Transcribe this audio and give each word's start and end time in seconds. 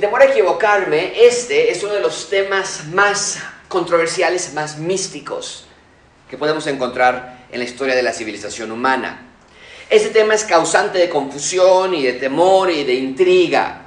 sin 0.00 0.08
temor 0.08 0.22
a 0.22 0.30
equivocarme, 0.32 1.12
este 1.26 1.70
es 1.70 1.82
uno 1.82 1.92
de 1.92 2.00
los 2.00 2.30
temas 2.30 2.86
más 2.86 3.38
controversiales, 3.68 4.54
más 4.54 4.78
místicos 4.78 5.66
que 6.30 6.38
podemos 6.38 6.66
encontrar 6.68 7.44
en 7.52 7.58
la 7.58 7.66
historia 7.66 7.94
de 7.94 8.02
la 8.02 8.14
civilización 8.14 8.72
humana. 8.72 9.28
Este 9.90 10.08
tema 10.08 10.32
es 10.32 10.44
causante 10.44 10.96
de 10.96 11.10
confusión 11.10 11.94
y 11.94 12.02
de 12.02 12.14
temor 12.14 12.70
y 12.70 12.82
de 12.84 12.94
intriga. 12.94 13.82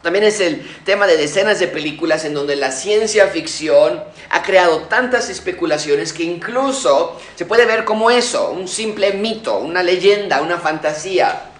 También 0.00 0.26
es 0.26 0.38
el 0.38 0.64
tema 0.84 1.08
de 1.08 1.16
decenas 1.16 1.58
de 1.58 1.66
películas 1.66 2.24
en 2.24 2.34
donde 2.34 2.54
la 2.54 2.70
ciencia 2.70 3.26
ficción 3.26 4.04
ha 4.30 4.42
creado 4.44 4.82
tantas 4.82 5.28
especulaciones 5.28 6.12
que 6.12 6.22
incluso 6.22 7.20
se 7.34 7.46
puede 7.46 7.66
ver 7.66 7.84
como 7.84 8.12
eso, 8.12 8.52
un 8.52 8.68
simple 8.68 9.14
mito, 9.14 9.58
una 9.58 9.82
leyenda, 9.82 10.40
una 10.40 10.58
fantasía. 10.58 11.50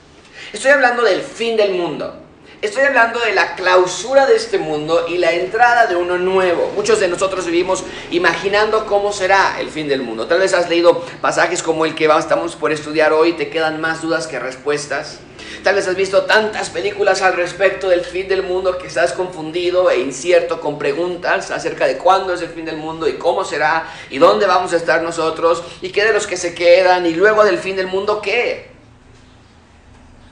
Estoy 0.52 0.70
hablando 0.70 1.02
del 1.02 1.20
fin 1.20 1.56
del 1.56 1.74
mundo. 1.74 2.27
Estoy 2.60 2.82
hablando 2.82 3.20
de 3.20 3.34
la 3.34 3.54
clausura 3.54 4.26
de 4.26 4.34
este 4.34 4.58
mundo 4.58 5.06
y 5.08 5.18
la 5.18 5.30
entrada 5.30 5.86
de 5.86 5.94
uno 5.94 6.18
nuevo. 6.18 6.72
Muchos 6.74 6.98
de 6.98 7.06
nosotros 7.06 7.46
vivimos 7.46 7.84
imaginando 8.10 8.84
cómo 8.84 9.12
será 9.12 9.60
el 9.60 9.68
fin 9.68 9.86
del 9.86 10.02
mundo. 10.02 10.26
Tal 10.26 10.40
vez 10.40 10.54
has 10.54 10.68
leído 10.68 11.04
pasajes 11.20 11.62
como 11.62 11.84
el 11.84 11.94
que 11.94 12.06
estamos 12.06 12.56
por 12.56 12.72
estudiar 12.72 13.12
hoy, 13.12 13.34
te 13.34 13.48
quedan 13.48 13.80
más 13.80 14.02
dudas 14.02 14.26
que 14.26 14.40
respuestas. 14.40 15.20
Tal 15.62 15.76
vez 15.76 15.86
has 15.86 15.94
visto 15.94 16.22
tantas 16.22 16.68
películas 16.70 17.22
al 17.22 17.34
respecto 17.34 17.90
del 17.90 18.00
fin 18.00 18.26
del 18.26 18.42
mundo 18.42 18.76
que 18.76 18.88
estás 18.88 19.12
confundido 19.12 19.88
e 19.88 20.00
incierto 20.00 20.60
con 20.60 20.80
preguntas 20.80 21.52
acerca 21.52 21.86
de 21.86 21.96
cuándo 21.96 22.34
es 22.34 22.42
el 22.42 22.48
fin 22.48 22.64
del 22.64 22.76
mundo 22.76 23.06
y 23.06 23.18
cómo 23.18 23.44
será 23.44 23.86
y 24.10 24.18
dónde 24.18 24.46
vamos 24.46 24.72
a 24.72 24.78
estar 24.78 25.00
nosotros 25.00 25.62
y 25.80 25.90
qué 25.90 26.04
de 26.04 26.12
los 26.12 26.26
que 26.26 26.36
se 26.36 26.56
quedan 26.56 27.06
y 27.06 27.14
luego 27.14 27.44
del 27.44 27.58
fin 27.58 27.76
del 27.76 27.86
mundo 27.86 28.20
qué. 28.20 28.77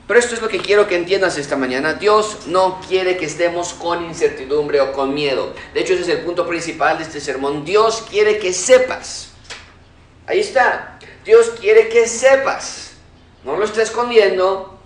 Pero 0.07 0.21
esto 0.21 0.35
es 0.35 0.41
lo 0.41 0.47
que 0.47 0.59
quiero 0.59 0.87
que 0.87 0.95
entiendas 0.95 1.37
esta 1.37 1.57
mañana. 1.57 1.93
Dios 1.93 2.47
no 2.47 2.79
quiere 2.87 3.17
que 3.17 3.25
estemos 3.25 3.73
con 3.73 4.05
incertidumbre 4.05 4.79
o 4.79 4.93
con 4.93 5.13
miedo. 5.13 5.53
De 5.73 5.81
hecho, 5.81 5.93
ese 5.93 6.03
es 6.03 6.07
el 6.07 6.19
punto 6.19 6.47
principal 6.47 6.97
de 6.97 7.03
este 7.03 7.19
sermón. 7.19 7.65
Dios 7.65 8.05
quiere 8.09 8.39
que 8.39 8.53
sepas. 8.53 9.31
Ahí 10.25 10.39
está. 10.39 10.97
Dios 11.25 11.51
quiere 11.59 11.89
que 11.89 12.07
sepas. 12.07 12.93
No 13.43 13.57
lo 13.57 13.65
está 13.65 13.81
escondiendo. 13.81 14.79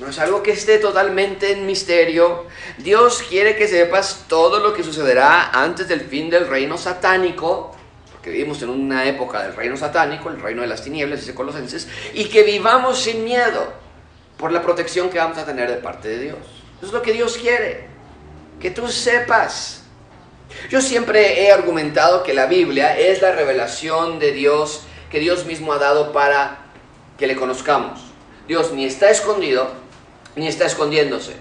No 0.00 0.08
es 0.08 0.18
algo 0.18 0.42
que 0.42 0.50
esté 0.50 0.78
totalmente 0.78 1.52
en 1.52 1.66
misterio. 1.66 2.46
Dios 2.78 3.22
quiere 3.28 3.54
que 3.54 3.68
sepas 3.68 4.24
todo 4.26 4.58
lo 4.58 4.74
que 4.74 4.82
sucederá 4.82 5.50
antes 5.50 5.86
del 5.86 6.00
fin 6.00 6.30
del 6.30 6.48
reino 6.48 6.78
satánico. 6.78 7.76
Porque 8.10 8.30
vivimos 8.30 8.60
en 8.62 8.70
una 8.70 9.04
época 9.06 9.44
del 9.44 9.54
reino 9.54 9.76
satánico, 9.76 10.30
el 10.30 10.40
reino 10.40 10.62
de 10.62 10.66
las 10.66 10.82
tinieblas, 10.82 11.20
dice 11.20 11.32
Colosenses. 11.32 11.86
Y 12.12 12.24
que 12.24 12.42
vivamos 12.42 12.98
sin 12.98 13.22
miedo 13.22 13.83
por 14.36 14.52
la 14.52 14.62
protección 14.62 15.10
que 15.10 15.18
vamos 15.18 15.38
a 15.38 15.46
tener 15.46 15.70
de 15.70 15.76
parte 15.76 16.08
de 16.08 16.18
Dios. 16.18 16.38
Eso 16.78 16.86
es 16.86 16.92
lo 16.92 17.02
que 17.02 17.12
Dios 17.12 17.36
quiere, 17.36 17.86
que 18.60 18.70
tú 18.70 18.88
sepas. 18.88 19.82
Yo 20.70 20.80
siempre 20.80 21.42
he 21.42 21.52
argumentado 21.52 22.22
que 22.22 22.34
la 22.34 22.46
Biblia 22.46 22.98
es 22.98 23.22
la 23.22 23.32
revelación 23.32 24.18
de 24.18 24.32
Dios 24.32 24.82
que 25.10 25.20
Dios 25.20 25.46
mismo 25.46 25.72
ha 25.72 25.78
dado 25.78 26.12
para 26.12 26.58
que 27.18 27.26
le 27.26 27.36
conozcamos. 27.36 28.00
Dios 28.48 28.72
ni 28.72 28.84
está 28.84 29.10
escondido, 29.10 29.70
ni 30.36 30.48
está 30.48 30.66
escondiéndose. 30.66 31.34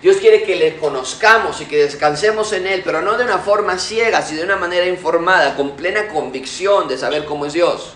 Dios 0.00 0.18
quiere 0.18 0.44
que 0.44 0.54
le 0.54 0.76
conozcamos 0.76 1.60
y 1.60 1.64
que 1.64 1.78
descansemos 1.78 2.52
en 2.52 2.68
Él, 2.68 2.82
pero 2.84 3.02
no 3.02 3.18
de 3.18 3.24
una 3.24 3.38
forma 3.38 3.78
ciega, 3.78 4.22
sino 4.22 4.38
de 4.38 4.44
una 4.44 4.56
manera 4.56 4.86
informada, 4.86 5.56
con 5.56 5.76
plena 5.76 6.08
convicción 6.08 6.86
de 6.86 6.96
saber 6.96 7.24
cómo 7.24 7.46
es 7.46 7.52
Dios. 7.52 7.94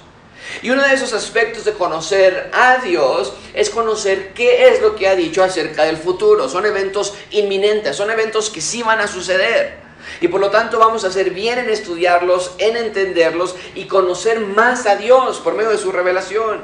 Y 0.63 0.71
uno 0.71 0.83
de 0.83 0.95
esos 0.95 1.13
aspectos 1.13 1.65
de 1.65 1.73
conocer 1.73 2.51
a 2.53 2.79
Dios 2.79 3.33
es 3.55 3.71
conocer 3.71 4.33
qué 4.35 4.69
es 4.69 4.81
lo 4.81 4.95
que 4.97 5.09
ha 5.09 5.15
dicho 5.15 5.43
acerca 5.43 5.85
del 5.85 5.97
futuro. 5.97 6.49
Son 6.49 6.67
eventos 6.67 7.15
inminentes, 7.31 7.97
son 7.97 8.11
eventos 8.11 8.51
que 8.51 8.61
sí 8.61 8.83
van 8.83 9.01
a 9.01 9.07
suceder. 9.07 9.81
Y 10.21 10.29
por 10.29 10.41
lo 10.41 10.51
tanto 10.51 10.79
vamos 10.79 11.05
a 11.05 11.09
hacer 11.09 11.31
bien 11.31 11.59
en 11.59 11.71
estudiarlos, 11.71 12.53
en 12.59 12.77
entenderlos 12.77 13.57
y 13.75 13.87
conocer 13.87 14.41
más 14.41 14.87
a 14.87 14.97
Dios 14.97 15.39
por 15.39 15.55
medio 15.55 15.71
de 15.71 15.79
su 15.79 15.93
revelación. 15.93 16.61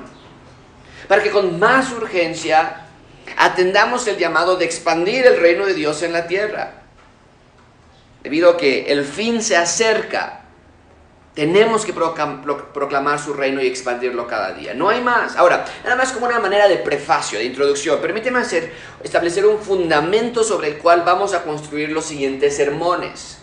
Para 1.06 1.22
que 1.22 1.31
con 1.31 1.59
más 1.59 1.91
urgencia 1.93 2.89
atendamos 3.37 4.06
el 4.06 4.19
llamado 4.19 4.56
de 4.56 4.65
expandir 4.65 5.27
el 5.27 5.41
reino 5.41 5.66
de 5.66 5.75
Dios 5.75 6.03
en 6.03 6.12
la 6.12 6.27
tierra. 6.27 6.83
Debido 8.22 8.50
a 8.50 8.56
que 8.56 8.93
el 8.93 9.05
fin 9.05 9.43
se 9.43 9.56
acerca 9.56 10.38
tenemos 11.38 11.84
que 11.84 11.93
proclamar 11.93 13.21
su 13.21 13.32
reino 13.32 13.62
y 13.62 13.69
expandirlo 13.69 14.26
cada 14.26 14.50
día. 14.50 14.75
No 14.75 14.88
hay 14.88 15.00
más. 15.00 15.37
Ahora, 15.37 15.65
nada 15.84 15.94
más 15.94 16.10
como 16.10 16.26
una 16.26 16.41
manera 16.41 16.66
de 16.66 16.78
prefacio, 16.78 17.38
de 17.38 17.44
introducción, 17.44 18.00
permíteme 18.00 18.41
hacer, 18.41 18.72
establecer 19.04 19.47
un 19.47 19.60
fundamento 19.60 20.43
sobre 20.43 20.66
el 20.66 20.78
cual 20.78 21.04
vamos 21.06 21.34
a 21.34 21.44
construir 21.44 21.91
los 21.91 22.06
siguientes 22.06 22.56
sermones. 22.56 23.38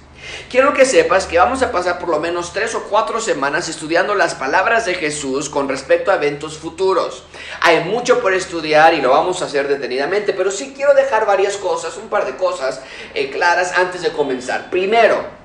Quiero 0.49 0.73
que 0.73 0.83
sepas 0.83 1.25
que 1.25 1.37
vamos 1.37 1.61
a 1.61 1.71
pasar 1.71 1.97
por 1.97 2.09
lo 2.09 2.19
menos 2.19 2.51
tres 2.51 2.75
o 2.75 2.83
cuatro 2.83 3.21
semanas 3.21 3.69
estudiando 3.69 4.13
las 4.13 4.35
palabras 4.35 4.85
de 4.85 4.95
Jesús 4.95 5.49
con 5.49 5.69
respecto 5.69 6.11
a 6.11 6.15
eventos 6.15 6.57
futuros. 6.57 7.23
Hay 7.61 7.85
mucho 7.85 8.19
por 8.19 8.33
estudiar 8.33 8.93
y 8.93 9.01
lo 9.01 9.11
vamos 9.11 9.41
a 9.41 9.45
hacer 9.45 9.69
detenidamente, 9.69 10.33
pero 10.33 10.51
sí 10.51 10.73
quiero 10.75 10.93
dejar 10.95 11.25
varias 11.25 11.55
cosas, 11.55 11.95
un 11.95 12.09
par 12.09 12.25
de 12.25 12.35
cosas 12.35 12.81
eh, 13.13 13.29
claras 13.29 13.71
antes 13.77 14.01
de 14.01 14.11
comenzar. 14.11 14.69
Primero, 14.69 15.44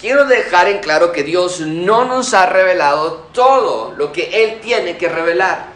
quiero 0.00 0.24
dejar 0.24 0.68
en 0.68 0.78
claro 0.78 1.12
que 1.12 1.22
Dios 1.22 1.60
no 1.60 2.04
nos 2.04 2.32
ha 2.34 2.46
revelado 2.46 3.28
todo 3.32 3.92
lo 3.96 4.12
que 4.12 4.44
Él 4.44 4.60
tiene 4.60 4.96
que 4.96 5.08
revelar. 5.08 5.66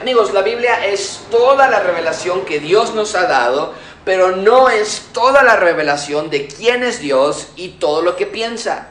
Amigos, 0.00 0.32
la 0.32 0.42
Biblia 0.42 0.86
es 0.86 1.20
toda 1.30 1.68
la 1.68 1.80
revelación 1.80 2.44
que 2.44 2.60
Dios 2.60 2.94
nos 2.94 3.14
ha 3.14 3.26
dado, 3.26 3.72
pero 4.04 4.36
no 4.36 4.68
es 4.68 5.06
toda 5.12 5.42
la 5.42 5.56
revelación 5.56 6.28
de 6.28 6.46
quién 6.46 6.82
es 6.82 7.00
Dios 7.00 7.48
y 7.56 7.70
todo 7.70 8.02
lo 8.02 8.16
que 8.16 8.26
piensa. 8.26 8.88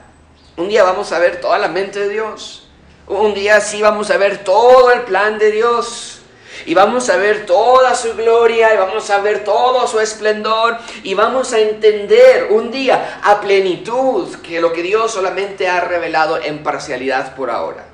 Un 0.58 0.70
día 0.70 0.84
vamos 0.84 1.12
a 1.12 1.20
ver 1.20 1.40
toda 1.40 1.60
la 1.60 1.68
mente 1.68 2.00
de 2.00 2.10
Dios. 2.10 2.68
Un 3.08 3.34
día 3.34 3.60
sí 3.62 3.82
vamos 3.82 4.10
a 4.10 4.18
ver 4.18 4.44
todo 4.44 4.92
el 4.92 5.02
plan 5.02 5.38
de 5.38 5.52
Dios 5.52 6.23
y 6.66 6.74
vamos 6.74 7.10
a 7.10 7.18
ver 7.18 7.46
toda 7.46 7.96
su 7.96 8.14
gloria 8.16 8.74
y 8.74 8.78
vamos 8.78 9.10
a 9.10 9.20
ver 9.20 9.44
todo 9.44 9.88
su 9.88 10.00
esplendor 10.00 10.78
y 11.04 11.14
vamos 11.14 11.54
a 11.54 11.60
entender 11.60 12.48
un 12.52 12.72
día 12.72 13.22
a 13.24 13.42
plenitud 13.42 14.36
que 14.38 14.62
lo 14.62 14.72
que 14.72 14.82
Dios 14.82 15.12
solamente 15.12 15.68
ha 15.68 15.82
revelado 15.82 16.42
en 16.42 16.64
parcialidad 16.64 17.36
por 17.36 17.50
ahora. 17.50 17.86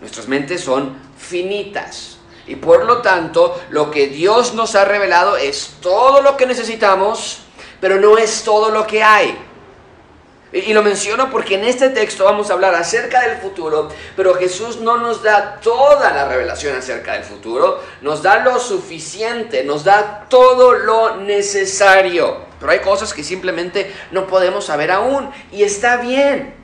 Nuestras 0.00 0.28
mentes 0.28 0.62
son 0.62 0.96
finitas 1.18 2.18
y 2.46 2.56
por 2.56 2.84
lo 2.84 3.02
tanto 3.02 3.60
lo 3.70 3.90
que 3.90 4.08
Dios 4.08 4.54
nos 4.54 4.74
ha 4.74 4.84
revelado 4.84 5.36
es 5.36 5.76
todo 5.80 6.22
lo 6.22 6.36
que 6.36 6.46
necesitamos, 6.46 7.40
pero 7.80 8.00
no 8.00 8.16
es 8.18 8.42
todo 8.44 8.70
lo 8.70 8.86
que 8.86 9.02
hay. 9.02 9.47
Y 10.50 10.72
lo 10.72 10.82
menciono 10.82 11.30
porque 11.30 11.56
en 11.56 11.64
este 11.64 11.90
texto 11.90 12.24
vamos 12.24 12.48
a 12.48 12.54
hablar 12.54 12.74
acerca 12.74 13.20
del 13.20 13.36
futuro, 13.36 13.90
pero 14.16 14.34
Jesús 14.34 14.78
no 14.80 14.96
nos 14.96 15.22
da 15.22 15.60
toda 15.60 16.10
la 16.10 16.26
revelación 16.26 16.74
acerca 16.74 17.12
del 17.12 17.24
futuro, 17.24 17.82
nos 18.00 18.22
da 18.22 18.38
lo 18.38 18.58
suficiente, 18.58 19.62
nos 19.62 19.84
da 19.84 20.26
todo 20.30 20.72
lo 20.72 21.18
necesario. 21.18 22.48
Pero 22.58 22.72
hay 22.72 22.78
cosas 22.78 23.12
que 23.12 23.22
simplemente 23.22 23.94
no 24.10 24.26
podemos 24.26 24.64
saber 24.64 24.90
aún 24.90 25.30
y 25.52 25.64
está 25.64 25.98
bien. 25.98 26.54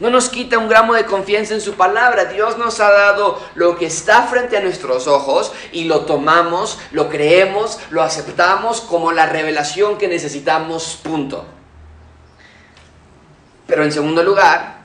No 0.00 0.08
nos 0.08 0.30
quita 0.30 0.58
un 0.58 0.68
gramo 0.68 0.94
de 0.94 1.04
confianza 1.04 1.54
en 1.54 1.60
su 1.60 1.74
palabra. 1.74 2.24
Dios 2.24 2.56
nos 2.56 2.80
ha 2.80 2.90
dado 2.90 3.40
lo 3.54 3.76
que 3.76 3.86
está 3.86 4.22
frente 4.22 4.56
a 4.56 4.60
nuestros 4.60 5.06
ojos 5.06 5.52
y 5.70 5.84
lo 5.84 6.00
tomamos, 6.00 6.78
lo 6.92 7.10
creemos, 7.10 7.78
lo 7.90 8.02
aceptamos 8.02 8.80
como 8.80 9.12
la 9.12 9.26
revelación 9.26 9.98
que 9.98 10.08
necesitamos, 10.08 10.98
punto. 11.02 11.44
Pero 13.66 13.82
en 13.82 13.92
segundo 13.92 14.22
lugar, 14.22 14.84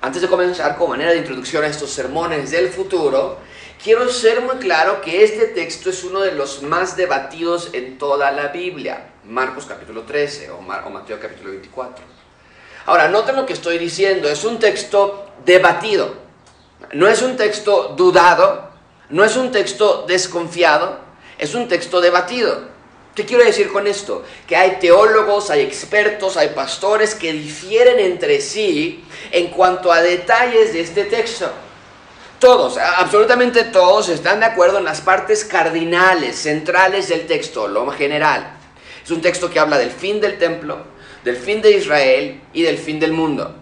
antes 0.00 0.22
de 0.22 0.28
comenzar 0.28 0.76
con 0.76 0.90
manera 0.90 1.12
de 1.12 1.18
introducción 1.18 1.64
a 1.64 1.68
estos 1.68 1.90
sermones 1.90 2.50
del 2.50 2.68
futuro, 2.70 3.38
quiero 3.82 4.08
ser 4.10 4.40
muy 4.40 4.56
claro 4.56 5.00
que 5.00 5.22
este 5.22 5.46
texto 5.46 5.90
es 5.90 6.02
uno 6.04 6.20
de 6.20 6.32
los 6.32 6.62
más 6.62 6.96
debatidos 6.96 7.70
en 7.72 7.98
toda 7.98 8.30
la 8.32 8.48
Biblia. 8.48 9.10
Marcos 9.24 9.66
capítulo 9.66 10.02
13 10.02 10.50
o, 10.50 10.60
Mateo 10.60 11.20
capítulo 11.20 11.50
24. 11.50 12.04
Ahora, 12.86 13.08
noten 13.08 13.36
lo 13.36 13.46
que 13.46 13.52
estoy 13.52 13.78
diciendo, 13.78 14.28
es 14.28 14.44
un 14.44 14.58
texto 14.58 15.26
debatido. 15.44 16.14
No 16.92 17.08
es 17.08 17.22
un 17.22 17.36
texto 17.36 17.94
dudado, 17.96 18.70
no 19.10 19.24
es 19.24 19.36
un 19.36 19.50
texto 19.50 20.04
desconfiado, 20.06 20.98
es 21.38 21.54
un 21.54 21.68
texto 21.68 22.00
debatido. 22.00 22.75
¿Qué 23.16 23.24
quiero 23.24 23.44
decir 23.44 23.72
con 23.72 23.86
esto? 23.86 24.24
Que 24.46 24.56
hay 24.56 24.72
teólogos, 24.78 25.48
hay 25.48 25.62
expertos, 25.62 26.36
hay 26.36 26.48
pastores 26.48 27.14
que 27.14 27.32
difieren 27.32 27.98
entre 27.98 28.42
sí 28.42 29.02
en 29.30 29.48
cuanto 29.48 29.90
a 29.90 30.02
detalles 30.02 30.74
de 30.74 30.82
este 30.82 31.04
texto. 31.04 31.50
Todos, 32.38 32.76
absolutamente 32.76 33.64
todos 33.64 34.10
están 34.10 34.40
de 34.40 34.46
acuerdo 34.46 34.76
en 34.76 34.84
las 34.84 35.00
partes 35.00 35.46
cardinales, 35.46 36.36
centrales 36.36 37.08
del 37.08 37.26
texto, 37.26 37.66
lo 37.66 37.90
general. 37.90 38.58
Es 39.02 39.10
un 39.10 39.22
texto 39.22 39.48
que 39.48 39.60
habla 39.60 39.78
del 39.78 39.92
fin 39.92 40.20
del 40.20 40.36
templo, 40.38 40.84
del 41.24 41.38
fin 41.38 41.62
de 41.62 41.70
Israel 41.70 42.42
y 42.52 42.64
del 42.64 42.76
fin 42.76 43.00
del 43.00 43.14
mundo. 43.14 43.56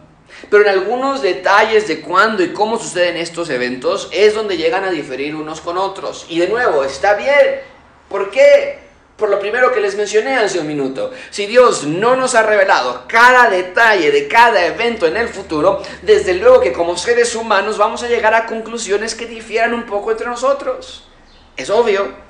Pero 0.50 0.64
en 0.64 0.70
algunos 0.70 1.22
detalles 1.22 1.86
de 1.86 2.00
cuándo 2.00 2.42
y 2.42 2.52
cómo 2.52 2.76
suceden 2.76 3.16
estos 3.16 3.48
eventos 3.50 4.08
es 4.10 4.34
donde 4.34 4.56
llegan 4.56 4.82
a 4.82 4.90
diferir 4.90 5.36
unos 5.36 5.60
con 5.60 5.78
otros. 5.78 6.26
Y 6.28 6.40
de 6.40 6.48
nuevo, 6.48 6.82
está 6.82 7.14
bien. 7.14 7.60
¿Por 8.08 8.32
qué? 8.32 8.83
Por 9.16 9.30
lo 9.30 9.38
primero 9.38 9.72
que 9.72 9.80
les 9.80 9.96
mencioné 9.96 10.36
hace 10.36 10.58
un 10.58 10.66
minuto, 10.66 11.12
si 11.30 11.46
Dios 11.46 11.84
no 11.84 12.16
nos 12.16 12.34
ha 12.34 12.42
revelado 12.42 13.04
cada 13.06 13.48
detalle 13.48 14.10
de 14.10 14.26
cada 14.26 14.66
evento 14.66 15.06
en 15.06 15.16
el 15.16 15.28
futuro, 15.28 15.82
desde 16.02 16.34
luego 16.34 16.60
que 16.60 16.72
como 16.72 16.96
seres 16.96 17.36
humanos 17.36 17.78
vamos 17.78 18.02
a 18.02 18.08
llegar 18.08 18.34
a 18.34 18.46
conclusiones 18.46 19.14
que 19.14 19.26
difieran 19.26 19.72
un 19.72 19.84
poco 19.86 20.10
entre 20.10 20.26
nosotros. 20.26 21.08
Es 21.56 21.70
obvio. 21.70 22.24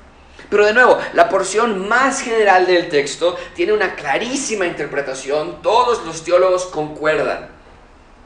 Pero 0.47 0.63
de 0.63 0.73
nuevo, 0.73 0.99
la 1.13 1.27
porción 1.27 1.87
más 1.87 2.21
general 2.21 2.67
del 2.67 2.87
texto 2.87 3.35
tiene 3.55 3.73
una 3.73 3.95
clarísima 3.95 4.67
interpretación, 4.67 5.63
todos 5.63 6.05
los 6.05 6.23
teólogos 6.23 6.67
concuerdan. 6.67 7.49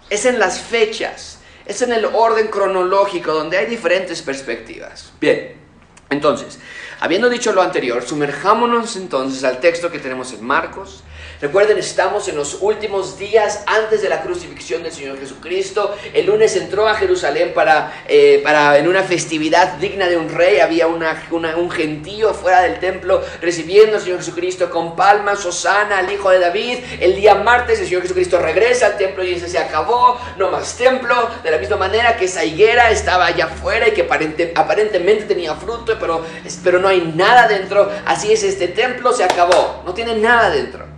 Es 0.10 0.26
en 0.26 0.38
las 0.38 0.60
fechas, 0.60 1.40
es 1.66 1.82
en 1.82 1.94
el 1.94 2.04
orden 2.06 2.48
cronológico 2.48 3.34
donde 3.34 3.58
hay 3.58 3.68
diferentes 3.68 4.22
perspectivas. 4.22 5.14
Bien, 5.22 5.56
entonces, 6.10 6.60
Habiendo 7.02 7.30
dicho 7.30 7.54
lo 7.54 7.62
anterior, 7.62 8.04
sumerjámonos 8.04 8.98
entonces 8.98 9.44
al 9.46 9.60
texto 9.62 9.90
que 9.90 10.00
tenemos 10.00 10.34
en 10.34 10.46
Marcos, 10.46 11.04
Recuerden, 11.42 11.78
estamos 11.78 12.28
en 12.28 12.36
los 12.36 12.58
últimos 12.60 13.18
días 13.18 13.64
antes 13.66 14.02
de 14.02 14.10
la 14.10 14.22
crucifixión 14.22 14.84
del 14.84 14.92
Señor 14.92 15.18
Jesucristo. 15.18 15.96
El 16.14 16.26
lunes 16.26 16.54
entró 16.58 16.86
a 16.86 16.96
Jerusalén 16.96 17.54
para, 17.56 18.04
eh, 18.10 18.42
para 18.44 18.78
en 18.78 18.90
una 18.90 19.04
festividad 19.04 19.76
digna 19.76 20.08
de 20.08 20.18
un 20.18 20.28
rey. 20.28 20.60
Había 20.60 20.88
un 20.88 21.72
gentío 21.72 22.34
fuera 22.34 22.64
del 22.64 22.78
templo 22.80 23.24
recibiendo 23.42 23.96
al 23.96 24.02
Señor 24.02 24.18
Jesucristo 24.18 24.70
con 24.70 24.98
palmas, 24.98 25.46
Osana, 25.46 26.00
al 26.00 26.12
Hijo 26.12 26.30
de 26.30 26.40
David. 26.40 26.80
El 27.00 27.16
día 27.16 27.36
martes 27.36 27.80
el 27.80 27.86
Señor 27.86 28.02
Jesucristo 28.02 28.38
regresa 28.40 28.88
al 28.88 28.98
templo 28.98 29.24
y 29.24 29.36
dice, 29.36 29.48
se 29.48 29.60
acabó, 29.60 30.20
no 30.38 30.52
más 30.52 30.76
templo. 30.76 31.30
De 31.42 31.52
la 31.52 31.58
misma 31.58 31.78
manera 31.78 32.18
que 32.18 32.26
esa 32.26 32.44
higuera 32.44 32.92
estaba 32.92 33.28
allá 33.28 33.46
afuera 33.46 33.88
y 33.88 33.92
que 33.92 34.02
aparentemente 34.56 35.24
tenía 35.24 35.56
fruto, 35.56 35.96
pero, 35.98 36.22
pero 36.66 36.80
no 36.80 36.90
hay 36.90 37.14
nada 37.16 37.48
dentro. 37.48 37.90
Así 38.06 38.34
es, 38.34 38.44
este 38.44 38.68
templo 38.68 39.14
se 39.14 39.24
acabó, 39.24 39.84
no 39.86 39.94
tiene 39.94 40.16
nada 40.16 40.50
dentro. 40.50 40.89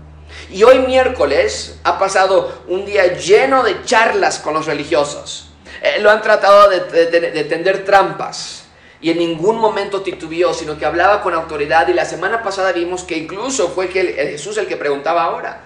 Y 0.51 0.63
hoy 0.63 0.79
miércoles 0.79 1.79
ha 1.83 1.97
pasado 1.97 2.63
un 2.67 2.85
día 2.85 3.13
lleno 3.13 3.63
de 3.63 3.83
charlas 3.85 4.39
con 4.39 4.53
los 4.53 4.65
religiosos. 4.65 5.49
Eh, 5.81 5.99
lo 6.01 6.11
han 6.11 6.21
tratado 6.21 6.69
de, 6.69 7.45
tender 7.45 7.85
trampas 7.85 8.65
y 8.99 9.11
en 9.11 9.17
ningún 9.17 9.57
momento 9.57 10.01
titubeó, 10.01 10.53
sino 10.53 10.77
que 10.77 10.85
hablaba 10.85 11.21
con 11.21 11.33
autoridad. 11.33 11.87
Y 11.87 11.93
la 11.93 12.03
semana 12.03 12.43
pasada 12.43 12.73
vimos 12.73 13.03
que 13.03 13.17
incluso 13.17 13.69
fue 13.69 13.87
que 13.87 14.03
Jesús 14.31 14.57
el 14.57 14.67
que 14.67 14.75
preguntaba 14.75 15.23
ahora. 15.23 15.61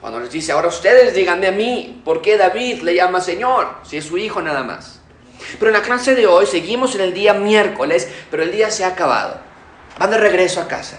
Cuando 0.00 0.18
les 0.18 0.32
dice, 0.32 0.50
ahora 0.52 0.68
ustedes 0.68 1.14
díganme 1.14 1.46
a 1.46 1.52
mí, 1.52 2.02
¿por 2.04 2.20
qué 2.20 2.36
David 2.36 2.82
le 2.82 2.94
llama 2.94 3.20
Señor? 3.20 3.68
Si 3.84 3.96
es 3.96 4.04
su 4.04 4.18
hijo 4.18 4.42
nada 4.42 4.64
más. 4.64 5.00
Pero 5.60 5.68
en 5.68 5.74
la 5.74 5.82
clase 5.82 6.16
de 6.16 6.26
hoy 6.26 6.46
seguimos 6.46 6.94
en 6.96 7.02
el 7.02 7.14
día 7.14 7.34
miércoles, 7.34 8.08
pero 8.30 8.42
el 8.42 8.50
día 8.50 8.70
se 8.70 8.84
ha 8.84 8.88
acabado. 8.88 9.38
Van 9.96 10.10
de 10.10 10.18
regreso 10.18 10.60
a 10.60 10.66
casa. 10.68 10.98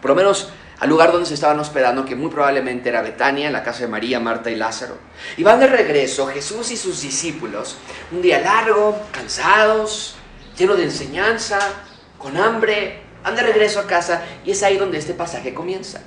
Por 0.00 0.10
lo 0.10 0.16
menos 0.16 0.50
al 0.78 0.88
lugar 0.88 1.12
donde 1.12 1.26
se 1.26 1.34
estaban 1.34 1.58
hospedando, 1.58 2.04
que 2.04 2.14
muy 2.14 2.30
probablemente 2.30 2.88
era 2.88 3.02
Betania, 3.02 3.46
en 3.46 3.52
la 3.52 3.62
casa 3.62 3.80
de 3.80 3.88
María, 3.88 4.20
Marta 4.20 4.50
y 4.50 4.56
Lázaro. 4.56 4.98
Y 5.36 5.42
van 5.42 5.58
de 5.60 5.66
regreso 5.66 6.26
Jesús 6.26 6.70
y 6.70 6.76
sus 6.76 7.00
discípulos, 7.02 7.76
un 8.12 8.22
día 8.22 8.40
largo, 8.40 8.98
cansados, 9.10 10.16
lleno 10.56 10.74
de 10.74 10.84
enseñanza, 10.84 11.58
con 12.18 12.36
hambre, 12.36 13.02
van 13.22 13.36
de 13.36 13.42
regreso 13.42 13.80
a 13.80 13.86
casa 13.86 14.22
y 14.44 14.50
es 14.50 14.62
ahí 14.62 14.76
donde 14.76 14.98
este 14.98 15.14
pasaje 15.14 15.54
comienza. 15.54 16.00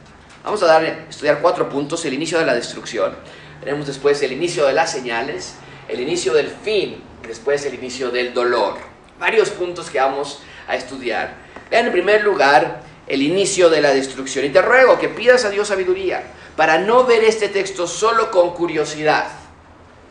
Vamos 0.43 0.63
a 0.63 0.81
estudiar 0.81 1.41
cuatro 1.41 1.67
puntos, 1.67 2.05
el 2.05 2.13
inicio 2.13 2.39
de 2.39 2.45
la 2.45 2.53
destrucción, 2.53 3.15
tenemos 3.61 3.87
después 3.87 4.21
el 4.23 4.31
inicio 4.31 4.65
de 4.65 4.73
las 4.73 4.91
señales, 4.91 5.55
el 5.89 5.99
inicio 5.99 6.33
del 6.33 6.47
fin, 6.47 7.03
después 7.27 7.65
el 7.65 7.73
inicio 7.73 8.09
del 8.09 8.33
dolor. 8.33 8.77
Varios 9.19 9.49
puntos 9.49 9.89
que 9.89 9.99
vamos 9.99 10.41
a 10.67 10.75
estudiar. 10.75 11.33
En 11.69 11.91
primer 11.91 12.23
lugar 12.23 12.81
el 13.09 13.23
inicio 13.23 13.69
de 13.69 13.81
la 13.81 13.93
destrucción. 13.93 14.45
Y 14.45 14.49
te 14.49 14.61
ruego 14.61 14.97
que 14.97 15.09
pidas 15.09 15.43
a 15.43 15.49
Dios 15.49 15.67
sabiduría 15.67 16.23
para 16.55 16.77
no 16.77 17.03
ver 17.03 17.23
este 17.23 17.49
texto 17.49 17.87
solo 17.87 18.29
con 18.31 18.53
curiosidad, 18.53 19.27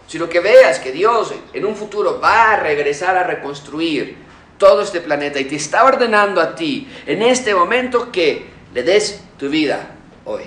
sino 0.07 0.29
que 0.29 0.41
veas 0.41 0.81
que 0.81 0.93
Dios 0.93 1.33
en 1.53 1.65
un 1.65 1.77
futuro 1.77 2.21
va 2.21 2.53
a 2.53 2.57
regresar 2.57 3.17
a 3.17 3.23
reconstruir 3.23 4.17
todo 4.59 4.83
este 4.83 5.01
planeta 5.01 5.39
y 5.39 5.45
te 5.45 5.55
está 5.55 5.85
ordenando 5.85 6.41
a 6.41 6.57
ti 6.57 6.89
en 7.07 7.23
este 7.23 7.55
momento 7.55 8.11
que 8.11 8.47
le 8.75 8.83
des 8.83 9.21
tu 9.39 9.49
vida 9.49 9.95
hoy. 10.25 10.43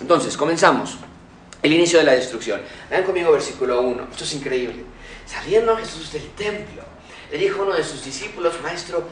Entonces, 0.00 0.36
comenzamos. 0.36 0.98
El 1.62 1.72
inicio 1.72 2.00
de 2.00 2.04
la 2.04 2.12
destrucción. 2.12 2.60
Vean 2.90 3.04
conmigo 3.04 3.30
versículo 3.30 3.80
1. 3.82 4.08
Esto 4.10 4.24
es 4.24 4.34
increíble. 4.34 4.84
Saliendo 5.26 5.76
Jesús 5.76 6.12
del 6.12 6.28
templo, 6.30 6.82
le 7.30 7.38
dijo 7.38 7.62
uno 7.62 7.74
de 7.74 7.84
sus 7.84 8.04
discípulos, 8.04 8.54
maestro, 8.62 9.04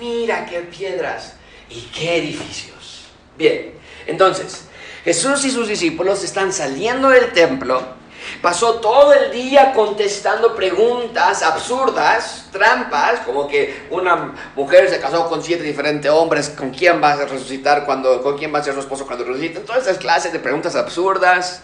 mira 0.00 0.46
qué 0.46 0.60
piedras 0.60 1.34
¿Y 1.70 1.82
qué 1.94 2.18
edificios? 2.18 3.04
Bien, 3.38 3.74
entonces, 4.06 4.64
Jesús 5.04 5.44
y 5.44 5.50
sus 5.50 5.68
discípulos 5.68 6.22
están 6.24 6.52
saliendo 6.52 7.08
del 7.08 7.32
templo. 7.32 8.00
Pasó 8.42 8.80
todo 8.80 9.12
el 9.14 9.30
día 9.30 9.72
contestando 9.72 10.54
preguntas 10.54 11.42
absurdas, 11.42 12.48
trampas, 12.52 13.20
como 13.20 13.48
que 13.48 13.86
una 13.90 14.34
mujer 14.54 14.90
se 14.90 15.00
casó 15.00 15.28
con 15.28 15.42
siete 15.42 15.62
diferentes 15.62 16.10
hombres, 16.10 16.50
¿con 16.50 16.70
quién 16.70 17.02
va 17.02 17.12
a 17.12 17.24
resucitar 17.24 17.86
cuando, 17.86 18.20
con 18.22 18.36
quién 18.36 18.52
va 18.52 18.58
a 18.58 18.64
ser 18.64 18.74
su 18.74 18.80
esposo 18.80 19.06
cuando 19.06 19.24
resucite? 19.24 19.60
Todas 19.60 19.82
esas 19.82 19.98
clases 19.98 20.32
de 20.32 20.38
preguntas 20.38 20.74
absurdas 20.76 21.62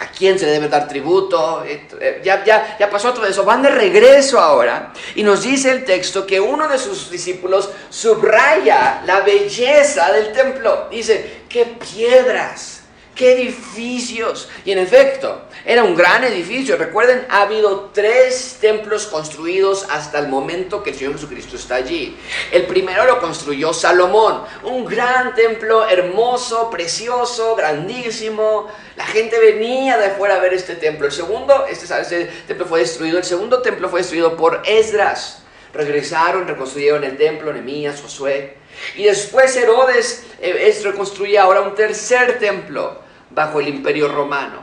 a 0.00 0.06
quién 0.06 0.38
se 0.38 0.46
debe 0.46 0.68
dar 0.68 0.88
tributo, 0.88 1.62
ya, 2.24 2.42
ya, 2.42 2.76
ya 2.78 2.90
pasó 2.90 3.12
todo 3.12 3.26
eso, 3.26 3.44
van 3.44 3.62
de 3.62 3.68
regreso 3.68 4.40
ahora 4.40 4.92
y 5.14 5.22
nos 5.22 5.42
dice 5.42 5.70
el 5.70 5.84
texto 5.84 6.26
que 6.26 6.40
uno 6.40 6.68
de 6.68 6.78
sus 6.78 7.10
discípulos 7.10 7.68
subraya 7.90 9.02
la 9.04 9.20
belleza 9.20 10.10
del 10.10 10.32
templo, 10.32 10.88
dice, 10.90 11.42
qué 11.50 11.66
piedras, 11.66 12.80
qué 13.14 13.32
edificios. 13.32 14.48
Y 14.64 14.72
en 14.72 14.78
efecto, 14.78 15.42
era 15.66 15.84
un 15.84 15.94
gran 15.94 16.24
edificio. 16.24 16.78
Recuerden, 16.78 17.26
ha 17.28 17.42
habido 17.42 17.90
tres 17.92 18.56
templos 18.60 19.06
construidos 19.06 19.86
hasta 19.90 20.18
el 20.18 20.28
momento 20.28 20.82
que 20.82 20.90
el 20.90 20.96
Señor 20.96 21.12
Jesucristo 21.14 21.56
está 21.56 21.74
allí. 21.74 22.16
El 22.50 22.66
primero 22.66 23.04
lo 23.04 23.20
construyó 23.20 23.74
Salomón, 23.74 24.42
un 24.62 24.86
gran 24.86 25.34
templo 25.34 25.86
hermoso, 25.86 26.70
precioso, 26.70 27.54
grandísimo. 27.56 28.68
La 29.00 29.06
gente 29.06 29.40
venía 29.40 29.96
de 29.96 30.08
afuera 30.08 30.34
a 30.34 30.40
ver 30.40 30.52
este 30.52 30.74
templo. 30.74 31.06
El 31.06 31.12
segundo, 31.12 31.64
este, 31.64 31.86
este 31.86 32.26
templo 32.46 32.66
fue 32.66 32.80
destruido. 32.80 33.16
El 33.16 33.24
segundo 33.24 33.62
templo 33.62 33.88
fue 33.88 34.00
destruido 34.00 34.36
por 34.36 34.60
Esdras. 34.66 35.42
Regresaron, 35.72 36.46
reconstruyeron 36.46 37.02
el 37.04 37.16
templo, 37.16 37.50
Nehemías, 37.50 38.02
Josué. 38.02 38.58
Y 38.96 39.04
después 39.04 39.56
Herodes 39.56 40.24
eh, 40.42 40.78
reconstruye 40.84 41.38
ahora 41.38 41.62
un 41.62 41.74
tercer 41.74 42.38
templo 42.38 43.00
bajo 43.30 43.60
el 43.60 43.68
imperio 43.68 44.06
romano. 44.06 44.62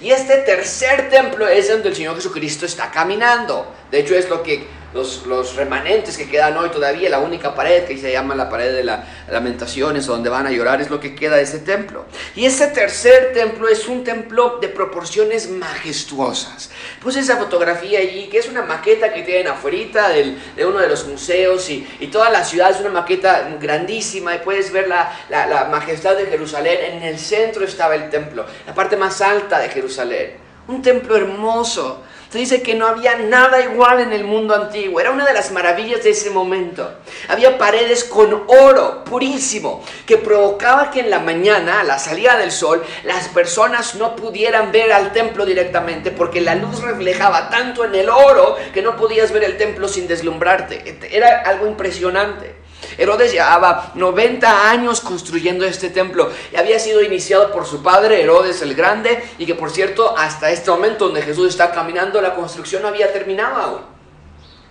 Y 0.00 0.10
este 0.10 0.38
tercer 0.38 1.08
templo 1.08 1.46
es 1.46 1.68
donde 1.68 1.90
el 1.90 1.94
Señor 1.94 2.16
Jesucristo 2.16 2.66
está 2.66 2.90
caminando. 2.90 3.72
De 3.92 4.00
hecho 4.00 4.16
es 4.16 4.28
lo 4.28 4.42
que 4.42 4.66
los, 4.94 5.54
remanentes 5.54 6.16
que 6.16 6.28
quedan 6.28 6.56
hoy 6.56 6.70
todavía, 6.70 7.10
la 7.10 7.18
única 7.18 7.54
pared 7.54 7.84
que 7.84 7.98
se 7.98 8.12
llama 8.12 8.34
la 8.34 8.48
pared 8.48 8.72
de 8.74 8.84
las 8.84 9.00
lamentaciones, 9.30 10.06
donde 10.06 10.30
van 10.30 10.46
a 10.46 10.50
llorar, 10.50 10.80
es 10.80 10.90
lo 10.90 10.98
que 10.98 11.14
queda 11.14 11.36
de 11.36 11.42
ese 11.42 11.58
templo. 11.58 12.06
Y 12.34 12.46
ese 12.46 12.68
tercer 12.68 13.32
templo 13.34 13.68
es 13.68 13.86
un 13.88 14.02
templo 14.02 14.58
de 14.60 14.68
proporciones 14.68 15.50
majestuosas. 15.50 16.70
Puse 17.02 17.20
esa 17.20 17.36
fotografía 17.36 17.98
allí, 17.98 18.28
que 18.28 18.38
es 18.38 18.48
una 18.48 18.62
maqueta 18.62 19.12
que 19.12 19.22
tienen 19.22 19.48
afuera 19.48 20.08
de 20.08 20.66
uno 20.66 20.78
de 20.78 20.88
los 20.88 21.06
museos, 21.06 21.68
y, 21.68 21.86
toda 22.10 22.30
la 22.30 22.42
ciudad 22.42 22.70
es 22.70 22.80
una 22.80 22.90
maqueta 22.90 23.56
grandísima, 23.60 24.34
y 24.34 24.38
puedes 24.38 24.72
ver 24.72 24.88
la, 24.88 25.12
la 25.28 25.68
majestad 25.70 26.16
de 26.16 26.26
Jerusalén. 26.26 26.96
En 26.96 27.02
el 27.02 27.18
centro 27.18 27.64
estaba 27.64 27.94
el 27.94 28.08
templo, 28.08 28.46
la 28.66 28.74
parte 28.74 28.96
más 28.96 29.20
alta 29.20 29.58
de 29.58 29.68
Jerusalén. 29.68 30.48
Un 30.68 30.82
templo 30.82 31.16
hermoso, 31.16 32.02
se 32.30 32.38
dice 32.38 32.62
que 32.62 32.74
no 32.74 32.86
había 32.86 33.16
nada 33.16 33.62
igual 33.62 34.00
en 34.00 34.12
el 34.12 34.24
mundo 34.24 34.54
antiguo. 34.54 35.00
Era 35.00 35.12
una 35.12 35.24
de 35.24 35.32
las 35.32 35.50
maravillas 35.50 36.04
de 36.04 36.10
ese 36.10 36.28
momento. 36.28 36.90
Había 37.28 37.56
paredes 37.56 38.04
con 38.04 38.44
oro 38.46 39.02
purísimo 39.04 39.82
que 40.04 40.18
provocaba 40.18 40.90
que 40.90 41.00
en 41.00 41.08
la 41.08 41.20
mañana, 41.20 41.80
a 41.80 41.84
la 41.84 41.98
salida 41.98 42.36
del 42.36 42.52
sol, 42.52 42.84
las 43.04 43.28
personas 43.28 43.94
no 43.94 44.14
pudieran 44.14 44.72
ver 44.72 44.92
al 44.92 45.12
templo 45.12 45.46
directamente 45.46 46.10
porque 46.10 46.42
la 46.42 46.54
luz 46.54 46.82
reflejaba 46.82 47.48
tanto 47.48 47.86
en 47.86 47.94
el 47.94 48.10
oro 48.10 48.56
que 48.74 48.82
no 48.82 48.96
podías 48.96 49.32
ver 49.32 49.44
el 49.44 49.56
templo 49.56 49.88
sin 49.88 50.06
deslumbrarte. 50.06 50.98
Era 51.10 51.40
algo 51.46 51.66
impresionante. 51.66 52.57
Herodes 52.98 53.32
llevaba 53.32 53.92
90 53.94 54.70
años 54.70 55.00
construyendo 55.00 55.64
este 55.64 55.88
templo 55.88 56.30
y 56.52 56.56
había 56.56 56.78
sido 56.78 57.00
iniciado 57.02 57.52
por 57.52 57.64
su 57.64 57.82
padre 57.82 58.20
Herodes 58.20 58.60
el 58.60 58.74
Grande 58.74 59.22
y 59.38 59.46
que 59.46 59.54
por 59.54 59.70
cierto 59.70 60.18
hasta 60.18 60.50
este 60.50 60.70
momento 60.70 61.06
donde 61.06 61.22
Jesús 61.22 61.48
está 61.48 61.70
caminando 61.70 62.20
la 62.20 62.34
construcción 62.34 62.82
no 62.82 62.88
había 62.88 63.12
terminado 63.12 63.56
aún. 63.56 63.97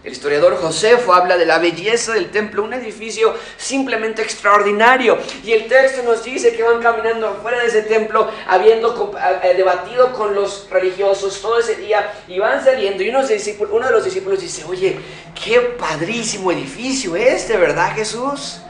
El 0.08 0.14
historiador 0.14 0.56
Josefo 0.56 1.14
habla 1.14 1.36
de 1.36 1.46
la 1.46 1.60
belleza 1.60 2.14
del 2.14 2.32
templo, 2.32 2.64
un 2.64 2.72
edificio 2.72 3.36
simplemente 3.58 4.22
extraordinario. 4.22 5.18
Y 5.44 5.52
el 5.52 5.68
texto 5.68 6.02
nos 6.02 6.24
dice 6.24 6.56
que 6.56 6.64
van 6.64 6.82
caminando 6.82 7.28
afuera 7.28 7.60
de 7.60 7.66
ese 7.66 7.82
templo, 7.82 8.32
habiendo 8.48 9.14
debatido 9.58 10.14
con 10.14 10.34
los 10.34 10.70
religiosos 10.72 11.42
todo 11.42 11.60
ese 11.60 11.76
día, 11.76 12.10
y 12.26 12.40
van 12.40 12.64
saliendo. 12.64 13.04
Y 13.04 13.10
uno 13.10 13.28
de 13.28 13.92
los 13.92 14.06
discípulos 14.06 14.40
dice, 14.40 14.64
oye, 14.64 14.98
qué 15.44 15.60
padrísimo 15.60 16.54
edificio 16.54 17.18
este, 17.18 17.58
¿verdad 17.58 17.94
Jesús? 17.94 18.62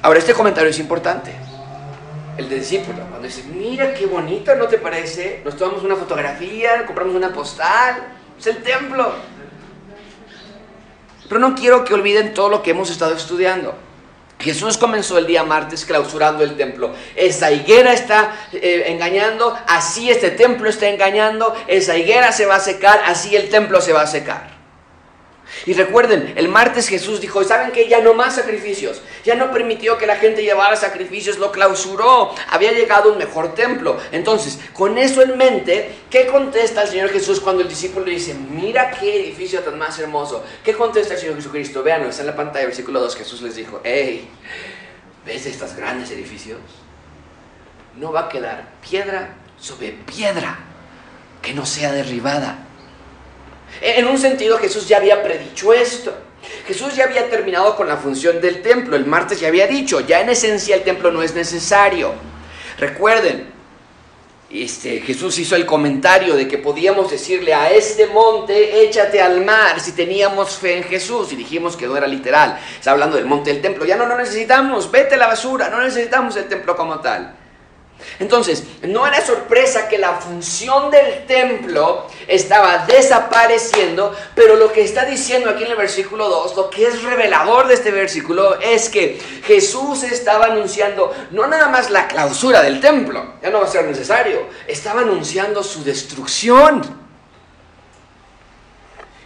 Ahora, 0.00 0.20
este 0.20 0.32
comentario 0.32 0.70
es 0.70 0.78
importante. 0.78 1.34
El 2.38 2.48
de 2.48 2.60
discípulo, 2.60 2.98
cuando 3.10 3.26
dice, 3.26 3.42
mira 3.52 3.94
qué 3.94 4.06
bonito, 4.06 4.54
¿no 4.54 4.68
te 4.68 4.78
parece? 4.78 5.42
Nos 5.44 5.56
tomamos 5.56 5.82
una 5.82 5.96
fotografía, 5.96 6.86
compramos 6.86 7.16
una 7.16 7.32
postal, 7.32 8.20
es 8.38 8.46
el 8.46 8.62
templo. 8.62 9.12
Pero 11.28 11.40
no 11.40 11.54
quiero 11.54 11.84
que 11.84 11.94
olviden 11.94 12.34
todo 12.34 12.48
lo 12.48 12.62
que 12.62 12.72
hemos 12.72 12.90
estado 12.90 13.14
estudiando. 13.14 13.74
Jesús 14.42 14.76
comenzó 14.76 15.18
el 15.18 15.26
día 15.26 15.44
martes 15.44 15.84
clausurando 15.84 16.42
el 16.42 16.56
templo. 16.56 16.92
Esa 17.14 17.52
higuera 17.52 17.92
está 17.92 18.34
eh, 18.52 18.84
engañando, 18.88 19.56
así 19.66 20.10
este 20.10 20.30
templo 20.30 20.68
está 20.68 20.88
engañando, 20.88 21.54
esa 21.68 21.96
higuera 21.96 22.32
se 22.32 22.46
va 22.46 22.56
a 22.56 22.60
secar, 22.60 23.00
así 23.06 23.36
el 23.36 23.48
templo 23.48 23.80
se 23.80 23.92
va 23.92 24.02
a 24.02 24.06
secar. 24.06 24.61
Y 25.66 25.74
recuerden, 25.74 26.32
el 26.36 26.48
martes 26.48 26.88
Jesús 26.88 27.20
dijo, 27.20 27.44
¿saben 27.44 27.72
que 27.72 27.88
Ya 27.88 28.00
no 28.00 28.14
más 28.14 28.34
sacrificios. 28.34 29.02
Ya 29.24 29.34
no 29.34 29.52
permitió 29.52 29.98
que 29.98 30.06
la 30.06 30.16
gente 30.16 30.42
llevara 30.42 30.76
sacrificios, 30.76 31.38
lo 31.38 31.52
clausuró. 31.52 32.34
Había 32.50 32.72
llegado 32.72 33.12
un 33.12 33.18
mejor 33.18 33.54
templo. 33.54 33.98
Entonces, 34.10 34.58
con 34.72 34.98
eso 34.98 35.22
en 35.22 35.36
mente, 35.36 35.94
¿qué 36.10 36.26
contesta 36.26 36.82
el 36.82 36.88
Señor 36.88 37.10
Jesús 37.10 37.40
cuando 37.40 37.62
el 37.62 37.68
discípulo 37.68 38.06
le 38.06 38.12
dice, 38.12 38.34
mira 38.34 38.90
qué 38.90 39.20
edificio 39.20 39.60
tan 39.60 39.78
más 39.78 39.98
hermoso? 39.98 40.44
¿Qué 40.64 40.74
contesta 40.74 41.14
el 41.14 41.20
Señor 41.20 41.36
Jesucristo? 41.36 41.82
Vean, 41.82 42.02
está 42.02 42.22
en 42.22 42.28
la 42.28 42.36
pantalla, 42.36 42.66
versículo 42.66 43.00
2, 43.00 43.16
Jesús 43.16 43.42
les 43.42 43.56
dijo, 43.56 43.80
hey, 43.84 44.28
¿ves 45.24 45.46
estos 45.46 45.74
grandes 45.74 46.10
edificios? 46.10 46.60
No 47.96 48.12
va 48.12 48.20
a 48.20 48.28
quedar 48.28 48.70
piedra 48.80 49.34
sobre 49.58 49.92
piedra 49.92 50.58
que 51.42 51.52
no 51.52 51.66
sea 51.66 51.92
derribada. 51.92 52.66
En 53.80 54.06
un 54.06 54.18
sentido, 54.18 54.58
Jesús 54.58 54.86
ya 54.86 54.98
había 54.98 55.22
predicho 55.22 55.72
esto. 55.72 56.14
Jesús 56.66 56.94
ya 56.94 57.04
había 57.04 57.28
terminado 57.28 57.76
con 57.76 57.88
la 57.88 57.96
función 57.96 58.40
del 58.40 58.62
templo. 58.62 58.96
El 58.96 59.06
martes 59.06 59.40
ya 59.40 59.48
había 59.48 59.66
dicho, 59.66 60.00
ya 60.00 60.20
en 60.20 60.30
esencia 60.30 60.76
el 60.76 60.82
templo 60.82 61.10
no 61.10 61.22
es 61.22 61.34
necesario. 61.34 62.12
Recuerden, 62.78 63.50
este, 64.50 65.00
Jesús 65.00 65.38
hizo 65.38 65.56
el 65.56 65.64
comentario 65.64 66.34
de 66.36 66.46
que 66.46 66.58
podíamos 66.58 67.10
decirle 67.10 67.54
a 67.54 67.70
este 67.70 68.06
monte, 68.06 68.84
échate 68.84 69.20
al 69.20 69.44
mar, 69.44 69.80
si 69.80 69.92
teníamos 69.92 70.56
fe 70.58 70.76
en 70.76 70.84
Jesús. 70.84 71.32
Y 71.32 71.36
dijimos 71.36 71.76
que 71.76 71.86
no 71.86 71.96
era 71.96 72.06
literal. 72.06 72.58
Está 72.78 72.92
hablando 72.92 73.16
del 73.16 73.26
monte 73.26 73.52
del 73.52 73.62
templo. 73.62 73.84
Ya 73.84 73.96
no 73.96 74.06
lo 74.06 74.16
necesitamos, 74.16 74.90
vete 74.90 75.14
a 75.14 75.18
la 75.18 75.26
basura, 75.26 75.70
no 75.70 75.80
necesitamos 75.80 76.36
el 76.36 76.48
templo 76.48 76.76
como 76.76 77.00
tal. 77.00 77.41
Entonces, 78.18 78.64
no 78.82 79.06
era 79.06 79.24
sorpresa 79.24 79.88
que 79.88 79.98
la 79.98 80.14
función 80.14 80.90
del 80.90 81.26
templo 81.26 82.06
estaba 82.26 82.86
desapareciendo, 82.86 84.14
pero 84.34 84.56
lo 84.56 84.72
que 84.72 84.82
está 84.82 85.04
diciendo 85.04 85.50
aquí 85.50 85.64
en 85.64 85.72
el 85.72 85.76
versículo 85.76 86.28
2, 86.28 86.56
lo 86.56 86.70
que 86.70 86.86
es 86.86 87.02
revelador 87.02 87.68
de 87.68 87.74
este 87.74 87.90
versículo, 87.90 88.60
es 88.60 88.88
que 88.88 89.20
Jesús 89.44 90.02
estaba 90.02 90.46
anunciando 90.46 91.14
no 91.30 91.46
nada 91.46 91.68
más 91.68 91.90
la 91.90 92.08
clausura 92.08 92.62
del 92.62 92.80
templo, 92.80 93.34
ya 93.42 93.50
no 93.50 93.60
va 93.60 93.66
a 93.66 93.70
ser 93.70 93.84
necesario, 93.84 94.46
estaba 94.66 95.02
anunciando 95.02 95.62
su 95.62 95.82
destrucción. 95.84 97.02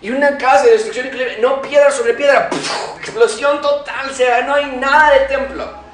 Y 0.00 0.10
una 0.10 0.36
casa 0.36 0.64
de 0.64 0.72
destrucción, 0.72 1.08
no 1.40 1.62
piedra 1.62 1.90
sobre 1.90 2.14
piedra, 2.14 2.50
explosión 3.00 3.60
total, 3.60 4.14
sea, 4.14 4.42
no 4.42 4.54
hay 4.54 4.76
nada 4.76 5.12
de 5.12 5.20
templo. 5.26 5.85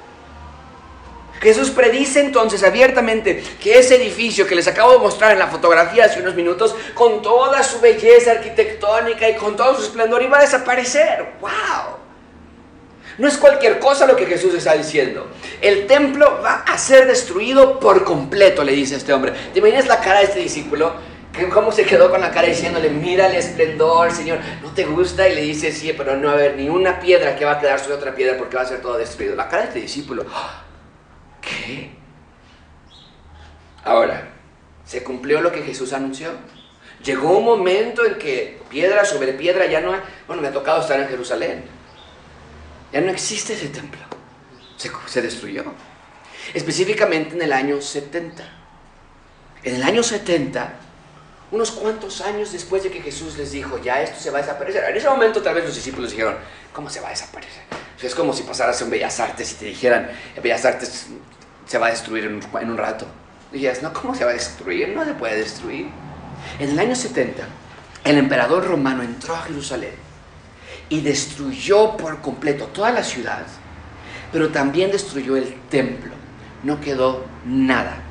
Jesús 1.43 1.71
predice 1.71 2.21
entonces 2.21 2.63
abiertamente 2.63 3.43
que 3.61 3.79
ese 3.79 3.97
edificio 3.97 4.47
que 4.47 4.55
les 4.55 4.69
acabo 4.69 4.93
de 4.93 4.99
mostrar 4.99 5.33
en 5.33 5.41
la 5.41 5.49
fotografía 5.49 6.05
hace 6.05 6.21
unos 6.21 6.37
minutos, 6.37 6.75
con 6.95 7.21
toda 7.21 7.63
su 7.65 7.81
belleza 7.81 8.31
arquitectónica 8.31 9.29
y 9.29 9.35
con 9.35 9.57
todo 9.57 9.75
su 9.75 9.83
esplendor, 9.83 10.23
iba 10.23 10.39
a 10.39 10.43
desaparecer. 10.43 11.33
¡Wow! 11.41 12.03
No 13.19 13.29
es 13.29 13.37
cualquier 13.37 13.79
cosa 13.79 14.07
lo 14.07 14.17
que 14.17 14.27
Jesús 14.27 14.55
está 14.55 14.75
diciendo. 14.75 15.29
El 15.61 15.87
templo 15.87 16.41
va 16.43 16.65
a 16.67 16.79
ser 16.79 17.07
destruido 17.07 17.79
por 17.81 18.05
completo, 18.05 18.63
le 18.63 18.73
dice 18.73 18.97
este 18.97 19.13
hombre. 19.13 19.33
¿Te 19.53 19.59
imaginas 19.59 19.87
la 19.87 20.01
cara 20.01 20.21
de 20.21 20.27
este 20.27 20.39
discípulo? 20.39 20.95
¿Cómo 21.53 21.73
se 21.73 21.85
quedó 21.85 22.11
con 22.11 22.21
la 22.21 22.31
cara 22.31 22.47
diciéndole, 22.47 22.91
mira 22.91 23.27
el 23.27 23.35
esplendor, 23.35 24.13
Señor, 24.13 24.39
¿no 24.63 24.71
te 24.73 24.85
gusta? 24.85 25.29
Y 25.29 25.35
le 25.35 25.41
dice, 25.41 25.73
sí, 25.73 25.93
pero 25.97 26.17
no 26.17 26.29
va 26.29 26.35
a 26.35 26.37
haber 26.37 26.57
ni 26.57 26.69
una 26.69 27.01
piedra 27.01 27.37
que 27.37 27.45
va 27.45 27.53
a 27.53 27.59
quedar 27.59 27.81
sobre 27.81 27.95
otra 27.95 28.15
piedra 28.15 28.37
porque 28.39 28.57
va 28.57 28.63
a 28.63 28.67
ser 28.67 28.81
todo 28.81 28.99
destruido. 28.99 29.35
La 29.35 29.49
cara 29.49 29.63
de 29.63 29.69
este 29.69 29.81
discípulo, 29.81 30.27
¿Qué? 31.43 31.91
Ahora, 33.85 34.31
¿se 34.87 35.03
cumplió 35.03 35.43
lo 35.43 35.53
que 35.53 35.63
Jesús 35.63 35.93
anunció? 35.93 36.31
Llegó 37.05 37.37
un 37.37 37.45
momento 37.45 38.07
en 38.07 38.17
que 38.17 38.63
piedra 38.71 39.05
sobre 39.05 39.33
piedra 39.33 39.67
ya 39.67 39.81
no 39.81 39.93
hay... 39.93 40.01
Bueno, 40.27 40.41
me 40.41 40.49
ha 40.49 40.53
tocado 40.53 40.81
estar 40.81 40.99
en 41.01 41.09
Jerusalén. 41.09 41.65
Ya 42.93 43.01
no 43.01 43.11
existe 43.11 43.55
ese 43.55 43.69
templo. 43.69 44.01
Se, 44.77 44.91
se 45.07 45.21
destruyó. 45.21 45.65
Específicamente 46.55 47.35
en 47.35 47.43
el 47.43 47.53
año 47.53 47.81
70. 47.81 48.45
En 49.65 49.75
el 49.77 49.83
año 49.83 50.03
70, 50.03 50.73
unos 51.53 51.71
cuantos 51.71 52.21
años 52.21 52.53
después 52.53 52.83
de 52.83 52.91
que 52.91 53.01
Jesús 53.01 53.37
les 53.37 53.53
dijo, 53.53 53.79
ya 53.79 54.03
esto 54.03 54.19
se 54.19 54.31
va 54.31 54.39
a 54.39 54.43
desaparecer. 54.43 54.85
En 54.89 54.97
ese 54.97 55.09
momento 55.09 55.43
tal 55.43 55.55
vez 55.55 55.65
los 55.65 55.75
discípulos 55.75 56.11
dijeron, 56.11 56.37
¿cómo 56.73 56.89
se 56.89 57.01
va 57.01 57.09
a 57.09 57.11
desaparecer? 57.11 57.63
Es 58.03 58.15
como 58.15 58.33
si 58.33 58.43
pasaras 58.43 58.81
en 58.83 58.91
Bellas 58.91 59.21
Artes 59.21 59.53
y 59.53 59.55
te 59.55 59.65
dijeran, 59.67 60.11
Bellas 60.43 60.65
Artes 60.65 61.07
se 61.67 61.79
va 61.79 61.87
a 61.87 61.91
destruir 61.91 62.25
en 62.25 62.71
un, 62.71 62.77
rato. 62.77 63.07
Dijeras, 63.51 63.83
no, 63.83 63.93
¿cómo 63.93 64.15
se 64.15 64.25
va 64.25 64.31
a 64.31 64.35
destruir? 64.35 64.91
No 64.91 65.05
se 65.05 65.15
puede 65.15 65.37
destruir. 65.37 65.89
En 66.59 66.71
el 66.71 66.79
año 66.79 66.95
70, 66.95 67.43
el 68.05 68.19
emperador 68.19 68.67
romano 68.67 69.03
entró 69.03 69.35
a 69.35 69.43
Jerusalén 69.43 69.95
y 70.89 71.01
destruyó 71.01 71.97
por 71.97 72.21
completo 72.21 72.67
toda 72.67 72.91
la 72.91 73.03
ciudad, 73.03 73.47
pero 74.33 74.51
también 74.51 74.91
destruyó 74.91 75.37
el 75.37 75.55
templo. 75.69 76.13
No 76.63 76.81
quedó 76.81 77.25
nada. 77.45 78.03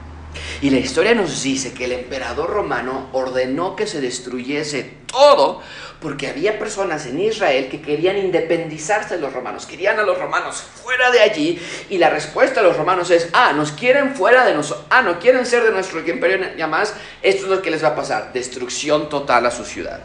Y 0.62 0.70
la 0.70 0.78
historia 0.78 1.14
nos 1.14 1.44
dice 1.44 1.74
que 1.74 1.86
el 1.86 1.92
emperador 1.94 2.50
romano 2.50 3.10
ordenó 3.14 3.76
que 3.76 3.88
se 3.88 4.02
destruyese 4.02 4.94
todo 5.08 5.62
porque 6.02 6.28
había 6.28 6.58
personas 6.58 7.06
en 7.06 7.20
Israel 7.20 7.70
que 7.70 7.82
querían 7.82 8.18
independizarse 8.18 9.16
de 9.16 9.22
los 9.22 9.32
romanos, 9.34 9.68
querían 9.68 10.00
a 10.00 10.04
los 10.04 10.18
romanos 10.18 10.64
fuera 10.84 11.12
de 11.12 11.20
allí 11.22 11.62
y 11.90 12.00
la 12.00 12.10
respuesta 12.10 12.62
de 12.62 12.68
los 12.68 12.76
romanos 12.76 13.12
es, 13.12 13.30
ah, 13.34 13.54
nos 13.54 13.72
quieren 13.72 14.16
fuera 14.16 14.44
de 14.44 14.56
nosotros, 14.56 14.88
ah, 14.90 15.04
no 15.04 15.20
quieren 15.20 15.46
ser 15.46 15.64
de 15.64 15.72
nuestro 15.72 16.00
imperio 16.00 16.56
ya 16.58 16.66
más, 16.66 16.96
esto 17.22 17.44
es 17.44 17.50
lo 17.50 17.62
que 17.62 17.70
les 17.70 17.84
va 17.84 17.90
a 17.90 17.96
pasar, 17.96 18.34
destrucción 18.34 19.10
total 19.10 19.46
a 19.46 19.52
su 19.52 19.64
ciudad. 19.64 20.00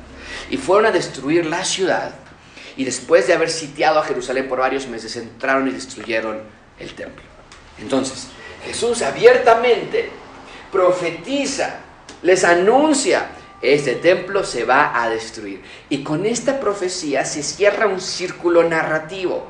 Y 0.50 0.58
fueron 0.58 0.86
a 0.86 0.90
destruir 0.92 1.46
la 1.46 1.64
ciudad 1.64 2.14
y 2.76 2.84
después 2.84 3.26
de 3.26 3.32
haber 3.32 3.50
sitiado 3.50 3.98
a 3.98 4.04
Jerusalén 4.04 4.48
por 4.48 4.58
varios 4.58 4.86
meses 4.86 5.16
entraron 5.16 5.66
y 5.66 5.70
destruyeron 5.70 6.42
el 6.78 6.94
templo. 6.94 7.24
Entonces, 7.78 8.28
Jesús 8.66 9.02
abiertamente 9.02 10.10
profetiza, 10.72 11.76
les 12.22 12.44
anuncia, 12.44 13.28
este 13.62 13.94
templo 13.94 14.44
se 14.44 14.64
va 14.64 15.02
a 15.02 15.08
destruir. 15.08 15.62
Y 15.88 16.02
con 16.02 16.26
esta 16.26 16.60
profecía 16.60 17.24
se 17.24 17.42
cierra 17.42 17.86
un 17.86 18.00
círculo 18.00 18.64
narrativo, 18.64 19.46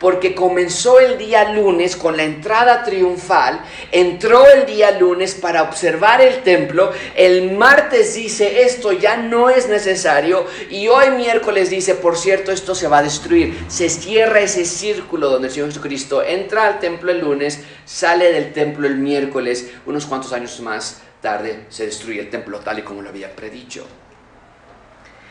porque 0.00 0.34
comenzó 0.34 1.00
el 1.00 1.18
día 1.18 1.52
lunes 1.52 1.96
con 1.96 2.16
la 2.16 2.24
entrada 2.24 2.84
triunfal, 2.84 3.60
entró 3.92 4.46
el 4.46 4.66
día 4.66 4.98
lunes 4.98 5.34
para 5.34 5.62
observar 5.62 6.20
el 6.20 6.42
templo, 6.42 6.92
el 7.14 7.52
martes 7.52 8.14
dice 8.14 8.62
esto 8.62 8.92
ya 8.92 9.16
no 9.16 9.50
es 9.50 9.68
necesario 9.68 10.46
y 10.70 10.88
hoy 10.88 11.10
miércoles 11.10 11.70
dice, 11.70 11.94
por 11.94 12.16
cierto, 12.16 12.52
esto 12.52 12.74
se 12.74 12.88
va 12.88 12.98
a 12.98 13.02
destruir. 13.02 13.58
Se 13.68 13.88
cierra 13.88 14.40
ese 14.40 14.64
círculo 14.64 15.28
donde 15.28 15.48
el 15.48 15.54
Señor 15.54 15.68
Jesucristo 15.68 16.22
entra 16.22 16.66
al 16.66 16.78
templo 16.78 17.10
el 17.10 17.20
lunes, 17.20 17.60
sale 17.84 18.32
del 18.32 18.52
templo 18.52 18.86
el 18.86 18.96
miércoles, 18.96 19.70
unos 19.86 20.06
cuantos 20.06 20.32
años 20.32 20.60
más 20.60 21.02
tarde 21.20 21.64
se 21.68 21.86
destruye 21.86 22.20
el 22.20 22.30
templo 22.30 22.60
tal 22.60 22.78
y 22.78 22.82
como 22.82 23.02
lo 23.02 23.08
había 23.08 23.34
predicho. 23.34 23.86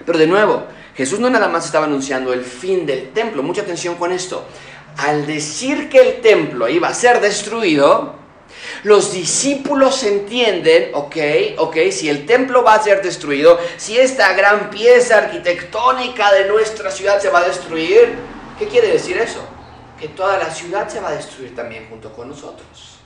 Pero 0.03 0.17
de 0.17 0.27
nuevo, 0.27 0.65
Jesús 0.95 1.19
no 1.19 1.29
nada 1.29 1.47
más 1.47 1.65
estaba 1.65 1.85
anunciando 1.85 2.33
el 2.33 2.43
fin 2.43 2.85
del 2.85 3.11
templo, 3.11 3.43
mucha 3.43 3.61
atención 3.61 3.95
con 3.95 4.11
esto. 4.11 4.45
Al 4.97 5.25
decir 5.25 5.89
que 5.89 5.99
el 5.99 6.21
templo 6.21 6.67
iba 6.69 6.87
a 6.87 6.93
ser 6.93 7.19
destruido, 7.19 8.15
los 8.83 9.11
discípulos 9.11 10.03
entienden, 10.03 10.91
ok, 10.93 11.17
ok, 11.57 11.77
si 11.91 12.09
el 12.09 12.25
templo 12.25 12.63
va 12.63 12.75
a 12.75 12.83
ser 12.83 13.01
destruido, 13.01 13.59
si 13.77 13.97
esta 13.97 14.33
gran 14.33 14.69
pieza 14.69 15.17
arquitectónica 15.17 16.31
de 16.31 16.45
nuestra 16.45 16.91
ciudad 16.91 17.19
se 17.19 17.29
va 17.29 17.39
a 17.39 17.47
destruir, 17.47 18.15
¿qué 18.57 18.67
quiere 18.67 18.87
decir 18.87 19.17
eso? 19.17 19.45
Que 19.99 20.09
toda 20.09 20.37
la 20.37 20.49
ciudad 20.51 20.87
se 20.87 20.99
va 20.99 21.09
a 21.09 21.15
destruir 21.15 21.55
también 21.55 21.87
junto 21.89 22.13
con 22.13 22.29
nosotros. 22.29 22.99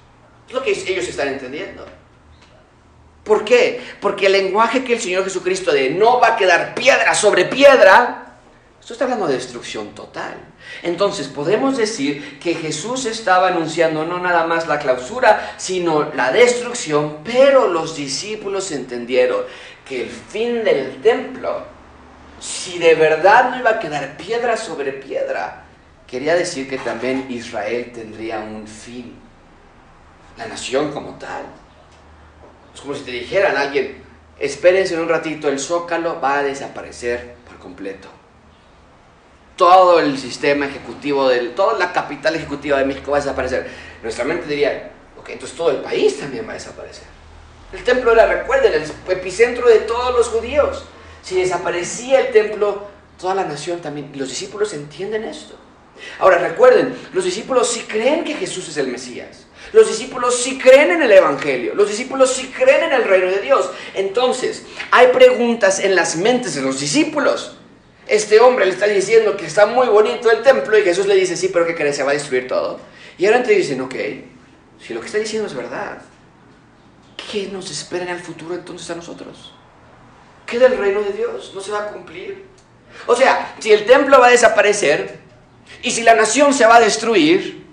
Es 0.48 0.54
lo 0.54 0.62
que 0.62 0.72
ellos 0.72 1.08
están 1.08 1.30
entendiendo. 1.30 1.86
¿Por 3.30 3.46
qué? 3.46 3.80
Porque 4.02 4.26
el 4.26 4.32
lenguaje 4.32 4.84
que 4.84 4.94
el 4.94 5.00
Señor 5.00 5.24
Jesucristo 5.24 5.72
de 5.72 5.92
no 5.92 6.20
va 6.20 6.30
a 6.30 6.36
quedar 6.36 6.74
piedra 6.74 7.14
sobre 7.14 7.46
piedra, 7.46 8.38
esto 8.82 8.94
está 8.94 9.06
hablando 9.06 9.28
de 9.28 9.36
destrucción 9.36 9.94
total. 9.94 10.34
Entonces 10.82 11.28
podemos 11.28 11.78
decir 11.78 12.40
que 12.40 12.56
Jesús 12.56 13.06
estaba 13.06 13.50
anunciando 13.50 14.04
no 14.04 14.18
nada 14.18 14.48
más 14.48 14.66
la 14.66 14.80
clausura, 14.80 15.54
sino 15.58 16.12
la 16.16 16.32
destrucción, 16.32 17.20
pero 17.24 17.68
los 17.68 17.96
discípulos 17.96 18.72
entendieron 18.72 19.44
que 19.88 20.02
el 20.02 20.10
fin 20.10 20.64
del 20.64 21.00
templo, 21.04 21.66
si 22.40 22.80
de 22.80 22.96
verdad 22.96 23.52
no 23.52 23.60
iba 23.60 23.70
a 23.70 23.80
quedar 23.80 24.18
piedra 24.18 24.58
sobre 24.58 24.92
piedra, 24.94 25.66
quería 26.08 26.34
decir 26.34 26.68
que 26.68 26.80
también 26.80 27.28
Israel 27.30 27.92
tendría 27.94 28.40
un 28.40 28.66
fin, 28.68 29.14
la 30.36 30.48
nación 30.48 30.92
como 30.92 31.12
tal. 31.20 31.44
Es 32.74 32.82
como 32.82 32.96
si 32.96 33.02
te 33.02 33.12
dijeran 33.12 33.58
a 33.58 33.62
alguien, 33.62 34.04
espérense 34.40 35.00
un 35.00 35.10
ratito, 35.10 35.50
el 35.50 35.60
zócalo 35.60 36.20
va 36.22 36.40
a 36.40 36.44
desaparecer 36.44 37.36
por 37.48 37.58
completo. 37.58 38.08
Todo 39.56 40.00
el 40.00 40.18
sistema 40.18 40.68
ejecutivo, 40.68 41.28
del, 41.28 41.54
toda 41.54 41.78
la 41.78 41.92
capital 41.92 42.36
ejecutiva 42.36 42.78
de 42.78 42.86
México 42.86 43.12
va 43.12 43.18
a 43.18 43.20
desaparecer. 43.20 43.70
Nuestra 44.02 44.24
mente 44.24 44.48
diría, 44.48 44.92
ok, 45.20 45.30
entonces 45.30 45.58
todo 45.58 45.72
el 45.72 45.78
país 45.78 46.18
también 46.18 46.48
va 46.48 46.52
a 46.52 46.54
desaparecer. 46.54 47.04
El 47.74 47.84
templo 47.84 48.14
era, 48.14 48.26
recuerden, 48.26 48.74
el 48.74 48.84
epicentro 49.12 49.68
de 49.68 49.80
todos 49.80 50.16
los 50.16 50.30
judíos. 50.30 50.86
Si 51.22 51.36
desaparecía 51.36 52.22
el 52.22 52.32
templo, 52.32 52.88
toda 53.20 53.36
la 53.36 53.44
nación 53.44 53.82
también. 53.82 54.12
Los 54.16 54.30
discípulos 54.30 54.74
entienden 54.74 55.26
esto. 55.26 55.56
Ahora 56.20 56.38
recuerden, 56.38 56.98
los 57.14 57.26
discípulos 57.26 57.70
sí 57.70 57.82
creen 57.82 58.24
que 58.24 58.34
Jesús 58.34 58.70
es 58.70 58.78
el 58.78 58.88
Mesías. 58.88 59.46
Los 59.72 59.88
discípulos 59.88 60.42
sí 60.42 60.58
creen 60.58 60.92
en 60.92 61.04
el 61.04 61.12
Evangelio. 61.12 61.76
Los 61.76 61.90
discípulos 61.90 62.34
sí 62.34 62.52
creen 62.56 62.86
en 62.86 62.94
el 62.94 63.04
reino 63.04 63.28
de 63.28 63.40
Dios. 63.40 63.70
Entonces, 63.94 64.66
hay 64.92 65.08
preguntas 65.08 65.80
en 65.80 65.96
las 65.96 66.16
mentes 66.16 66.56
de 66.56 66.62
los 66.62 66.80
discípulos. 66.80 67.56
Este 68.08 68.40
hombre 68.40 68.66
le 68.66 68.72
está 68.72 68.88
diciendo 68.88 69.38
que 69.38 69.46
está 69.46 69.68
muy 69.68 69.88
bonito 69.88 70.32
el 70.32 70.42
templo 70.42 70.78
y 70.78 70.82
Jesús 70.82 71.06
le 71.06 71.16
dice, 71.16 71.38
sí, 71.38 71.50
pero 71.50 71.68
¿qué 71.68 71.76
crees? 71.76 71.96
Se 71.96 72.04
va 72.04 72.12
a 72.12 72.16
destruir 72.16 72.48
todo. 72.48 72.80
Y 73.20 73.28
ahora 73.28 73.44
te 73.44 73.52
dicen, 73.54 73.80
ok, 73.82 73.96
si 74.82 74.94
lo 74.94 75.02
que 75.02 75.06
está 75.06 75.20
diciendo 75.20 75.48
es 75.48 75.54
verdad, 75.54 76.02
¿qué 77.32 77.50
nos 77.52 77.70
espera 77.70 78.06
en 78.06 78.12
el 78.12 78.20
futuro 78.20 78.56
entonces 78.56 78.90
a 78.90 78.96
nosotros? 78.96 79.54
¿Qué 80.48 80.58
del 80.58 80.78
reino 80.78 81.02
de 81.02 81.12
Dios? 81.12 81.52
¿No 81.54 81.62
se 81.62 81.72
va 81.72 81.84
a 81.84 81.88
cumplir? 81.90 82.46
O 83.06 83.16
sea, 83.16 83.56
si 83.60 83.72
el 83.72 83.86
templo 83.86 84.20
va 84.20 84.28
a 84.28 84.32
desaparecer 84.32 85.20
y 85.84 85.92
si 85.92 86.02
la 86.02 86.16
nación 86.16 86.54
se 86.54 86.66
va 86.66 86.78
a 86.78 86.80
destruir, 86.80 87.68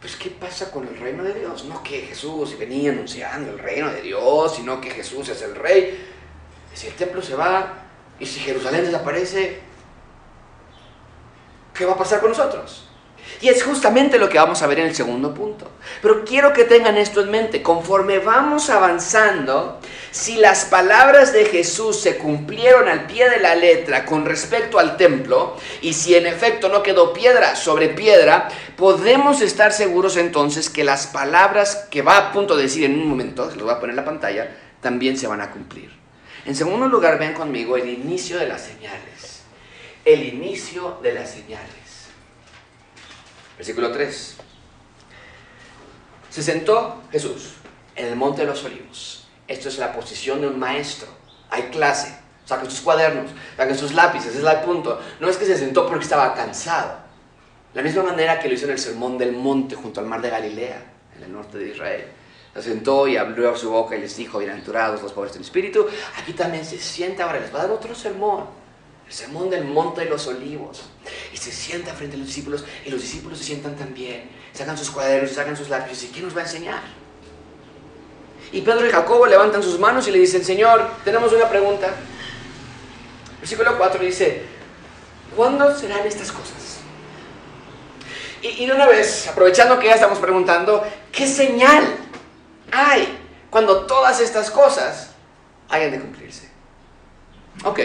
pues 0.00 0.16
¿qué 0.16 0.30
pasa 0.30 0.70
con 0.70 0.86
el 0.86 0.96
reino 0.96 1.24
de 1.24 1.34
Dios? 1.34 1.64
No 1.64 1.82
que 1.82 2.02
Jesús 2.02 2.56
venía 2.58 2.92
anunciando 2.92 3.50
el 3.50 3.58
reino 3.58 3.90
de 3.90 4.02
Dios, 4.02 4.54
sino 4.54 4.80
que 4.80 4.90
Jesús 4.90 5.28
es 5.28 5.42
el 5.42 5.54
rey. 5.54 6.06
Si 6.72 6.86
el 6.86 6.94
templo 6.94 7.20
se 7.20 7.34
va 7.34 7.82
y 8.20 8.26
si 8.26 8.38
Jerusalén 8.40 8.84
desaparece, 8.84 9.60
¿qué 11.74 11.84
va 11.84 11.94
a 11.94 11.98
pasar 11.98 12.20
con 12.20 12.30
nosotros? 12.30 12.87
Y 13.40 13.48
es 13.48 13.62
justamente 13.62 14.18
lo 14.18 14.28
que 14.28 14.38
vamos 14.38 14.62
a 14.62 14.66
ver 14.66 14.80
en 14.80 14.88
el 14.88 14.94
segundo 14.94 15.32
punto. 15.32 15.70
Pero 16.02 16.24
quiero 16.24 16.52
que 16.52 16.64
tengan 16.64 16.96
esto 16.96 17.20
en 17.20 17.30
mente. 17.30 17.62
Conforme 17.62 18.18
vamos 18.18 18.68
avanzando, 18.68 19.78
si 20.10 20.36
las 20.36 20.64
palabras 20.64 21.32
de 21.32 21.44
Jesús 21.44 22.00
se 22.00 22.16
cumplieron 22.16 22.88
al 22.88 23.06
pie 23.06 23.30
de 23.30 23.38
la 23.38 23.54
letra 23.54 24.04
con 24.04 24.26
respecto 24.26 24.80
al 24.80 24.96
templo, 24.96 25.56
y 25.82 25.92
si 25.92 26.16
en 26.16 26.26
efecto 26.26 26.68
no 26.68 26.82
quedó 26.82 27.12
piedra 27.12 27.54
sobre 27.54 27.88
piedra, 27.88 28.48
podemos 28.76 29.40
estar 29.40 29.72
seguros 29.72 30.16
entonces 30.16 30.68
que 30.68 30.82
las 30.82 31.06
palabras 31.06 31.86
que 31.90 32.02
va 32.02 32.16
a 32.16 32.32
punto 32.32 32.56
de 32.56 32.64
decir 32.64 32.84
en 32.84 32.98
un 32.98 33.06
momento, 33.06 33.48
se 33.50 33.56
los 33.56 33.64
voy 33.64 33.74
a 33.74 33.78
poner 33.78 33.90
en 33.90 33.96
la 33.96 34.04
pantalla, 34.04 34.56
también 34.80 35.16
se 35.16 35.28
van 35.28 35.40
a 35.40 35.52
cumplir. 35.52 35.90
En 36.44 36.56
segundo 36.56 36.88
lugar, 36.88 37.18
ven 37.18 37.34
conmigo 37.34 37.76
el 37.76 37.88
inicio 37.88 38.38
de 38.38 38.48
las 38.48 38.62
señales. 38.62 39.42
El 40.04 40.24
inicio 40.24 40.98
de 41.02 41.12
las 41.12 41.30
señales. 41.30 41.77
Versículo 43.58 43.90
3. 43.90 44.36
Se 46.30 46.42
sentó 46.42 47.02
Jesús 47.10 47.54
en 47.96 48.06
el 48.06 48.16
monte 48.16 48.42
de 48.42 48.46
los 48.46 48.62
olivos. 48.64 49.26
Esto 49.48 49.68
es 49.68 49.78
la 49.78 49.92
posición 49.92 50.40
de 50.40 50.46
un 50.46 50.58
maestro. 50.58 51.08
Hay 51.50 51.64
clase. 51.64 52.16
Saquen 52.44 52.70
sus 52.70 52.80
cuadernos, 52.80 53.30
saquen 53.58 53.76
sus 53.76 53.92
lápices, 53.92 54.34
es 54.34 54.42
el 54.42 54.60
punto. 54.60 54.98
No 55.20 55.28
es 55.28 55.36
que 55.36 55.44
se 55.44 55.58
sentó 55.58 55.86
porque 55.86 56.04
estaba 56.04 56.34
cansado. 56.34 56.96
La 57.74 57.82
misma 57.82 58.04
manera 58.04 58.38
que 58.38 58.48
lo 58.48 58.54
hizo 58.54 58.64
en 58.64 58.70
el 58.70 58.78
sermón 58.78 59.18
del 59.18 59.32
monte 59.32 59.74
junto 59.74 60.00
al 60.00 60.06
mar 60.06 60.22
de 60.22 60.30
Galilea, 60.30 60.82
en 61.16 61.24
el 61.24 61.32
norte 61.32 61.58
de 61.58 61.68
Israel. 61.68 62.04
Se 62.54 62.62
sentó 62.62 63.06
y 63.06 63.18
abrió 63.18 63.54
su 63.54 63.70
boca 63.70 63.96
y 63.96 64.00
les 64.00 64.16
dijo, 64.16 64.38
bienaventurados 64.38 65.02
los 65.02 65.12
pobres 65.12 65.34
del 65.34 65.42
espíritu. 65.42 65.86
Aquí 66.16 66.32
también 66.32 66.64
se 66.64 66.78
sienta, 66.78 67.24
ahora 67.24 67.40
les 67.40 67.52
va 67.54 67.58
a 67.58 67.62
dar 67.64 67.70
otro 67.72 67.94
sermón 67.94 68.46
el 69.08 69.14
sermón 69.14 69.48
del 69.48 69.64
monte 69.64 70.02
de 70.02 70.10
los 70.10 70.26
olivos. 70.26 70.82
Y 71.32 71.36
se 71.38 71.50
sienta 71.50 71.94
frente 71.94 72.16
a 72.16 72.18
los 72.18 72.28
discípulos 72.28 72.64
y 72.84 72.90
los 72.90 73.00
discípulos 73.00 73.38
se 73.38 73.44
sientan 73.44 73.74
también. 73.74 74.30
Sacan 74.52 74.76
sus 74.76 74.90
cuadernos, 74.90 75.32
sacan 75.32 75.56
sus 75.56 75.70
lápices 75.70 76.04
y 76.04 76.08
¿quién 76.08 76.26
nos 76.26 76.36
va 76.36 76.40
a 76.42 76.44
enseñar? 76.44 76.82
Y 78.52 78.60
Pedro 78.60 78.86
y 78.86 78.90
Jacobo 78.90 79.26
levantan 79.26 79.62
sus 79.62 79.78
manos 79.78 80.06
y 80.08 80.10
le 80.10 80.18
dicen, 80.18 80.44
Señor, 80.44 80.90
tenemos 81.04 81.32
una 81.32 81.48
pregunta. 81.48 81.88
Versículo 83.40 83.78
4 83.78 84.04
dice, 84.04 84.42
¿cuándo 85.34 85.74
serán 85.76 86.06
estas 86.06 86.30
cosas? 86.30 86.80
Y, 88.42 88.62
y 88.62 88.66
de 88.66 88.72
una 88.72 88.86
vez, 88.86 89.26
aprovechando 89.26 89.78
que 89.78 89.86
ya 89.86 89.94
estamos 89.94 90.18
preguntando, 90.18 90.84
¿qué 91.12 91.26
señal 91.26 91.96
hay 92.70 93.18
cuando 93.48 93.86
todas 93.86 94.20
estas 94.20 94.50
cosas 94.50 95.10
hayan 95.70 95.92
de 95.92 96.00
cumplirse? 96.00 96.47
Ok. 97.64 97.80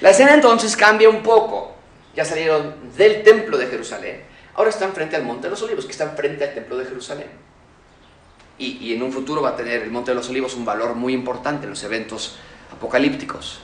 La 0.00 0.10
escena 0.10 0.34
entonces 0.34 0.76
cambia 0.76 1.08
un 1.08 1.22
poco. 1.22 1.74
Ya 2.14 2.24
salieron 2.24 2.92
del 2.96 3.22
templo 3.22 3.56
de 3.56 3.66
Jerusalén. 3.66 4.22
Ahora 4.54 4.70
están 4.70 4.92
frente 4.92 5.14
al 5.16 5.22
Monte 5.22 5.44
de 5.44 5.50
los 5.50 5.62
Olivos, 5.62 5.84
que 5.84 5.92
están 5.92 6.16
frente 6.16 6.44
al 6.44 6.52
templo 6.52 6.76
de 6.76 6.84
Jerusalén. 6.84 7.28
Y, 8.58 8.92
en 8.92 9.02
un 9.04 9.12
futuro 9.12 9.40
va 9.40 9.50
a 9.50 9.56
tener 9.56 9.82
el 9.82 9.90
Monte 9.90 10.10
de 10.10 10.16
los 10.16 10.28
Olivos 10.28 10.54
un 10.54 10.64
valor 10.64 10.96
muy 10.96 11.12
importante 11.12 11.64
en 11.64 11.70
los 11.70 11.82
eventos 11.84 12.38
apocalípticos. 12.72 13.60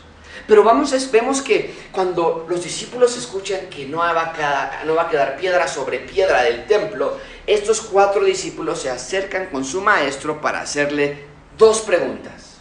Pero 0.46 0.62
vamos, 0.62 0.92
vemos 1.11 1.42
que 1.42 1.74
cuando 1.90 2.46
los 2.48 2.62
discípulos 2.62 3.16
escuchan 3.16 3.68
que 3.70 3.87
no 3.87 3.98
va, 3.98 4.11
a 4.22 4.33
quedar, 4.33 4.83
no 4.87 4.94
va 4.94 5.02
a 5.02 5.09
quedar 5.09 5.37
piedra 5.37 5.66
sobre 5.66 5.98
piedra 5.98 6.42
del 6.42 6.66
templo, 6.66 7.18
estos 7.44 7.80
cuatro 7.80 8.24
discípulos 8.24 8.83
se 8.83 8.90
acercan 8.90 9.46
con 9.46 9.64
su 9.64 9.80
maestro 9.80 10.40
para 10.40 10.61
hacerle 10.61 11.24
dos 11.59 11.80
preguntas. 11.80 12.59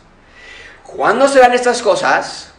¿Cuándo 0.84 1.28
serán 1.28 1.54
estas 1.54 1.84
cosas? 1.84 2.53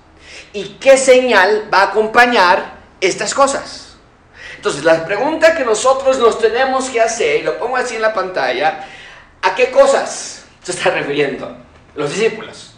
Y 0.55 0.77
qué 0.81 0.97
señal 0.97 1.69
va 1.73 1.81
a 1.81 1.85
acompañar 1.89 2.77
estas 3.01 3.35
cosas. 3.35 3.97
Entonces, 4.57 4.85
la 4.85 5.05
pregunta 5.05 5.55
que 5.55 5.65
nosotros 5.65 6.19
nos 6.19 6.39
tenemos 6.39 6.89
que 6.89 7.01
hacer, 7.01 7.41
y 7.41 7.43
lo 7.43 7.59
pongo 7.59 7.77
así 7.77 7.97
en 7.97 8.03
la 8.03 8.15
pantalla, 8.15 8.89
¿a 9.43 9.55
qué 9.55 9.71
cosas 9.71 10.45
se 10.63 10.73
está 10.73 10.91
refiriendo 10.91 11.55
los 11.97 12.09
discípulos? 12.09 12.73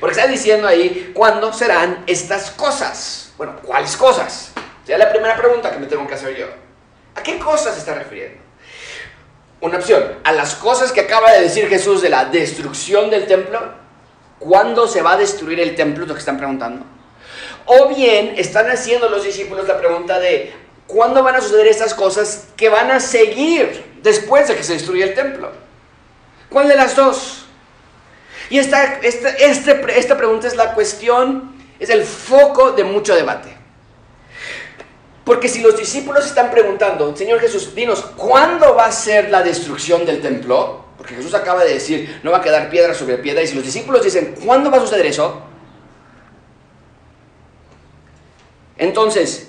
Porque 0.00 0.16
está 0.16 0.26
diciendo 0.26 0.66
ahí, 0.66 1.12
¿cuándo 1.14 1.52
serán 1.52 2.04
estas 2.06 2.50
cosas? 2.52 3.32
Bueno, 3.36 3.56
¿cuáles 3.62 3.96
cosas? 3.96 4.52
Sería 4.84 5.04
la 5.04 5.12
primera 5.12 5.36
pregunta 5.36 5.70
que 5.70 5.78
me 5.78 5.86
tengo 5.86 6.06
que 6.08 6.14
hacer 6.14 6.36
yo. 6.36 6.46
¿A 7.14 7.22
qué 7.22 7.38
cosas 7.38 7.74
se 7.74 7.80
está 7.80 7.94
refiriendo? 7.94 8.40
Una 9.60 9.76
opción, 9.76 10.18
a 10.24 10.32
las 10.32 10.54
cosas 10.54 10.90
que 10.90 11.02
acaba 11.02 11.30
de 11.32 11.42
decir 11.42 11.68
Jesús 11.68 12.00
de 12.00 12.08
la 12.08 12.24
destrucción 12.24 13.10
del 13.10 13.26
templo. 13.26 13.60
¿Cuándo 14.38 14.88
se 14.88 15.02
va 15.02 15.12
a 15.12 15.16
destruir 15.18 15.60
el 15.60 15.76
templo? 15.76 16.06
lo 16.06 16.14
que 16.14 16.20
están 16.20 16.38
preguntando. 16.38 16.86
O 17.66 17.88
bien 17.88 18.34
están 18.36 18.68
haciendo 18.70 19.08
los 19.08 19.24
discípulos 19.24 19.68
la 19.68 19.78
pregunta 19.78 20.18
de, 20.18 20.52
¿cuándo 20.86 21.22
van 21.22 21.36
a 21.36 21.40
suceder 21.40 21.66
estas 21.66 21.94
cosas 21.94 22.48
que 22.56 22.68
van 22.68 22.90
a 22.90 23.00
seguir 23.00 23.84
después 24.02 24.48
de 24.48 24.56
que 24.56 24.64
se 24.64 24.74
destruya 24.74 25.04
el 25.04 25.14
templo? 25.14 25.52
¿Cuál 26.48 26.68
de 26.68 26.76
las 26.76 26.96
dos? 26.96 27.44
Y 28.50 28.58
esta, 28.58 28.98
esta, 29.02 29.28
este, 29.30 29.98
esta 29.98 30.16
pregunta 30.16 30.48
es 30.48 30.56
la 30.56 30.74
cuestión, 30.74 31.54
es 31.78 31.88
el 31.90 32.02
foco 32.02 32.72
de 32.72 32.82
mucho 32.82 33.14
debate. 33.14 33.56
Porque 35.24 35.48
si 35.48 35.60
los 35.60 35.78
discípulos 35.78 36.26
están 36.26 36.50
preguntando, 36.50 37.14
Señor 37.14 37.38
Jesús, 37.38 37.74
dinos, 37.74 38.02
¿cuándo 38.16 38.74
va 38.74 38.86
a 38.86 38.92
ser 38.92 39.30
la 39.30 39.42
destrucción 39.42 40.04
del 40.04 40.20
templo? 40.20 40.84
Porque 40.96 41.14
Jesús 41.14 41.34
acaba 41.34 41.62
de 41.62 41.74
decir, 41.74 42.20
no 42.24 42.32
va 42.32 42.38
a 42.38 42.42
quedar 42.42 42.68
piedra 42.68 42.94
sobre 42.94 43.18
piedra. 43.18 43.40
Y 43.40 43.46
si 43.46 43.54
los 43.54 43.64
discípulos 43.64 44.02
dicen, 44.02 44.34
¿cuándo 44.44 44.70
va 44.70 44.78
a 44.78 44.80
suceder 44.80 45.06
eso? 45.06 45.40
Entonces, 48.80 49.48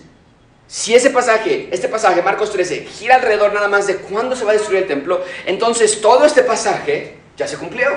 si 0.68 0.94
ese 0.94 1.10
pasaje, 1.10 1.70
este 1.72 1.88
pasaje, 1.88 2.22
Marcos 2.22 2.52
13, 2.52 2.82
gira 2.82 3.16
alrededor 3.16 3.54
nada 3.54 3.70
más 3.70 3.88
de 3.88 3.96
cuándo 3.96 4.36
se 4.36 4.44
va 4.44 4.52
a 4.52 4.54
destruir 4.54 4.84
el 4.84 4.88
templo, 4.90 5.24
entonces 5.46 6.02
todo 6.02 6.26
este 6.26 6.44
pasaje 6.44 7.18
ya 7.38 7.48
se 7.48 7.58
cumplió. 7.58 7.88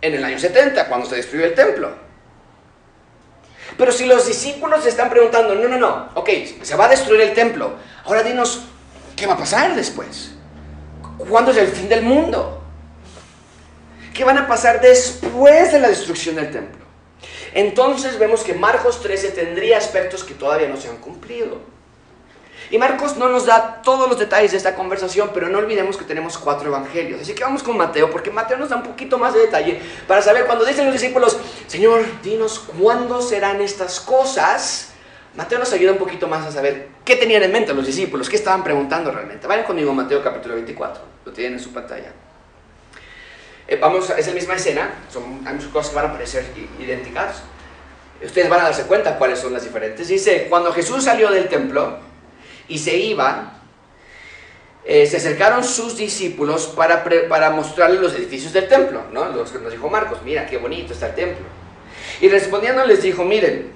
En 0.00 0.14
el 0.14 0.24
año 0.24 0.38
70, 0.38 0.88
cuando 0.88 1.06
se 1.06 1.16
destruyó 1.16 1.44
el 1.44 1.54
templo. 1.54 1.92
Pero 3.76 3.92
si 3.92 4.06
los 4.06 4.26
discípulos 4.26 4.82
se 4.84 4.88
están 4.88 5.10
preguntando, 5.10 5.54
no, 5.54 5.68
no, 5.68 5.76
no, 5.76 6.08
ok, 6.14 6.30
se 6.62 6.76
va 6.76 6.86
a 6.86 6.88
destruir 6.88 7.20
el 7.20 7.34
templo, 7.34 7.74
ahora 8.06 8.22
dinos, 8.22 8.62
¿qué 9.14 9.26
va 9.26 9.34
a 9.34 9.38
pasar 9.38 9.76
después? 9.76 10.30
¿Cuándo 11.28 11.50
es 11.50 11.58
el 11.58 11.68
fin 11.68 11.90
del 11.90 12.00
mundo? 12.00 12.62
¿Qué 14.14 14.24
van 14.24 14.38
a 14.38 14.48
pasar 14.48 14.80
después 14.80 15.72
de 15.72 15.78
la 15.78 15.88
destrucción 15.88 16.36
del 16.36 16.50
templo? 16.50 16.89
Entonces 17.54 18.18
vemos 18.18 18.42
que 18.42 18.54
Marcos 18.54 19.00
13 19.00 19.30
tendría 19.30 19.78
aspectos 19.78 20.24
que 20.24 20.34
todavía 20.34 20.68
no 20.68 20.76
se 20.76 20.88
han 20.88 20.98
cumplido. 20.98 21.58
Y 22.70 22.78
Marcos 22.78 23.16
no 23.16 23.28
nos 23.28 23.46
da 23.46 23.82
todos 23.82 24.08
los 24.08 24.18
detalles 24.18 24.52
de 24.52 24.56
esta 24.56 24.76
conversación, 24.76 25.30
pero 25.34 25.48
no 25.48 25.58
olvidemos 25.58 25.96
que 25.96 26.04
tenemos 26.04 26.38
cuatro 26.38 26.68
evangelios. 26.68 27.20
Así 27.20 27.34
que 27.34 27.42
vamos 27.42 27.64
con 27.64 27.76
Mateo, 27.76 28.10
porque 28.10 28.30
Mateo 28.30 28.58
nos 28.58 28.68
da 28.68 28.76
un 28.76 28.84
poquito 28.84 29.18
más 29.18 29.34
de 29.34 29.40
detalle 29.40 29.80
para 30.06 30.22
saber 30.22 30.46
cuando 30.46 30.64
dicen 30.64 30.84
los 30.84 30.92
discípulos, 30.92 31.36
Señor, 31.66 32.04
dinos 32.22 32.60
cuándo 32.78 33.20
serán 33.22 33.60
estas 33.60 33.98
cosas. 33.98 34.92
Mateo 35.34 35.58
nos 35.58 35.72
ayuda 35.72 35.92
un 35.92 35.98
poquito 35.98 36.28
más 36.28 36.46
a 36.46 36.52
saber 36.52 36.88
qué 37.04 37.16
tenían 37.16 37.42
en 37.42 37.50
mente 37.50 37.74
los 37.74 37.86
discípulos, 37.86 38.28
qué 38.28 38.36
estaban 38.36 38.62
preguntando 38.62 39.10
realmente. 39.10 39.48
Vayan 39.48 39.64
conmigo 39.64 39.92
Mateo 39.92 40.22
capítulo 40.22 40.54
24, 40.54 41.02
lo 41.24 41.32
tienen 41.32 41.54
en 41.54 41.60
su 41.60 41.72
pantalla. 41.72 42.12
Eh, 43.70 43.78
vamos, 43.80 44.10
es 44.10 44.26
la 44.26 44.34
misma 44.34 44.56
escena, 44.56 44.94
son, 45.12 45.46
hay 45.46 45.54
muchas 45.54 45.70
cosas 45.70 45.90
que 45.90 45.96
van 45.96 46.06
a 46.06 46.12
parecer 46.12 46.44
idénticas. 46.80 47.44
Ustedes 48.20 48.50
van 48.50 48.62
a 48.62 48.64
darse 48.64 48.82
cuenta 48.82 49.16
cuáles 49.16 49.38
son 49.38 49.52
las 49.52 49.62
diferentes. 49.62 50.08
Dice, 50.08 50.48
cuando 50.50 50.72
Jesús 50.72 51.04
salió 51.04 51.30
del 51.30 51.48
templo 51.48 51.98
y 52.66 52.78
se 52.78 52.96
iba, 52.96 53.60
eh, 54.84 55.06
se 55.06 55.18
acercaron 55.18 55.62
sus 55.62 55.96
discípulos 55.96 56.66
para, 56.66 57.04
para 57.28 57.50
mostrarles 57.50 58.00
los 58.00 58.12
edificios 58.16 58.52
del 58.52 58.66
templo, 58.66 59.04
¿no? 59.12 59.28
Los 59.28 59.52
que 59.52 59.60
nos 59.60 59.70
dijo 59.70 59.88
Marcos, 59.88 60.18
mira 60.24 60.46
qué 60.46 60.56
bonito 60.56 60.92
está 60.92 61.06
el 61.06 61.14
templo. 61.14 61.46
Y 62.20 62.28
respondiendo 62.28 62.84
les 62.84 63.02
dijo, 63.02 63.22
miren, 63.22 63.70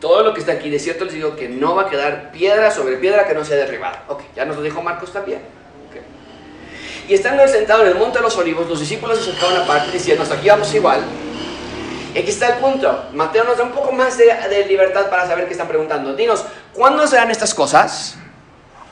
todo 0.00 0.22
lo 0.22 0.32
que 0.32 0.40
está 0.40 0.52
aquí, 0.52 0.70
de 0.70 0.78
cierto 0.78 1.04
les 1.04 1.12
digo 1.12 1.36
que 1.36 1.50
no 1.50 1.74
va 1.74 1.82
a 1.82 1.90
quedar 1.90 2.32
piedra 2.32 2.70
sobre 2.70 2.96
piedra 2.96 3.28
que 3.28 3.34
no 3.34 3.44
sea 3.44 3.58
derribada. 3.58 4.06
Ok, 4.08 4.22
ya 4.34 4.46
nos 4.46 4.56
lo 4.56 4.62
dijo 4.62 4.80
Marcos 4.80 5.12
también. 5.12 5.42
Y 7.08 7.14
estando 7.14 7.46
sentados 7.48 7.82
en 7.82 7.92
el 7.92 7.98
monte 7.98 8.18
de 8.18 8.22
los 8.22 8.36
olivos, 8.36 8.68
los 8.68 8.80
discípulos 8.80 9.18
se 9.18 9.30
acercaron 9.30 9.62
aparte 9.62 9.90
diciendo, 9.90 10.22
hasta 10.22 10.36
aquí 10.36 10.48
vamos 10.48 10.72
igual. 10.74 11.02
Y 12.14 12.18
aquí 12.18 12.30
está 12.30 12.48
el 12.48 12.54
punto. 12.54 13.06
Mateo 13.12 13.44
nos 13.44 13.56
da 13.56 13.64
un 13.64 13.72
poco 13.72 13.92
más 13.92 14.16
de, 14.18 14.26
de 14.26 14.66
libertad 14.66 15.08
para 15.08 15.26
saber 15.26 15.46
qué 15.46 15.52
están 15.52 15.68
preguntando. 15.68 16.14
Dinos, 16.14 16.44
¿cuándo 16.72 17.06
serán 17.06 17.30
estas 17.30 17.54
cosas? 17.54 18.16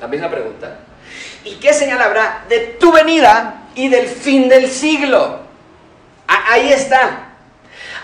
La 0.00 0.08
misma 0.08 0.30
pregunta. 0.30 0.78
¿Y 1.44 1.54
qué 1.56 1.72
señal 1.72 2.00
habrá 2.00 2.44
de 2.48 2.58
tu 2.78 2.92
venida 2.92 3.62
y 3.74 3.88
del 3.88 4.06
fin 4.06 4.48
del 4.48 4.70
siglo? 4.70 5.40
Ahí 6.26 6.72
está. 6.72 7.34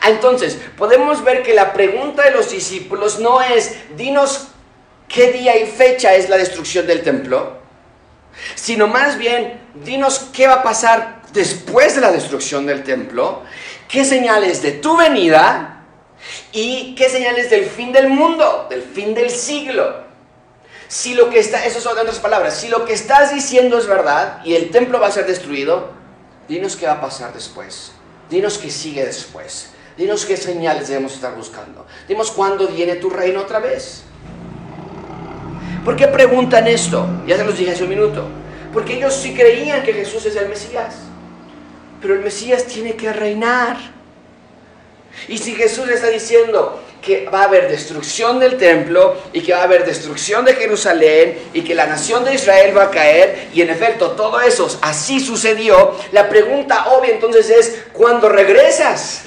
Entonces, 0.06 0.58
podemos 0.76 1.24
ver 1.24 1.42
que 1.42 1.54
la 1.54 1.72
pregunta 1.72 2.22
de 2.22 2.30
los 2.30 2.50
discípulos 2.50 3.18
no 3.18 3.42
es, 3.42 3.76
dinos 3.96 4.48
qué 5.08 5.32
día 5.32 5.56
y 5.56 5.66
fecha 5.66 6.14
es 6.14 6.28
la 6.28 6.36
destrucción 6.36 6.86
del 6.86 7.02
templo, 7.02 7.58
sino 8.54 8.86
más 8.86 9.18
bien, 9.18 9.60
dinos 9.84 10.30
qué 10.32 10.46
va 10.46 10.54
a 10.54 10.62
pasar 10.62 11.22
después 11.32 11.94
de 11.94 12.00
la 12.00 12.12
destrucción 12.12 12.66
del 12.66 12.82
templo, 12.82 13.42
qué 13.88 14.04
señales 14.04 14.62
de 14.62 14.72
tu 14.72 14.96
venida 14.96 15.84
y 16.52 16.94
qué 16.94 17.08
señales 17.08 17.50
del 17.50 17.66
fin 17.66 17.92
del 17.92 18.08
mundo, 18.08 18.66
del 18.70 18.82
fin 18.82 19.14
del 19.14 19.30
siglo. 19.30 20.04
Si 20.88 21.14
lo 21.14 21.30
que 21.30 21.40
está, 21.40 21.64
eso 21.66 21.80
son 21.80 21.98
otras 21.98 22.18
palabras, 22.18 22.58
si 22.58 22.68
lo 22.68 22.84
que 22.84 22.92
estás 22.92 23.34
diciendo 23.34 23.78
es 23.78 23.86
verdad 23.86 24.40
y 24.44 24.54
el 24.54 24.70
templo 24.70 25.00
va 25.00 25.08
a 25.08 25.12
ser 25.12 25.26
destruido, 25.26 25.92
dinos 26.48 26.76
qué 26.76 26.86
va 26.86 26.94
a 26.94 27.00
pasar 27.00 27.32
después. 27.32 27.92
Dinos 28.30 28.58
qué 28.58 28.70
sigue 28.70 29.04
después. 29.04 29.70
Dinos 29.96 30.26
qué 30.26 30.36
señales 30.36 30.88
debemos 30.88 31.14
estar 31.14 31.34
buscando. 31.34 31.86
Dinos 32.08 32.30
cuándo 32.30 32.66
viene 32.68 32.96
tu 32.96 33.08
reino 33.08 33.40
otra 33.40 33.60
vez. 33.60 34.02
¿Por 35.86 35.94
qué 35.94 36.08
preguntan 36.08 36.66
esto? 36.66 37.06
Ya 37.28 37.36
se 37.36 37.44
los 37.44 37.56
dije 37.56 37.70
hace 37.70 37.84
un 37.84 37.90
minuto. 37.90 38.24
Porque 38.72 38.94
ellos 38.94 39.14
sí 39.14 39.32
creían 39.32 39.84
que 39.84 39.92
Jesús 39.92 40.26
es 40.26 40.34
el 40.34 40.48
Mesías. 40.48 40.96
Pero 42.02 42.14
el 42.14 42.22
Mesías 42.22 42.64
tiene 42.64 42.96
que 42.96 43.12
reinar. 43.12 43.76
Y 45.28 45.38
si 45.38 45.54
Jesús 45.54 45.88
está 45.88 46.08
diciendo, 46.08 46.82
que 47.00 47.26
va 47.32 47.42
a 47.42 47.44
haber 47.44 47.70
destrucción 47.70 48.40
del 48.40 48.56
templo 48.56 49.16
y 49.32 49.42
que 49.42 49.52
va 49.52 49.60
a 49.60 49.62
haber 49.62 49.86
destrucción 49.86 50.44
de 50.44 50.54
Jerusalén 50.54 51.38
y 51.52 51.62
que 51.62 51.72
la 51.72 51.86
nación 51.86 52.24
de 52.24 52.34
Israel 52.34 52.76
va 52.76 52.84
a 52.84 52.90
caer 52.90 53.50
y 53.54 53.62
en 53.62 53.70
efecto 53.70 54.10
todo 54.10 54.40
eso 54.40 54.68
así 54.82 55.20
sucedió, 55.20 55.94
la 56.10 56.28
pregunta 56.28 56.88
obvia 56.88 57.14
entonces 57.14 57.48
es, 57.48 57.84
¿cuándo 57.92 58.28
regresas? 58.28 59.22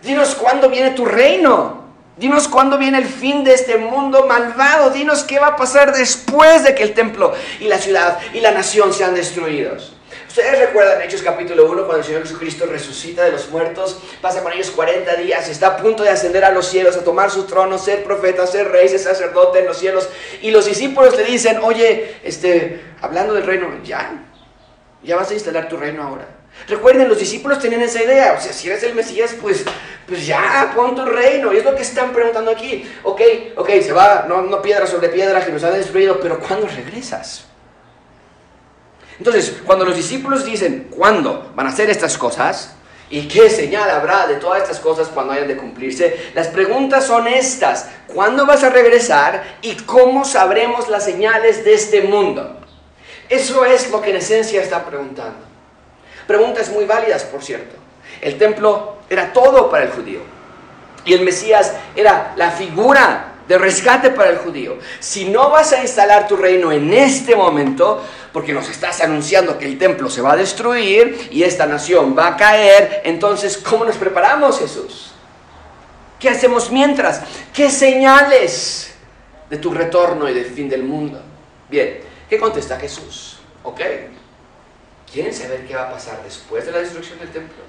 Dinos 0.00 0.36
cuándo 0.36 0.68
viene 0.70 0.92
tu 0.92 1.04
reino. 1.04 1.85
Dinos 2.16 2.48
cuándo 2.48 2.78
viene 2.78 2.96
el 2.96 3.04
fin 3.04 3.44
de 3.44 3.52
este 3.52 3.76
mundo 3.76 4.26
malvado. 4.26 4.88
Dinos 4.88 5.22
qué 5.22 5.38
va 5.38 5.48
a 5.48 5.56
pasar 5.56 5.94
después 5.94 6.64
de 6.64 6.74
que 6.74 6.82
el 6.82 6.94
templo 6.94 7.34
y 7.60 7.68
la 7.68 7.76
ciudad 7.76 8.18
y 8.32 8.40
la 8.40 8.52
nación 8.52 8.94
sean 8.94 9.14
destruidos. 9.14 9.92
Ustedes 10.26 10.58
recuerdan 10.58 11.02
Hechos 11.02 11.22
capítulo 11.22 11.70
1 11.70 11.84
cuando 11.84 11.96
el 11.98 12.04
Señor 12.04 12.22
Jesucristo 12.22 12.66
resucita 12.66 13.24
de 13.24 13.32
los 13.32 13.50
muertos, 13.50 13.98
pasa 14.20 14.42
con 14.42 14.52
ellos 14.52 14.70
40 14.70 15.14
días, 15.16 15.48
está 15.48 15.68
a 15.68 15.76
punto 15.76 16.02
de 16.02 16.10
ascender 16.10 16.44
a 16.44 16.52
los 16.52 16.66
cielos, 16.66 16.96
a 16.96 17.04
tomar 17.04 17.30
su 17.30 17.44
trono, 17.44 17.78
ser 17.78 18.04
profeta, 18.04 18.46
ser 18.46 18.70
rey, 18.70 18.88
ser 18.88 18.98
sacerdote 18.98 19.60
en 19.60 19.66
los 19.66 19.78
cielos. 19.78 20.08
Y 20.42 20.50
los 20.50 20.66
discípulos 20.66 21.16
le 21.16 21.24
dicen, 21.24 21.58
oye, 21.62 22.16
este, 22.22 22.82
hablando 23.00 23.34
del 23.34 23.44
reino, 23.44 23.68
ya, 23.82 24.24
ya 25.02 25.16
vas 25.16 25.30
a 25.30 25.34
instalar 25.34 25.68
tu 25.68 25.76
reino 25.76 26.02
ahora. 26.02 26.35
Recuerden, 26.68 27.08
los 27.08 27.18
discípulos 27.18 27.60
tenían 27.60 27.82
esa 27.82 28.02
idea, 28.02 28.34
o 28.36 28.40
sea, 28.40 28.52
si 28.52 28.68
eres 28.68 28.82
el 28.82 28.94
Mesías, 28.94 29.36
pues, 29.40 29.64
pues 30.06 30.26
ya, 30.26 30.72
pon 30.74 30.96
tu 30.96 31.04
reino. 31.04 31.52
Y 31.52 31.58
es 31.58 31.64
lo 31.64 31.74
que 31.74 31.82
están 31.82 32.12
preguntando 32.12 32.50
aquí. 32.50 32.90
Ok, 33.04 33.20
ok, 33.56 33.68
se 33.82 33.92
va, 33.92 34.24
no, 34.28 34.42
no 34.42 34.60
piedra 34.62 34.86
sobre 34.86 35.08
piedra, 35.08 35.44
que 35.44 35.52
nos 35.52 35.62
ha 35.62 35.70
destruido, 35.70 36.18
pero 36.20 36.40
¿cuándo 36.40 36.66
regresas? 36.66 37.46
Entonces, 39.18 39.58
cuando 39.64 39.84
los 39.84 39.96
discípulos 39.96 40.44
dicen, 40.44 40.88
¿cuándo 40.90 41.52
van 41.54 41.66
a 41.66 41.70
hacer 41.70 41.88
estas 41.88 42.18
cosas? 42.18 42.74
¿Y 43.08 43.28
qué 43.28 43.48
señal 43.48 43.88
habrá 43.88 44.26
de 44.26 44.34
todas 44.34 44.62
estas 44.62 44.80
cosas 44.80 45.08
cuando 45.08 45.32
hayan 45.32 45.46
de 45.46 45.56
cumplirse? 45.56 46.32
Las 46.34 46.48
preguntas 46.48 47.06
son 47.06 47.28
estas. 47.28 47.88
¿Cuándo 48.08 48.44
vas 48.44 48.64
a 48.64 48.70
regresar? 48.70 49.58
¿Y 49.62 49.76
cómo 49.76 50.24
sabremos 50.24 50.88
las 50.88 51.04
señales 51.04 51.64
de 51.64 51.74
este 51.74 52.02
mundo? 52.02 52.58
Eso 53.28 53.64
es 53.64 53.90
lo 53.90 54.00
que 54.02 54.10
en 54.10 54.16
esencia 54.16 54.60
está 54.60 54.84
preguntando. 54.84 55.45
Preguntas 56.26 56.70
muy 56.70 56.84
válidas, 56.84 57.24
por 57.24 57.42
cierto. 57.42 57.76
El 58.20 58.38
templo 58.38 58.96
era 59.08 59.32
todo 59.32 59.70
para 59.70 59.84
el 59.84 59.90
judío. 59.90 60.20
Y 61.04 61.14
el 61.14 61.22
Mesías 61.22 61.72
era 61.94 62.34
la 62.36 62.50
figura 62.50 63.32
de 63.46 63.58
rescate 63.58 64.10
para 64.10 64.30
el 64.30 64.38
judío. 64.38 64.78
Si 64.98 65.26
no 65.26 65.50
vas 65.50 65.72
a 65.72 65.80
instalar 65.80 66.26
tu 66.26 66.36
reino 66.36 66.72
en 66.72 66.92
este 66.92 67.36
momento, 67.36 68.02
porque 68.32 68.52
nos 68.52 68.68
estás 68.68 69.00
anunciando 69.00 69.56
que 69.56 69.66
el 69.66 69.78
templo 69.78 70.10
se 70.10 70.20
va 70.20 70.32
a 70.32 70.36
destruir 70.36 71.28
y 71.30 71.44
esta 71.44 71.66
nación 71.66 72.16
va 72.18 72.28
a 72.28 72.36
caer, 72.36 73.02
entonces, 73.04 73.56
¿cómo 73.56 73.84
nos 73.84 73.96
preparamos, 73.96 74.58
Jesús? 74.58 75.12
¿Qué 76.18 76.28
hacemos 76.28 76.70
mientras? 76.70 77.22
¿Qué 77.52 77.70
señales 77.70 78.94
de 79.48 79.58
tu 79.58 79.70
retorno 79.70 80.28
y 80.28 80.34
del 80.34 80.46
fin 80.46 80.68
del 80.68 80.82
mundo? 80.82 81.22
Bien, 81.68 82.00
¿qué 82.28 82.38
contesta 82.38 82.78
Jesús? 82.80 83.38
¿Ok? 83.62 83.80
¿Quieren 85.16 85.32
saber 85.32 85.66
qué 85.66 85.74
va 85.74 85.84
a 85.84 85.92
pasar 85.92 86.22
después 86.22 86.66
de 86.66 86.72
la 86.72 86.80
destrucción 86.80 87.18
del 87.18 87.30
templo? 87.30 87.62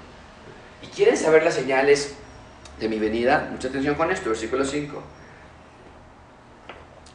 ¿Y 0.82 0.86
quieren 0.88 1.16
saber 1.16 1.42
las 1.42 1.54
señales 1.54 2.14
de 2.78 2.90
mi 2.90 2.98
venida? 2.98 3.48
Mucha 3.50 3.68
atención 3.68 3.94
con 3.94 4.10
esto, 4.10 4.28
versículo 4.28 4.66
5. 4.66 5.02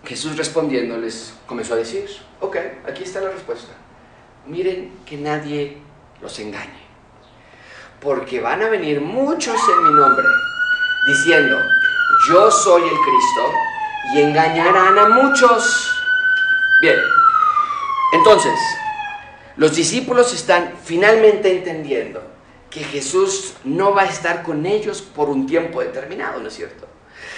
Jesús 0.06 0.36
respondiéndoles 0.36 1.36
comenzó 1.46 1.76
a 1.76 1.78
decir, 1.78 2.10
ok, 2.39 2.58
aquí 2.89 3.04
está 3.04 3.22
la 3.22 3.30
respuesta. 3.30 3.74
Miren 4.48 4.98
que 5.06 5.17
nadie 5.17 5.78
los 6.19 6.39
engañe. 6.39 6.82
Porque 8.02 8.41
van 8.41 8.63
a 8.63 8.69
venir 8.69 9.02
muchos 9.02 9.62
en 9.69 9.84
mi 9.84 9.93
nombre 9.93 10.26
diciendo, 11.06 11.60
yo 12.28 12.50
soy 12.50 12.82
el 12.82 12.89
Cristo 12.89 13.54
y 14.15 14.22
engañarán 14.22 14.98
a 14.98 15.10
muchos. 15.10 15.96
Bien, 16.82 16.98
entonces, 18.13 18.60
los 19.55 19.75
discípulos 19.75 20.33
están 20.33 20.73
finalmente 20.83 21.51
entendiendo 21.51 22.23
que 22.69 22.83
Jesús 22.83 23.53
no 23.63 23.93
va 23.93 24.03
a 24.03 24.09
estar 24.09 24.41
con 24.41 24.65
ellos 24.65 25.01
por 25.01 25.29
un 25.29 25.45
tiempo 25.45 25.81
determinado, 25.81 26.39
¿no 26.39 26.47
es 26.47 26.55
cierto? 26.55 26.87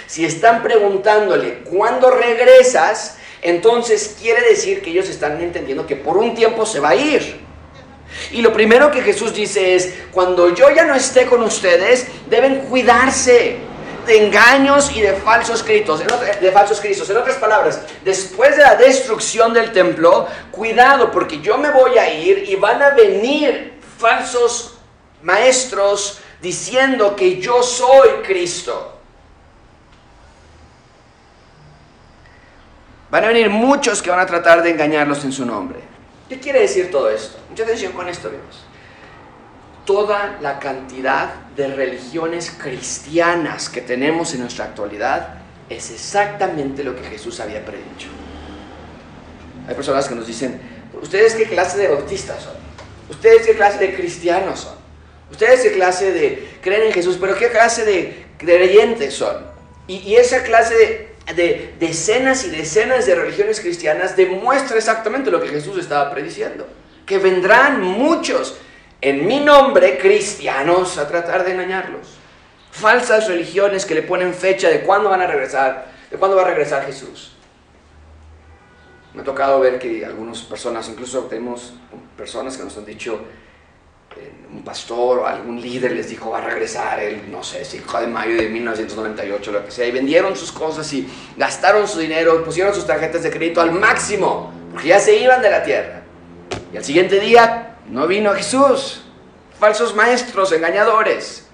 Si 0.06 0.24
están 0.24 0.62
preguntándole, 0.62 1.62
¿cuándo 1.64 2.10
regresas? 2.10 3.18
Entonces 3.42 4.16
quiere 4.20 4.40
decir 4.48 4.80
que 4.80 4.90
ellos 4.90 5.10
están 5.10 5.40
entendiendo 5.40 5.86
que 5.86 5.96
por 5.96 6.16
un 6.16 6.34
tiempo 6.34 6.64
se 6.64 6.80
va 6.80 6.90
a 6.90 6.96
ir. 6.96 7.40
Y 8.30 8.40
lo 8.40 8.52
primero 8.52 8.90
que 8.90 9.02
Jesús 9.02 9.34
dice 9.34 9.74
es, 9.74 9.94
cuando 10.10 10.54
yo 10.54 10.70
ya 10.70 10.84
no 10.84 10.94
esté 10.94 11.26
con 11.26 11.42
ustedes, 11.42 12.06
deben 12.30 12.60
cuidarse 12.60 13.58
de 14.06 14.26
engaños 14.26 14.94
y 14.94 15.00
de 15.00 15.14
falsos 15.14 15.62
cristos, 15.62 16.00
de 16.40 16.52
falsos 16.52 16.80
cristos. 16.80 17.10
En 17.10 17.16
otras 17.16 17.36
palabras, 17.36 17.82
después 18.04 18.56
de 18.56 18.62
la 18.62 18.76
destrucción 18.76 19.52
del 19.52 19.72
templo, 19.72 20.26
cuidado 20.50 21.10
porque 21.10 21.40
yo 21.40 21.58
me 21.58 21.70
voy 21.70 21.98
a 21.98 22.12
ir 22.12 22.48
y 22.48 22.56
van 22.56 22.82
a 22.82 22.90
venir 22.90 23.80
falsos 23.98 24.78
maestros 25.22 26.20
diciendo 26.40 27.16
que 27.16 27.40
yo 27.40 27.62
soy 27.62 28.08
Cristo. 28.24 28.92
Van 33.10 33.24
a 33.24 33.28
venir 33.28 33.50
muchos 33.50 34.02
que 34.02 34.10
van 34.10 34.20
a 34.20 34.26
tratar 34.26 34.62
de 34.62 34.70
engañarlos 34.70 35.24
en 35.24 35.32
su 35.32 35.46
nombre. 35.46 35.78
¿Qué 36.28 36.40
quiere 36.40 36.60
decir 36.60 36.90
todo 36.90 37.08
esto? 37.08 37.38
Mucha 37.48 37.62
atención 37.62 37.92
con 37.92 38.08
esto, 38.08 38.28
amigos. 38.28 38.65
Toda 39.86 40.38
la 40.42 40.58
cantidad 40.58 41.32
de 41.56 41.68
religiones 41.68 42.52
cristianas 42.58 43.68
que 43.68 43.80
tenemos 43.80 44.34
en 44.34 44.40
nuestra 44.40 44.64
actualidad 44.64 45.34
es 45.70 45.92
exactamente 45.92 46.82
lo 46.82 46.96
que 46.96 47.04
Jesús 47.04 47.38
había 47.38 47.64
predicho. 47.64 48.08
Hay 49.68 49.76
personas 49.76 50.08
que 50.08 50.16
nos 50.16 50.26
dicen, 50.26 50.60
¿ustedes 51.00 51.34
qué 51.34 51.44
clase 51.44 51.78
de 51.78 51.86
bautistas 51.86 52.42
son? 52.42 52.54
¿Ustedes 53.08 53.46
qué 53.46 53.54
clase 53.54 53.78
de 53.78 53.94
cristianos 53.94 54.60
son? 54.60 54.74
¿Ustedes 55.30 55.60
qué 55.60 55.72
clase 55.72 56.12
de 56.12 56.58
creen 56.60 56.88
en 56.88 56.92
Jesús? 56.92 57.16
¿Pero 57.20 57.36
qué 57.36 57.50
clase 57.50 57.84
de 57.84 58.26
creyentes 58.38 59.14
son? 59.14 59.36
Y, 59.86 60.16
esa 60.16 60.42
clase 60.42 60.74
de, 60.74 61.34
de, 61.34 61.74
decenas 61.78 62.44
y 62.44 62.50
decenas 62.50 63.06
de 63.06 63.14
religiones 63.14 63.60
cristianas 63.60 64.16
demuestra 64.16 64.76
exactamente 64.78 65.30
lo 65.30 65.40
que 65.40 65.48
Jesús 65.48 65.78
estaba 65.78 66.10
prediciendo. 66.10 66.66
Que 67.06 67.18
vendrán 67.18 67.80
muchos 67.80 68.56
en 69.00 69.26
mi 69.26 69.40
nombre 69.40 69.98
cristianos 69.98 70.98
a 70.98 71.08
tratar 71.08 71.44
de 71.44 71.52
engañarlos. 71.52 72.16
Falsas 72.70 73.28
religiones 73.28 73.86
que 73.86 73.94
le 73.94 74.02
ponen 74.02 74.34
fecha 74.34 74.68
de 74.68 74.80
cuándo 74.80 75.08
van 75.08 75.22
a 75.22 75.26
regresar, 75.26 75.86
de 76.10 76.16
cuándo 76.16 76.36
va 76.36 76.42
a 76.42 76.46
regresar 76.46 76.84
Jesús. 76.84 77.32
Me 79.14 79.22
ha 79.22 79.24
tocado 79.24 79.60
ver 79.60 79.78
que 79.78 80.04
algunas 80.04 80.42
personas, 80.42 80.88
incluso 80.88 81.22
tenemos 81.24 81.72
personas 82.16 82.56
que 82.56 82.64
nos 82.64 82.76
han 82.76 82.84
dicho, 82.84 83.20
eh, 84.16 84.32
un 84.52 84.62
pastor 84.62 85.20
o 85.20 85.26
algún 85.26 85.60
líder 85.60 85.92
les 85.92 86.08
dijo 86.08 86.30
va 86.30 86.38
a 86.38 86.40
regresar 86.42 87.00
el, 87.00 87.30
no 87.30 87.42
sé, 87.42 87.64
5 87.64 88.00
de 88.00 88.06
mayo 88.06 88.36
de 88.36 88.48
1998, 88.48 89.52
lo 89.52 89.64
que 89.64 89.70
sea, 89.70 89.86
y 89.86 89.90
vendieron 89.90 90.36
sus 90.36 90.52
cosas 90.52 90.90
y 90.92 91.08
gastaron 91.36 91.86
su 91.86 91.98
dinero, 91.98 92.42
pusieron 92.44 92.74
sus 92.74 92.86
tarjetas 92.86 93.22
de 93.22 93.30
crédito 93.30 93.60
al 93.60 93.72
máximo, 93.72 94.52
porque 94.72 94.88
ya 94.88 95.00
se 95.00 95.16
iban 95.16 95.42
de 95.42 95.50
la 95.50 95.62
tierra. 95.62 96.02
Y 96.72 96.76
al 96.76 96.84
siguiente 96.84 97.20
día 97.20 97.75
no 97.88 98.06
vino 98.06 98.34
Jesús. 98.34 99.02
Falsos 99.58 99.94
maestros, 99.94 100.52
engañadores. 100.52 101.46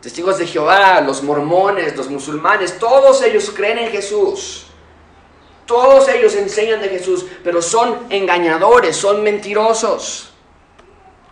Testigos 0.00 0.38
de 0.38 0.46
Jehová, 0.46 1.00
los 1.00 1.22
mormones, 1.22 1.96
los 1.96 2.08
musulmanes, 2.08 2.78
todos 2.78 3.22
ellos 3.22 3.52
creen 3.54 3.78
en 3.78 3.90
Jesús. 3.90 4.66
Todos 5.66 6.08
ellos 6.08 6.34
enseñan 6.34 6.80
de 6.80 6.88
Jesús, 6.88 7.24
pero 7.44 7.62
son 7.62 8.06
engañadores, 8.10 8.96
son 8.96 9.22
mentirosos. 9.22 10.32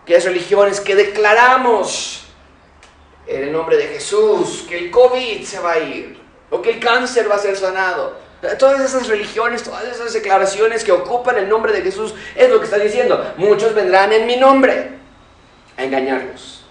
Que 0.06 0.16
es 0.16 0.24
religiones 0.24 0.80
que 0.80 0.94
declaramos 0.94 2.24
en 3.26 3.44
el 3.44 3.52
nombre 3.52 3.76
de 3.76 3.88
Jesús 3.88 4.64
que 4.68 4.78
el 4.78 4.90
COVID 4.90 5.44
se 5.44 5.58
va 5.58 5.72
a 5.72 5.78
ir 5.78 6.20
o 6.50 6.62
que 6.62 6.70
el 6.70 6.80
cáncer 6.80 7.30
va 7.30 7.36
a 7.36 7.38
ser 7.38 7.56
sanado. 7.56 8.16
Todas 8.58 8.80
esas 8.80 9.06
religiones, 9.06 9.62
todas 9.62 9.84
esas 9.84 10.12
declaraciones 10.14 10.82
que 10.82 10.92
ocupan 10.92 11.36
el 11.36 11.48
nombre 11.48 11.72
de 11.72 11.82
Jesús 11.82 12.14
es 12.34 12.48
lo 12.48 12.58
que 12.58 12.64
está 12.64 12.78
diciendo. 12.78 13.34
Muchos 13.36 13.74
vendrán 13.74 14.12
en 14.12 14.26
mi 14.26 14.36
nombre 14.36 14.92
a 15.76 15.84
engañarlos. 15.84 16.64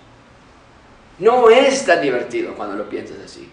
No 1.20 1.50
es 1.50 1.86
tan 1.86 2.02
divertido 2.02 2.56
cuando 2.56 2.76
lo 2.76 2.90
piensas 2.90 3.18
así. 3.24 3.52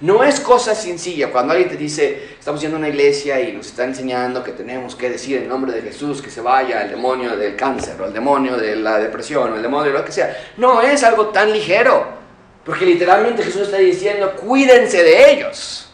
No 0.00 0.24
es 0.24 0.40
cosa 0.40 0.74
sencilla 0.74 1.30
cuando 1.30 1.52
alguien 1.52 1.70
te 1.70 1.76
dice, 1.76 2.34
estamos 2.38 2.60
yendo 2.60 2.76
a 2.76 2.80
una 2.80 2.88
iglesia 2.88 3.40
y 3.40 3.52
nos 3.52 3.66
está 3.66 3.84
enseñando 3.84 4.42
que 4.42 4.50
tenemos 4.50 4.96
que 4.96 5.08
decir 5.08 5.38
en 5.38 5.48
nombre 5.48 5.72
de 5.72 5.80
Jesús 5.80 6.20
que 6.20 6.28
se 6.28 6.40
vaya 6.40 6.82
el 6.82 6.90
demonio 6.90 7.36
del 7.36 7.54
cáncer 7.54 8.00
o 8.00 8.06
el 8.06 8.12
demonio 8.12 8.56
de 8.56 8.74
la 8.74 8.98
depresión 8.98 9.52
o 9.52 9.56
el 9.56 9.62
demonio 9.62 9.92
de 9.92 9.98
lo 9.98 10.04
que 10.04 10.10
sea. 10.10 10.36
No 10.56 10.82
es 10.82 11.04
algo 11.04 11.28
tan 11.28 11.52
ligero, 11.52 12.04
porque 12.64 12.84
literalmente 12.84 13.44
Jesús 13.44 13.62
está 13.62 13.78
diciendo, 13.78 14.32
cuídense 14.32 15.04
de 15.04 15.32
ellos. 15.32 15.91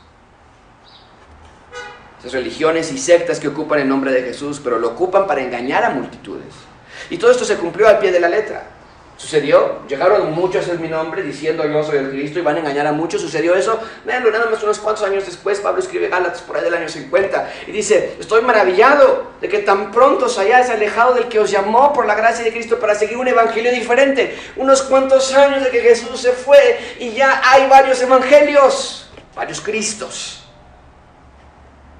Esas 2.18 2.32
religiones 2.32 2.90
y 2.92 2.98
sectas 2.98 3.38
que 3.38 3.48
ocupan 3.48 3.80
el 3.80 3.88
nombre 3.88 4.10
de 4.10 4.22
Jesús, 4.22 4.60
pero 4.62 4.78
lo 4.78 4.88
ocupan 4.88 5.26
para 5.26 5.40
engañar 5.40 5.84
a 5.84 5.90
multitudes. 5.90 6.54
Y 7.10 7.16
todo 7.16 7.30
esto 7.30 7.44
se 7.44 7.56
cumplió 7.56 7.88
al 7.88 7.98
pie 7.98 8.10
de 8.10 8.20
la 8.20 8.28
letra. 8.28 8.78
Sucedió, 9.18 9.80
llegaron 9.88 10.32
muchos 10.32 10.68
en 10.68 10.80
mi 10.80 10.86
nombre 10.86 11.24
diciendo 11.24 11.66
yo 11.66 11.82
soy 11.82 11.98
el 11.98 12.10
Cristo 12.10 12.38
y 12.38 12.42
van 12.42 12.54
a 12.54 12.60
engañar 12.60 12.86
a 12.86 12.92
muchos. 12.92 13.20
Sucedió 13.20 13.56
eso, 13.56 13.80
veanlo 14.04 14.30
nada 14.30 14.48
más 14.48 14.62
unos 14.62 14.78
cuantos 14.78 15.04
años 15.04 15.26
después, 15.26 15.58
Pablo 15.58 15.80
escribe 15.80 16.08
Gálatas 16.08 16.40
por 16.42 16.56
ahí 16.56 16.62
del 16.62 16.74
año 16.74 16.88
50 16.88 17.52
y 17.66 17.72
dice, 17.72 18.16
estoy 18.20 18.42
maravillado 18.42 19.32
de 19.40 19.48
que 19.48 19.58
tan 19.58 19.90
pronto 19.90 20.26
os 20.26 20.38
hayáis 20.38 20.70
alejado 20.70 21.14
del 21.14 21.26
que 21.26 21.40
os 21.40 21.50
llamó 21.50 21.92
por 21.92 22.06
la 22.06 22.14
gracia 22.14 22.44
de 22.44 22.52
Cristo 22.52 22.78
para 22.78 22.94
seguir 22.94 23.16
un 23.16 23.26
evangelio 23.26 23.72
diferente. 23.72 24.38
Unos 24.54 24.82
cuantos 24.82 25.34
años 25.34 25.64
de 25.64 25.70
que 25.70 25.80
Jesús 25.80 26.20
se 26.20 26.30
fue 26.30 26.78
y 27.00 27.10
ya 27.10 27.42
hay 27.44 27.68
varios 27.68 28.00
evangelios, 28.00 29.08
varios 29.34 29.60
Cristos. 29.60 30.37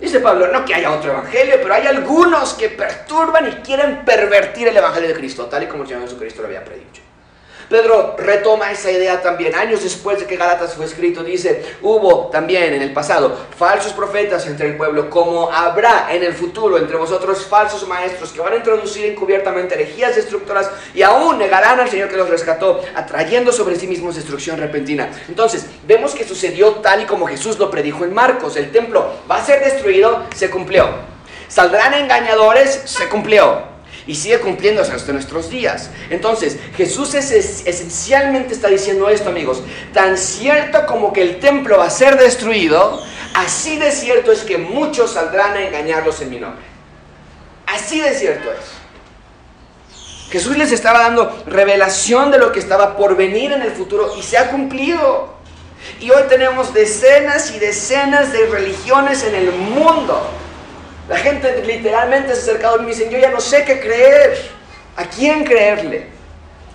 Dice 0.01 0.21
Pablo, 0.21 0.47
no 0.49 0.65
que 0.65 0.75
haya 0.75 0.93
otro 0.93 1.11
evangelio, 1.11 1.57
pero 1.61 1.75
hay 1.75 1.87
algunos 1.87 2.55
que 2.55 2.69
perturban 2.69 3.49
y 3.49 3.53
quieren 3.63 4.05
pervertir 4.05 4.69
el 4.69 4.77
evangelio 4.77 5.09
de 5.09 5.15
Cristo, 5.15 5.47
tal 5.47 5.65
y 5.65 5.67
como 5.67 5.83
el 5.83 5.89
Señor 5.89 6.03
Jesucristo 6.05 6.43
lo 6.43 6.49
había 6.49 6.65
predicho. 6.65 7.08
Pedro 7.69 8.17
retoma 8.19 8.73
esa 8.73 8.91
idea 8.91 9.21
también. 9.21 9.55
Años 9.55 9.83
después 9.83 10.19
de 10.19 10.27
que 10.27 10.37
Galatas 10.37 10.75
fue 10.75 10.87
escrito, 10.87 11.23
dice, 11.23 11.77
hubo 11.83 12.29
también 12.29 12.73
en 12.73 12.83
el 12.83 12.93
pasado 12.93 13.37
falsos 13.59 13.93
profetas 13.93 14.47
entre 14.47 14.69
el 14.69 14.77
pueblo, 14.77 15.11
como 15.11 15.51
habrá 15.53 16.09
en 16.11 16.23
el 16.23 16.33
futuro 16.33 16.79
entre 16.79 16.97
vosotros 16.97 17.45
falsos 17.45 17.87
maestros 17.87 18.33
que 18.33 18.41
van 18.41 18.55
a 18.55 18.57
introducir 18.57 19.05
encubiertamente 19.05 19.75
herejías 19.75 20.17
destructoras 20.17 20.71
y 20.95 21.03
aún 21.03 21.39
negarán 21.39 21.79
al 21.79 21.91
Señor 21.91 22.09
que 22.09 22.17
los 22.17 22.31
rescató, 22.31 22.81
atrayendo 22.95 23.53
sobre 23.53 23.77
sí 23.77 23.87
mismos 23.87 24.17
destrucción 24.17 24.59
repentina. 24.59 25.11
Entonces, 25.29 25.67
vemos 25.87 26.15
que 26.15 26.25
sucedió 26.25 26.77
tal 26.77 27.03
y 27.03 27.07
como 27.07 27.27
Jesús 27.27 27.59
lo 27.59 27.71
predijo 27.71 28.05
en 28.05 28.15
Marcos. 28.15 28.57
El 28.57 28.73
templo 28.73 29.13
va 29.31 29.37
a 29.37 29.45
ser 29.45 29.63
destruido, 29.63 30.25
se 30.35 30.49
cumplió. 30.51 30.89
Saldrán 31.49 31.95
engañadores, 31.95 32.83
se 32.85 33.09
cumplió 33.09 33.78
y 34.09 34.15
sigue 34.15 34.41
cumpliéndose 34.41 34.91
hasta 34.91 35.13
nuestros 35.13 35.51
días. 35.51 35.91
Entonces, 36.09 36.57
Jesús 36.77 37.15
es, 37.15 37.31
esencialmente 37.31 38.55
está 38.55 38.69
diciendo 38.69 39.11
esto, 39.11 39.29
amigos. 39.29 39.63
Tan 39.93 40.17
cierto 40.17 40.87
como 40.87 41.13
que 41.13 41.21
el 41.21 41.39
templo 41.39 41.77
va 41.77 41.85
a 41.85 41.91
ser 41.91 42.19
destruido, 42.19 43.01
así 43.35 43.77
de 43.77 43.93
cierto 43.93 44.33
es 44.33 44.41
que 44.41 44.57
muchos 44.57 45.13
saldrán 45.13 45.53
a 45.59 45.63
engañarlos 45.63 46.23
en 46.23 46.31
mi 46.31 46.41
nombre. 46.41 46.65
Así 47.67 48.01
de 48.01 48.15
cierto 48.15 48.51
es. 48.51 48.79
Jesús 50.31 50.57
les 50.57 50.73
estaba 50.73 51.01
dando 51.01 51.45
revelación 51.47 52.31
de 52.31 52.39
lo 52.39 52.51
que 52.51 52.61
estaba 52.61 52.97
por 52.97 53.15
venir 53.15 53.53
en 53.53 53.61
el 53.61 53.73
futuro 53.73 54.15
y 54.19 54.23
se 54.23 54.39
ha 54.39 54.51
cumplido. 54.51 55.35
Y 56.01 56.11
hoy 56.11 56.23
tenemos 56.31 56.73
decenas 56.73 57.55
y 57.55 57.59
decenas 57.59 58.33
de 58.33 58.47
religiones 58.47 59.23
en 59.25 59.35
el 59.35 59.53
mundo 59.53 60.19
la 61.09 61.17
gente 61.17 61.63
literalmente 61.65 62.35
se 62.35 62.41
ha 62.41 62.43
acercado 62.43 62.79
y 62.79 62.83
me 62.83 62.89
dicen, 62.89 63.11
yo 63.11 63.19
ya 63.19 63.31
no 63.31 63.41
sé 63.41 63.65
qué 63.65 63.81
creer, 63.81 64.51
a 64.97 65.05
quién 65.05 65.45
creerle. 65.45 66.19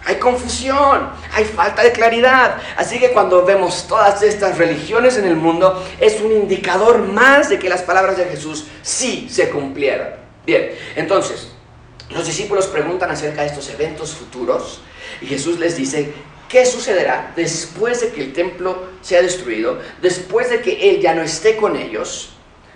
Hay 0.05 0.15
confusión, 0.15 1.09
hay 1.31 1.45
falta 1.45 1.83
de 1.83 1.91
claridad. 1.91 2.57
Así 2.75 2.99
que 2.99 3.11
cuando 3.11 3.45
vemos 3.45 3.87
todas 3.87 4.21
estas 4.21 4.57
religiones 4.57 5.17
en 5.17 5.25
el 5.25 5.35
mundo, 5.35 5.81
es 5.99 6.19
un 6.19 6.31
indicador 6.31 6.99
más 6.99 7.49
de 7.49 7.59
que 7.59 7.69
las 7.69 7.83
palabras 7.83 8.17
de 8.17 8.25
Jesús 8.25 8.65
sí 8.81 9.29
se 9.31 9.49
cumplieron. 9.49 10.09
Bien, 10.45 10.71
entonces, 10.95 11.49
los 12.09 12.25
discípulos 12.25 12.67
preguntan 12.67 13.11
acerca 13.11 13.41
de 13.41 13.47
estos 13.47 13.69
eventos 13.69 14.13
futuros 14.13 14.81
y 15.21 15.27
Jesús 15.27 15.57
les 15.57 15.77
dice, 15.77 16.11
¿qué 16.49 16.65
sucederá 16.65 17.31
después 17.35 18.01
de 18.01 18.09
que 18.09 18.21
el 18.21 18.33
templo 18.33 18.87
sea 19.01 19.21
destruido, 19.21 19.79
después 20.01 20.49
de 20.49 20.61
que 20.61 20.89
Él 20.89 20.99
ya 20.99 21.13
no 21.13 21.21
esté 21.21 21.55
con 21.55 21.77
ellos? 21.77 22.33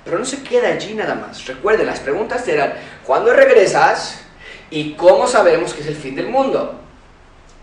Pero 0.07 0.19
no 0.19 0.25
se 0.25 0.41
queda 0.41 0.69
allí 0.69 0.93
nada 0.93 1.15
más. 1.15 1.45
Recuerden, 1.45 1.85
las 1.85 1.99
preguntas 1.99 2.47
eran, 2.47 2.73
¿cuándo 3.05 3.33
regresas? 3.33 4.21
¿Y 4.69 4.93
cómo 4.93 5.27
sabemos 5.27 5.73
que 5.73 5.81
es 5.81 5.87
el 5.87 5.95
fin 5.95 6.15
del 6.15 6.29
mundo? 6.29 6.79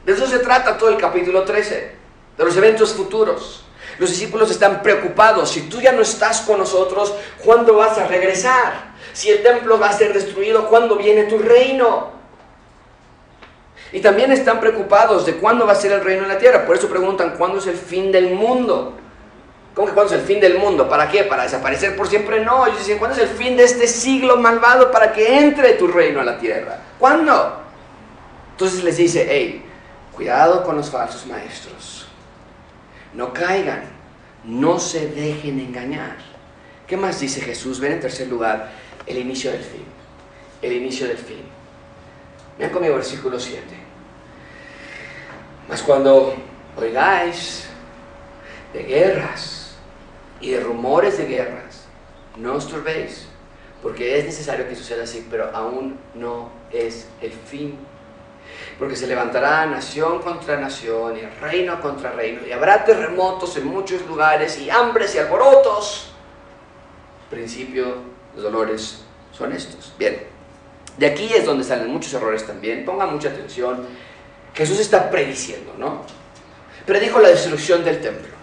De 0.04 0.12
eso 0.12 0.26
se 0.26 0.40
trata 0.40 0.76
todo 0.76 0.90
el 0.90 0.98
capítulo 0.98 1.44
13, 1.44 1.92
de 2.36 2.44
los 2.44 2.54
eventos 2.56 2.92
futuros. 2.92 3.64
Los 3.98 4.10
discípulos 4.10 4.50
están 4.50 4.82
preocupados. 4.82 5.50
Si 5.50 5.62
tú 5.62 5.80
ya 5.80 5.92
no 5.92 6.02
estás 6.02 6.42
con 6.42 6.58
nosotros, 6.58 7.14
¿cuándo 7.42 7.76
vas 7.76 7.96
a 7.96 8.06
regresar? 8.06 8.92
Si 9.14 9.30
el 9.30 9.42
templo 9.42 9.78
va 9.78 9.88
a 9.88 9.92
ser 9.92 10.12
destruido, 10.12 10.68
¿cuándo 10.68 10.96
viene 10.96 11.24
tu 11.24 11.38
reino? 11.38 12.12
Y 13.92 14.00
también 14.00 14.32
están 14.32 14.60
preocupados 14.60 15.24
de 15.24 15.36
cuándo 15.36 15.66
va 15.66 15.72
a 15.72 15.76
ser 15.76 15.92
el 15.92 16.04
reino 16.04 16.24
en 16.24 16.28
la 16.28 16.38
tierra. 16.38 16.66
Por 16.66 16.76
eso 16.76 16.90
preguntan, 16.90 17.36
¿cuándo 17.38 17.58
es 17.58 17.66
el 17.68 17.76
fin 17.76 18.12
del 18.12 18.34
mundo? 18.34 18.98
¿Cómo 19.74 19.88
que 19.88 19.94
cuándo 19.94 20.14
es 20.14 20.20
el 20.20 20.26
fin 20.26 20.40
del 20.40 20.58
mundo? 20.58 20.88
¿Para 20.88 21.08
qué? 21.08 21.24
¿Para 21.24 21.42
desaparecer 21.42 21.96
por 21.96 22.06
siempre? 22.06 22.44
No, 22.44 22.64
ellos 22.64 22.78
dicen, 22.78 22.98
¿cuándo 22.98 23.16
es 23.16 23.28
el 23.28 23.36
fin 23.36 23.56
de 23.56 23.64
este 23.64 23.88
siglo 23.88 24.36
malvado 24.36 24.92
para 24.92 25.12
que 25.12 25.38
entre 25.38 25.72
tu 25.72 25.88
reino 25.88 26.20
a 26.20 26.24
la 26.24 26.38
tierra? 26.38 26.78
¿Cuándo? 26.98 27.60
Entonces 28.52 28.84
les 28.84 28.96
dice, 28.96 29.26
hey, 29.28 29.64
cuidado 30.14 30.62
con 30.62 30.76
los 30.76 30.88
falsos 30.88 31.26
maestros. 31.26 32.06
No 33.14 33.32
caigan, 33.32 33.82
no 34.44 34.78
se 34.78 35.08
dejen 35.08 35.58
engañar. 35.58 36.18
¿Qué 36.86 36.96
más 36.96 37.18
dice 37.18 37.40
Jesús? 37.40 37.80
Ven 37.80 37.92
en 37.92 38.00
tercer 38.00 38.28
lugar, 38.28 38.70
el 39.06 39.18
inicio 39.18 39.50
del 39.50 39.62
fin. 39.62 39.84
El 40.62 40.72
inicio 40.72 41.08
del 41.08 41.18
fin. 41.18 41.42
Vean 42.58 42.70
conmigo 42.70 42.94
versículo 42.94 43.40
7. 43.40 43.62
Mas 45.68 45.82
cuando 45.82 46.36
oigáis 46.76 47.66
de 48.72 48.82
guerras, 48.82 49.63
y 50.44 50.50
de 50.50 50.60
rumores 50.60 51.16
de 51.16 51.24
guerras. 51.24 51.86
No 52.36 52.54
os 52.54 52.68
turbéis, 52.68 53.26
porque 53.82 54.18
es 54.18 54.26
necesario 54.26 54.68
que 54.68 54.76
suceda 54.76 55.04
así, 55.04 55.26
pero 55.30 55.50
aún 55.54 55.98
no 56.14 56.50
es 56.70 57.08
el 57.22 57.32
fin. 57.32 57.78
Porque 58.78 58.94
se 58.94 59.06
levantará 59.06 59.64
nación 59.64 60.20
contra 60.20 60.60
nación 60.60 61.16
y 61.16 61.22
reino 61.40 61.80
contra 61.80 62.12
reino, 62.12 62.46
y 62.46 62.52
habrá 62.52 62.84
terremotos 62.84 63.56
en 63.56 63.66
muchos 63.66 64.06
lugares, 64.06 64.58
y 64.58 64.68
hambres 64.68 65.14
y 65.14 65.18
alborotos. 65.18 66.12
Principio, 67.30 67.96
los 68.34 68.42
dolores 68.44 69.02
son 69.32 69.52
estos. 69.52 69.94
Bien, 69.98 70.24
de 70.98 71.06
aquí 71.06 71.32
es 71.32 71.46
donde 71.46 71.64
salen 71.64 71.88
muchos 71.88 72.12
errores 72.12 72.46
también. 72.46 72.84
Pongan 72.84 73.14
mucha 73.14 73.30
atención. 73.30 73.86
Jesús 74.52 74.78
está 74.78 75.10
prediciendo, 75.10 75.72
¿no? 75.78 76.02
Predijo 76.84 77.18
la 77.18 77.28
destrucción 77.28 77.82
del 77.82 78.00
templo 78.02 78.33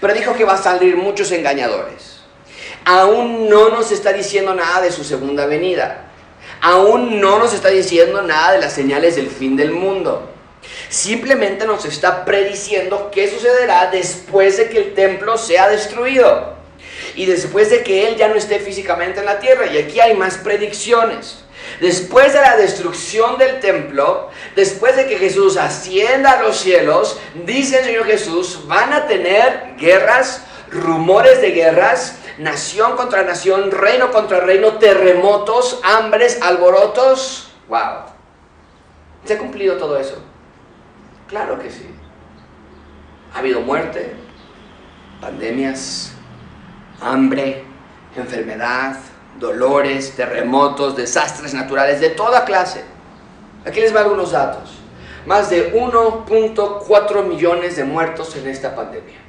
pero 0.00 0.14
dijo 0.14 0.34
que 0.34 0.44
va 0.44 0.54
a 0.54 0.62
salir 0.62 0.96
muchos 0.96 1.30
engañadores. 1.32 2.20
Aún 2.84 3.48
no 3.48 3.70
nos 3.70 3.90
está 3.92 4.12
diciendo 4.12 4.54
nada 4.54 4.82
de 4.82 4.92
su 4.92 5.04
segunda 5.04 5.46
venida. 5.46 6.04
Aún 6.60 7.20
no 7.20 7.38
nos 7.38 7.54
está 7.54 7.68
diciendo 7.68 8.22
nada 8.22 8.52
de 8.52 8.60
las 8.60 8.72
señales 8.72 9.16
del 9.16 9.28
fin 9.28 9.56
del 9.56 9.70
mundo. 9.70 10.30
Simplemente 10.88 11.66
nos 11.66 11.84
está 11.84 12.24
prediciendo 12.24 13.10
qué 13.12 13.30
sucederá 13.30 13.90
después 13.90 14.56
de 14.56 14.68
que 14.68 14.78
el 14.78 14.94
templo 14.94 15.36
sea 15.36 15.68
destruido 15.68 16.54
y 17.14 17.26
después 17.26 17.70
de 17.70 17.82
que 17.82 18.08
Él 18.08 18.16
ya 18.16 18.28
no 18.28 18.34
esté 18.34 18.58
físicamente 18.60 19.20
en 19.20 19.26
la 19.26 19.38
tierra. 19.38 19.66
Y 19.66 19.78
aquí 19.78 20.00
hay 20.00 20.14
más 20.14 20.38
predicciones. 20.38 21.43
Después 21.80 22.32
de 22.32 22.40
la 22.40 22.56
destrucción 22.56 23.38
del 23.38 23.60
templo, 23.60 24.30
después 24.54 24.96
de 24.96 25.06
que 25.06 25.18
Jesús 25.18 25.56
ascienda 25.56 26.32
a 26.32 26.42
los 26.42 26.56
cielos, 26.56 27.18
dice 27.44 27.78
el 27.78 27.84
Señor 27.84 28.06
Jesús, 28.06 28.66
van 28.66 28.92
a 28.92 29.06
tener 29.06 29.74
guerras, 29.76 30.44
rumores 30.70 31.40
de 31.40 31.50
guerras, 31.50 32.18
nación 32.38 32.96
contra 32.96 33.22
nación, 33.22 33.70
reino 33.70 34.10
contra 34.10 34.40
reino, 34.40 34.78
terremotos, 34.78 35.80
hambres, 35.82 36.40
alborotos. 36.42 37.52
¡Wow! 37.68 38.04
¿Se 39.24 39.34
ha 39.34 39.38
cumplido 39.38 39.76
todo 39.76 39.98
eso? 39.98 40.22
Claro 41.28 41.58
que 41.58 41.70
sí. 41.70 41.88
Ha 43.32 43.38
habido 43.38 43.60
muerte, 43.60 44.14
pandemias, 45.20 46.12
hambre, 47.00 47.64
enfermedad, 48.16 48.96
dolores, 49.38 50.14
terremotos, 50.16 50.96
desastres 50.96 51.54
naturales 51.54 52.00
de 52.00 52.10
toda 52.10 52.44
clase. 52.44 52.84
Aquí 53.66 53.80
les 53.80 53.94
va 53.94 54.00
algunos 54.00 54.32
datos. 54.32 54.78
Más 55.26 55.48
de 55.50 55.74
1.4 55.74 57.24
millones 57.24 57.76
de 57.76 57.84
muertos 57.84 58.36
en 58.36 58.46
esta 58.48 58.74
pandemia. 58.74 59.24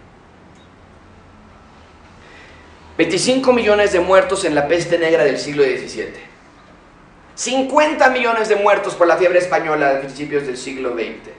25 2.98 3.52
millones 3.54 3.91
de 3.91 4.00
muertos 4.00 4.46
en 4.46 4.56
la 4.56 4.68
peste 4.68 4.98
negra 4.98 5.24
del 5.24 5.38
siglo 5.38 5.63
XVII. 5.63 6.36
50 7.36 8.10
millones 8.10 8.48
de 8.48 8.56
muertos 8.56 8.96
por 8.96 9.08
la 9.08 9.18
fiebre 9.18 9.39
española 9.39 9.91
a 9.91 10.00
principios 10.00 10.46
del 10.46 10.58
siglo 10.58 10.94
XX. 10.94 11.34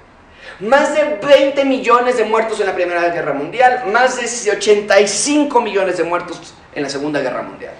Más 0.60 0.94
de 0.94 1.18
20 1.26 1.64
millones 1.64 2.18
de 2.18 2.24
muertos 2.24 2.60
en 2.60 2.66
la 2.66 2.74
Primera 2.74 3.08
Guerra 3.08 3.32
Mundial, 3.32 3.84
más 3.92 4.16
de 4.16 4.50
85 4.50 5.60
millones 5.60 5.96
de 5.96 6.04
muertos 6.04 6.54
en 6.74 6.82
la 6.82 6.90
Segunda 6.90 7.20
Guerra 7.20 7.42
Mundial. 7.42 7.74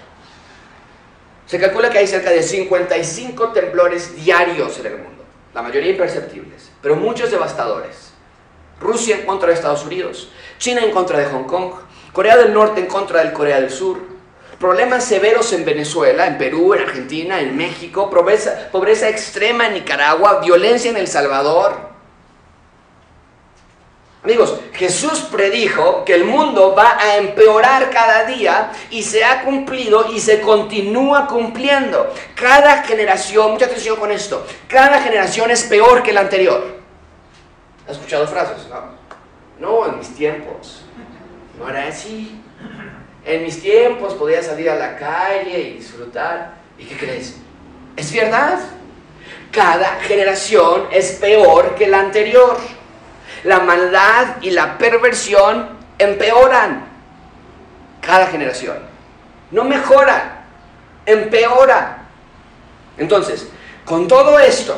Se 1.47 1.57
calcula 1.57 1.89
que 1.89 1.99
hay 1.99 2.07
cerca 2.07 2.29
de 2.29 2.43
55 2.43 3.53
temblores 3.53 4.15
diarios 4.17 4.79
en 4.79 4.85
el 4.87 4.97
mundo, 4.97 5.23
la 5.53 5.61
mayoría 5.61 5.91
imperceptibles, 5.91 6.69
pero 6.81 6.97
muchos 6.97 7.31
devastadores. 7.31 8.11
Rusia 8.81 9.15
en 9.15 9.25
contra 9.25 9.47
de 9.47 9.55
Estados 9.55 9.85
Unidos, 9.85 10.29
China 10.59 10.81
en 10.83 10.91
contra 10.91 11.17
de 11.17 11.25
Hong 11.25 11.45
Kong, 11.45 11.71
Corea 12.11 12.35
del 12.35 12.53
Norte 12.53 12.81
en 12.81 12.87
contra 12.87 13.23
del 13.23 13.31
Corea 13.31 13.61
del 13.61 13.71
Sur, 13.71 13.97
problemas 14.59 15.05
severos 15.05 15.53
en 15.53 15.63
Venezuela, 15.63 16.27
en 16.27 16.37
Perú, 16.37 16.73
en 16.73 16.81
Argentina, 16.81 17.39
en 17.39 17.55
México, 17.55 18.09
pobreza, 18.09 18.69
pobreza 18.69 19.07
extrema 19.07 19.67
en 19.67 19.75
Nicaragua, 19.75 20.41
violencia 20.41 20.91
en 20.91 20.97
El 20.97 21.07
Salvador, 21.07 21.86
Amigos, 24.23 24.59
Jesús 24.73 25.19
predijo 25.31 26.03
que 26.03 26.15
el 26.15 26.25
mundo 26.25 26.73
va 26.75 26.97
a 26.99 27.17
empeorar 27.17 27.89
cada 27.91 28.25
día 28.25 28.71
y 28.89 29.03
se 29.03 29.23
ha 29.23 29.43
cumplido 29.43 30.11
y 30.11 30.19
se 30.19 30.41
continúa 30.41 31.27
cumpliendo. 31.27 32.13
Cada 32.35 32.83
generación, 32.83 33.51
mucha 33.51 33.65
atención 33.65 33.97
con 33.97 34.11
esto, 34.11 34.45
cada 34.67 35.01
generación 35.01 35.51
es 35.51 35.63
peor 35.63 36.03
que 36.03 36.13
la 36.13 36.21
anterior. 36.21 36.77
¿Has 37.85 37.93
escuchado 37.93 38.27
frases? 38.27 38.67
No, 39.59 39.85
en 39.87 39.97
mis 39.99 40.13
tiempos. 40.15 40.83
No 41.57 41.69
era 41.69 41.87
así. 41.87 42.41
En 43.23 43.43
mis 43.43 43.61
tiempos 43.61 44.13
podía 44.13 44.41
salir 44.43 44.69
a 44.69 44.75
la 44.75 44.97
calle 44.97 45.59
y 45.59 45.73
disfrutar. 45.73 46.55
¿Y 46.77 46.85
qué 46.85 46.97
crees? 46.97 47.37
Es 47.95 48.13
verdad. 48.13 48.59
Cada 49.51 49.99
generación 50.01 50.87
es 50.91 51.13
peor 51.13 51.75
que 51.75 51.87
la 51.87 51.99
anterior 51.99 52.57
la 53.43 53.59
maldad 53.59 54.37
y 54.41 54.51
la 54.51 54.77
perversión 54.77 55.69
empeoran 55.97 56.85
cada 58.01 58.27
generación. 58.27 58.77
No 59.51 59.63
mejoran, 59.63 60.45
empeoran. 61.05 61.97
Entonces, 62.97 63.47
con 63.85 64.07
todo 64.07 64.39
esto, 64.39 64.77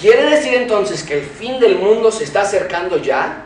¿quiere 0.00 0.30
decir 0.30 0.54
entonces 0.54 1.02
que 1.02 1.18
el 1.18 1.26
fin 1.26 1.60
del 1.60 1.76
mundo 1.76 2.10
se 2.10 2.24
está 2.24 2.42
acercando 2.42 2.98
ya? 2.98 3.44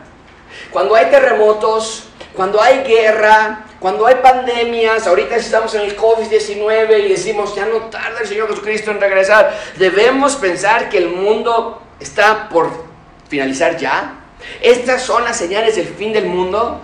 Cuando 0.71 0.95
hay 0.95 1.07
terremotos, 1.07 2.09
cuando 2.33 2.61
hay 2.61 2.83
guerra, 2.83 3.65
cuando 3.79 4.05
hay 4.05 4.15
pandemias, 4.15 5.07
ahorita 5.07 5.35
estamos 5.35 5.73
en 5.75 5.81
el 5.81 5.97
COVID-19 5.97 7.05
y 7.05 7.09
decimos, 7.09 7.55
ya 7.55 7.65
no 7.65 7.77
tarda 7.89 8.19
el 8.21 8.27
Señor 8.27 8.49
Jesucristo 8.49 8.91
en 8.91 8.99
regresar, 8.99 9.57
debemos 9.77 10.35
pensar 10.35 10.89
que 10.89 10.97
el 10.97 11.09
mundo 11.09 11.81
está 11.99 12.49
por 12.49 12.88
finalizar 13.29 13.77
ya. 13.77 14.15
Estas 14.61 15.01
son 15.01 15.23
las 15.23 15.37
señales 15.37 15.75
del 15.77 15.87
fin 15.87 16.11
del 16.11 16.25
mundo. 16.25 16.81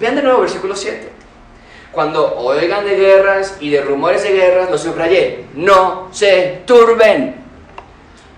Vean 0.00 0.16
de 0.16 0.22
nuevo 0.22 0.40
versículo 0.40 0.74
7. 0.74 1.10
Cuando 1.90 2.36
oigan 2.36 2.86
de 2.86 2.96
guerras 2.96 3.56
y 3.60 3.68
de 3.68 3.82
rumores 3.82 4.22
de 4.22 4.32
guerras, 4.32 4.70
lo 4.70 4.78
subrayé, 4.78 5.44
no 5.54 6.08
se 6.10 6.62
turben. 6.64 7.36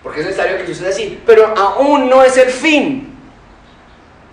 Porque 0.02 0.20
es 0.20 0.26
necesario 0.26 0.58
que 0.58 0.66
suceda 0.66 0.88
así. 0.88 1.22
Pero 1.24 1.54
aún 1.56 2.10
no 2.10 2.24
es 2.24 2.36
el 2.36 2.50
fin. 2.50 3.14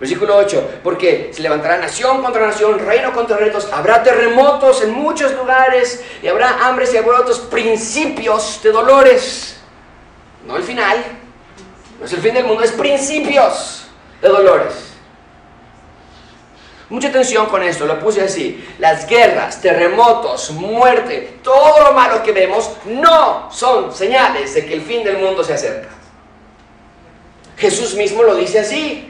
Versículo 0.00 0.36
8, 0.36 0.80
porque 0.82 1.30
se 1.32 1.42
levantará 1.42 1.78
nación 1.78 2.24
contra 2.24 2.44
nación, 2.44 2.80
reino 2.80 3.12
contra 3.12 3.36
reinos, 3.36 3.68
habrá 3.72 4.02
terremotos 4.02 4.82
en 4.82 4.90
muchos 4.90 5.32
lugares 5.32 6.02
y 6.20 6.26
habrá 6.26 6.66
hambres 6.66 6.92
y 6.92 6.96
alborotos, 6.96 7.38
principios 7.38 8.58
de 8.64 8.72
dolores. 8.72 9.60
No 10.44 10.56
el 10.56 10.64
final, 10.64 11.04
no 12.02 12.06
es 12.06 12.12
el 12.14 12.20
fin 12.20 12.34
del 12.34 12.46
mundo, 12.46 12.64
es 12.64 12.72
principios 12.72 13.84
de 14.20 14.28
dolores. 14.28 14.74
Mucha 16.88 17.08
atención 17.10 17.46
con 17.46 17.62
esto, 17.62 17.86
lo 17.86 18.00
puse 18.00 18.22
así. 18.22 18.68
Las 18.80 19.06
guerras, 19.06 19.60
terremotos, 19.60 20.50
muerte, 20.50 21.38
todo 21.44 21.80
lo 21.84 21.92
malo 21.92 22.20
que 22.24 22.32
vemos 22.32 22.72
no 22.86 23.52
son 23.52 23.94
señales 23.94 24.52
de 24.52 24.66
que 24.66 24.74
el 24.74 24.82
fin 24.82 25.04
del 25.04 25.18
mundo 25.18 25.44
se 25.44 25.54
acerca. 25.54 25.90
Jesús 27.56 27.94
mismo 27.94 28.24
lo 28.24 28.34
dice 28.34 28.58
así. 28.58 29.08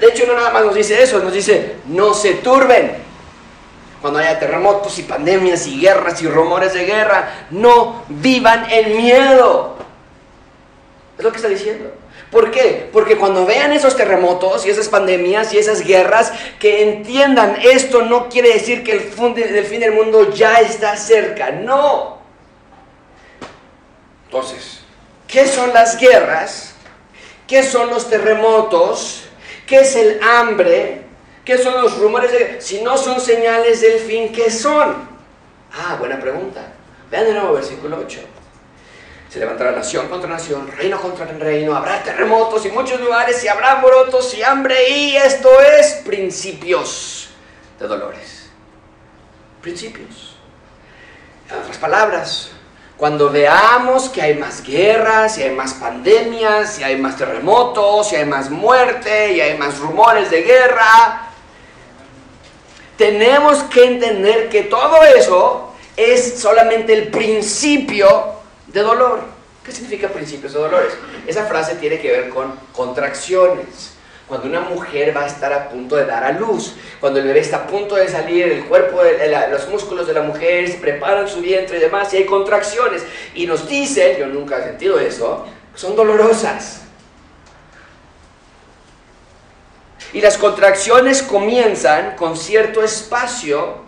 De 0.00 0.08
hecho, 0.08 0.26
no 0.26 0.34
nada 0.34 0.50
más 0.50 0.64
nos 0.64 0.74
dice 0.74 1.00
eso, 1.00 1.20
nos 1.20 1.32
dice, 1.32 1.76
no 1.86 2.12
se 2.12 2.34
turben. 2.34 2.96
Cuando 4.00 4.18
haya 4.18 4.40
terremotos 4.40 4.98
y 4.98 5.04
pandemias 5.04 5.64
y 5.68 5.80
guerras 5.80 6.20
y 6.22 6.26
rumores 6.26 6.74
de 6.74 6.86
guerra, 6.86 7.46
no 7.50 8.02
vivan 8.08 8.68
en 8.68 8.96
miedo. 8.96 9.76
Es 11.16 11.22
lo 11.22 11.30
que 11.30 11.36
está 11.36 11.48
diciendo. 11.48 12.01
¿Por 12.32 12.50
qué? 12.50 12.88
Porque 12.90 13.18
cuando 13.18 13.44
vean 13.44 13.72
esos 13.72 13.94
terremotos 13.94 14.64
y 14.64 14.70
esas 14.70 14.88
pandemias 14.88 15.52
y 15.52 15.58
esas 15.58 15.84
guerras, 15.84 16.32
que 16.58 16.82
entiendan 16.82 17.58
esto 17.62 18.00
no 18.00 18.30
quiere 18.30 18.54
decir 18.54 18.82
que 18.82 18.92
el 18.92 19.64
fin 19.66 19.80
del 19.80 19.92
mundo 19.92 20.30
ya 20.30 20.60
está 20.60 20.96
cerca, 20.96 21.50
no. 21.50 22.22
Entonces, 24.24 24.80
¿qué 25.28 25.46
son 25.46 25.74
las 25.74 25.98
guerras? 25.98 26.74
¿Qué 27.46 27.62
son 27.62 27.90
los 27.90 28.08
terremotos? 28.08 29.24
¿Qué 29.66 29.80
es 29.80 29.94
el 29.94 30.18
hambre? 30.22 31.02
¿Qué 31.44 31.58
son 31.58 31.82
los 31.82 31.98
rumores 31.98 32.64
Si 32.64 32.80
no 32.80 32.96
son 32.96 33.20
señales 33.20 33.82
del 33.82 33.98
fin, 33.98 34.32
¿qué 34.32 34.50
son? 34.50 35.06
Ah, 35.70 35.96
buena 35.98 36.18
pregunta. 36.18 36.72
Vean 37.10 37.26
de 37.26 37.34
nuevo 37.34 37.52
versículo 37.52 37.98
8. 37.98 38.20
Se 39.32 39.38
levantará 39.38 39.72
nación 39.72 40.08
contra 40.08 40.28
nación, 40.28 40.70
reino 40.76 41.00
contra 41.00 41.24
reino, 41.24 41.74
habrá 41.74 42.02
terremotos 42.02 42.66
y 42.66 42.68
muchos 42.68 43.00
lugares, 43.00 43.42
y 43.42 43.48
habrá 43.48 43.76
morotos 43.76 44.34
y 44.34 44.42
hambre, 44.42 44.90
y 44.90 45.16
esto 45.16 45.48
es 45.58 46.02
principios 46.04 47.30
de 47.80 47.86
dolores. 47.86 48.50
Principios. 49.62 50.36
En 51.48 51.56
otras 51.56 51.78
palabras, 51.78 52.50
cuando 52.98 53.30
veamos 53.30 54.10
que 54.10 54.20
hay 54.20 54.34
más 54.34 54.62
guerras, 54.62 55.38
y 55.38 55.44
hay 55.44 55.54
más 55.54 55.72
pandemias, 55.72 56.78
y 56.78 56.84
hay 56.84 56.96
más 56.96 57.16
terremotos, 57.16 58.12
y 58.12 58.16
hay 58.16 58.26
más 58.26 58.50
muerte, 58.50 59.32
y 59.32 59.40
hay 59.40 59.56
más 59.56 59.78
rumores 59.78 60.30
de 60.30 60.42
guerra, 60.42 61.30
tenemos 62.98 63.62
que 63.62 63.82
entender 63.82 64.50
que 64.50 64.64
todo 64.64 65.02
eso 65.04 65.72
es 65.96 66.38
solamente 66.38 66.92
el 66.92 67.08
principio 67.08 68.31
de 68.72 68.80
dolor. 68.80 69.20
¿Qué 69.64 69.70
significa 69.70 70.08
principios 70.08 70.54
de 70.54 70.60
dolores? 70.60 70.92
Esa 71.26 71.46
frase 71.46 71.76
tiene 71.76 72.00
que 72.00 72.10
ver 72.10 72.28
con 72.30 72.52
contracciones. 72.72 73.94
Cuando 74.26 74.48
una 74.48 74.60
mujer 74.60 75.14
va 75.16 75.24
a 75.24 75.26
estar 75.26 75.52
a 75.52 75.68
punto 75.68 75.96
de 75.96 76.06
dar 76.06 76.24
a 76.24 76.32
luz, 76.32 76.74
cuando 77.00 77.20
el 77.20 77.26
bebé 77.26 77.40
está 77.40 77.58
a 77.58 77.66
punto 77.66 77.96
de 77.96 78.08
salir, 78.08 78.46
el 78.46 78.64
cuerpo, 78.64 79.00
los 79.50 79.68
músculos 79.68 80.06
de 80.06 80.14
la 80.14 80.22
mujer 80.22 80.68
se 80.68 80.78
preparan 80.78 81.28
su 81.28 81.40
vientre 81.40 81.76
y 81.76 81.80
demás, 81.80 82.12
y 82.14 82.18
hay 82.18 82.24
contracciones. 82.24 83.04
Y 83.34 83.46
nos 83.46 83.68
dicen, 83.68 84.16
yo 84.18 84.26
nunca 84.26 84.58
he 84.58 84.64
sentido 84.64 84.98
eso, 84.98 85.46
son 85.74 85.94
dolorosas. 85.94 86.80
Y 90.14 90.20
las 90.20 90.38
contracciones 90.38 91.22
comienzan 91.22 92.16
con 92.16 92.36
cierto 92.36 92.82
espacio 92.82 93.82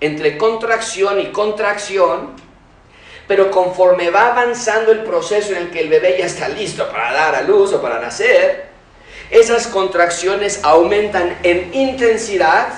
entre 0.00 0.36
contracción 0.36 1.20
y 1.20 1.26
contracción, 1.32 2.43
pero 3.26 3.50
conforme 3.50 4.10
va 4.10 4.32
avanzando 4.32 4.92
el 4.92 5.00
proceso 5.00 5.52
en 5.52 5.58
el 5.58 5.70
que 5.70 5.80
el 5.80 5.88
bebé 5.88 6.16
ya 6.18 6.26
está 6.26 6.48
listo 6.48 6.88
para 6.90 7.12
dar 7.12 7.34
a 7.34 7.42
luz 7.42 7.72
o 7.72 7.80
para 7.80 7.98
nacer, 7.98 8.66
esas 9.30 9.66
contracciones 9.66 10.60
aumentan 10.62 11.38
en 11.42 11.72
intensidad 11.74 12.68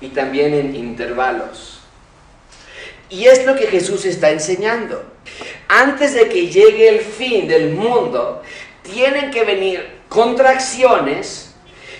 y 0.00 0.08
también 0.08 0.54
en 0.54 0.74
intervalos. 0.74 1.80
Y 3.10 3.26
es 3.26 3.46
lo 3.46 3.56
que 3.56 3.68
Jesús 3.68 4.04
está 4.04 4.30
enseñando. 4.30 5.02
Antes 5.68 6.14
de 6.14 6.28
que 6.28 6.48
llegue 6.48 6.88
el 6.88 7.00
fin 7.00 7.48
del 7.48 7.70
mundo, 7.70 8.42
tienen 8.82 9.30
que 9.30 9.44
venir 9.44 9.98
contracciones 10.08 11.54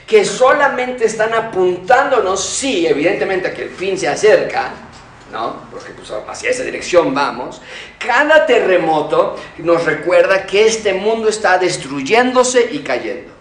que 0.06 0.24
solamente 0.24 1.04
están 1.04 1.34
apuntándonos, 1.34 2.42
sí, 2.42 2.86
evidentemente 2.86 3.48
a 3.48 3.54
que 3.54 3.64
el 3.64 3.70
fin 3.70 3.98
se 3.98 4.08
acerca, 4.08 4.72
¿no? 5.32 5.56
Porque 5.70 5.92
pues, 5.92 6.10
hacia 6.10 6.50
esa 6.50 6.62
dirección 6.62 7.14
vamos. 7.14 7.60
Cada 7.98 8.46
terremoto 8.46 9.36
nos 9.58 9.84
recuerda 9.84 10.46
que 10.46 10.66
este 10.66 10.94
mundo 10.94 11.28
está 11.28 11.58
destruyéndose 11.58 12.68
y 12.72 12.80
cayendo. 12.80 13.32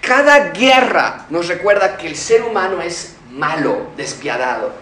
Cada 0.00 0.50
guerra 0.50 1.26
nos 1.30 1.48
recuerda 1.48 1.96
que 1.96 2.06
el 2.06 2.16
ser 2.16 2.42
humano 2.42 2.80
es 2.80 3.16
malo, 3.30 3.88
despiadado. 3.96 4.72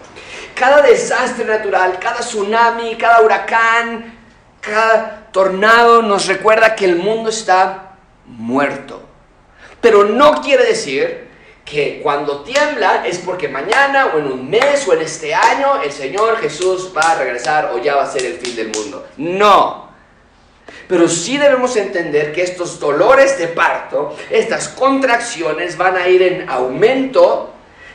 Cada 0.53 0.81
desastre 0.81 1.45
natural, 1.45 1.99
cada 1.99 2.19
tsunami, 2.19 2.95
cada 2.95 3.21
huracán, 3.21 4.17
cada 4.61 5.27
tornado 5.31 6.01
nos 6.01 6.27
recuerda 6.27 6.75
que 6.75 6.85
el 6.85 6.95
mundo 6.95 7.29
está 7.29 7.95
muerto. 8.25 9.01
Pero 9.81 10.05
no 10.05 10.41
quiere 10.41 10.65
decir 10.65 11.24
que 11.65 11.99
cuando 12.01 12.41
tiembla 12.41 13.03
es 13.05 13.17
porque 13.17 13.49
mañana 13.49 14.11
o 14.13 14.19
en 14.19 14.27
un 14.27 14.49
mes 14.49 14.87
o 14.87 14.93
en 14.93 15.01
este 15.01 15.33
año 15.33 15.81
el 15.83 15.91
Señor 15.91 16.37
Jesús 16.37 16.93
va 16.95 17.11
a 17.11 17.15
regresar 17.15 17.71
o 17.73 17.79
ya 17.79 17.95
va 17.95 18.03
a 18.03 18.11
ser 18.11 18.23
el 18.23 18.37
fin 18.37 18.55
del 18.55 18.67
mundo. 18.67 19.07
No. 19.17 19.89
Pero 20.87 21.09
sí 21.09 21.37
debemos 21.37 21.75
entender 21.75 22.31
que 22.31 22.43
estos 22.43 22.79
dolores 22.79 23.39
de 23.39 23.47
parto, 23.47 24.15
estas 24.29 24.69
contracciones 24.69 25.75
van 25.75 25.97
a 25.97 26.07
ir 26.07 26.21
en 26.21 26.49
aumento 26.49 27.51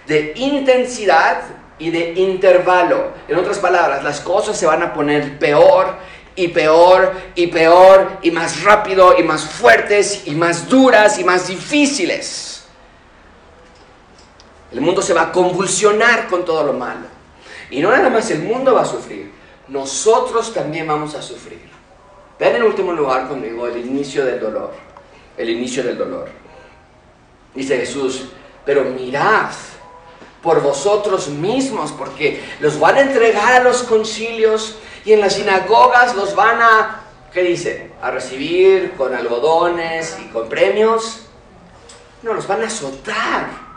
de 0.07 0.33
intensidad 0.35 1.43
y 1.79 1.91
de 1.91 2.13
intervalo. 2.17 3.13
En 3.29 3.39
otras 3.39 3.59
palabras, 3.59 4.03
las 4.03 4.21
cosas 4.21 4.59
se 4.59 4.67
van 4.67 4.83
a 4.83 4.93
poner 4.93 5.39
peor 5.39 5.97
y 6.35 6.49
peor 6.49 7.13
y 7.37 7.47
peor 7.47 8.19
y 8.23 8.33
más 8.33 8.63
rápido 8.65 9.17
y 9.19 9.23
más 9.23 9.45
fuertes 9.45 10.23
y 10.27 10.33
más 10.33 10.69
duras 10.69 11.19
y 11.21 11.25
más 11.25 11.47
difíciles. 11.47 12.60
El 14.73 14.81
mundo 14.81 15.03
se 15.03 15.15
va 15.15 15.23
a 15.23 15.33
convulsionar 15.33 16.29
con 16.29 16.45
todo 16.45 16.65
lo 16.65 16.73
malo. 16.73 17.07
Y 17.71 17.81
no 17.81 17.91
nada 17.91 18.11
más 18.11 18.31
el 18.31 18.43
mundo 18.43 18.75
va 18.75 18.83
a 18.83 18.87
sufrir, 18.87 19.33
nosotros 19.69 20.53
también 20.53 20.87
vamos 20.87 21.15
a 21.15 21.23
sufrir. 21.23 21.69
Vean 22.39 22.57
en 22.57 22.63
último 22.63 22.93
lugar 22.93 23.29
conmigo 23.29 23.67
el 23.67 23.79
inicio 23.79 24.25
del 24.25 24.41
dolor. 24.41 24.73
El 25.37 25.51
inicio 25.51 25.83
del 25.83 25.97
dolor. 25.97 26.29
Dice 27.55 27.79
Jesús, 27.79 28.27
pero 28.65 28.85
mirad 28.85 29.51
por 30.43 30.63
vosotros 30.63 31.29
mismos, 31.29 31.93
porque 31.93 32.43
los 32.61 32.79
van 32.81 32.97
a 32.97 33.01
entregar 33.01 33.61
a 33.61 33.65
los 33.65 33.83
concilios 33.83 34.79
y 35.05 35.13
en 35.13 35.21
las 35.21 35.35
sinagogas 35.35 36.17
los 36.17 36.35
van 36.35 36.63
a, 36.63 37.01
¿qué 37.33 37.43
dice? 37.43 37.93
A 38.01 38.11
recibir 38.11 38.93
con 38.93 39.15
algodones 39.15 40.17
y 40.25 40.29
con 40.29 40.49
premios. 40.49 41.27
No, 42.23 42.35
los 42.35 42.47
van 42.47 42.63
a 42.63 42.67
azotar 42.67 43.70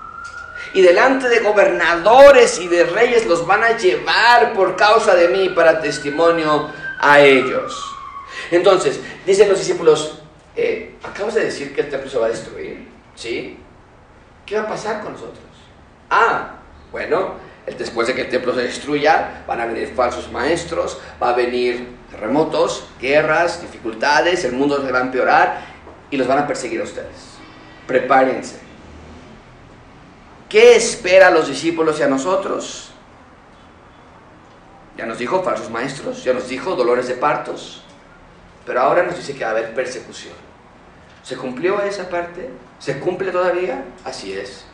y 0.74 0.82
delante 0.82 1.30
de 1.30 1.40
gobernadores 1.40 2.60
y 2.60 2.68
de 2.68 2.84
reyes 2.86 3.26
los 3.26 3.46
van 3.46 3.64
a 3.64 3.78
llevar 3.78 4.54
por 4.54 4.76
causa 4.76 5.16
de 5.16 5.30
mí 5.30 5.50
para 5.50 5.82
testimonio 5.82 6.72
a 7.00 7.20
ellos. 7.22 7.96
Entonces, 8.52 9.00
dicen 9.26 9.50
los 9.50 9.60
discípulos, 9.60 10.20
eh, 10.56 10.96
acabas 11.04 11.36
de 11.36 11.46
decir 11.46 11.74
que 11.74 11.82
el 11.82 11.90
templo 11.90 12.10
se 12.10 12.18
va 12.18 12.26
a 12.26 12.30
destruir, 12.30 12.88
¿sí? 13.16 13.58
¿Qué 14.46 14.56
va 14.56 14.64
a 14.64 14.68
pasar 14.68 15.02
con 15.02 15.14
nosotros? 15.14 15.44
Ah, 16.10 16.56
bueno, 16.92 17.36
después 17.78 18.08
de 18.08 18.14
que 18.14 18.22
el 18.22 18.30
templo 18.30 18.54
se 18.54 18.62
destruya, 18.62 19.44
van 19.48 19.62
a 19.62 19.66
venir 19.66 19.94
falsos 19.96 20.32
maestros, 20.32 21.00
va 21.22 21.30
a 21.30 21.34
venir 21.34 21.88
terremotos, 22.12 22.86
guerras, 23.00 23.62
dificultades, 23.62 24.44
el 24.44 24.54
mundo 24.54 24.84
se 24.84 24.92
va 24.92 25.00
a 25.00 25.02
empeorar 25.04 25.62
y 26.12 26.18
los 26.18 26.28
van 26.28 26.40
a 26.40 26.48
perseguir 26.48 26.82
a 26.82 26.84
ustedes. 26.84 27.38
Prepárense. 27.88 28.63
¿Qué 30.54 30.76
espera 30.76 31.30
a 31.30 31.32
los 31.32 31.48
discípulos 31.48 32.00
y 32.00 32.04
a 32.04 32.08
nosotros? 32.08 32.92
Ya 34.96 35.08
nos 35.08 35.18
dijo 35.18 35.42
falsos 35.42 35.72
maestros, 35.72 36.24
ya 36.24 36.32
nos 36.32 36.48
dijo 36.48 36.76
dolores 36.76 37.08
de 37.08 37.16
partos, 37.16 37.82
pero 38.64 38.82
ahora 38.82 39.02
nos 39.02 39.18
dice 39.18 39.34
que 39.34 39.44
va 39.44 39.50
a 39.50 39.54
haber 39.54 39.74
persecución. 39.74 40.36
¿Se 41.24 41.38
cumplió 41.38 41.82
esa 41.82 42.08
parte? 42.08 42.52
¿Se 42.78 43.00
cumple 43.00 43.32
todavía? 43.32 43.84
Así 44.06 44.32
es. 44.32 44.66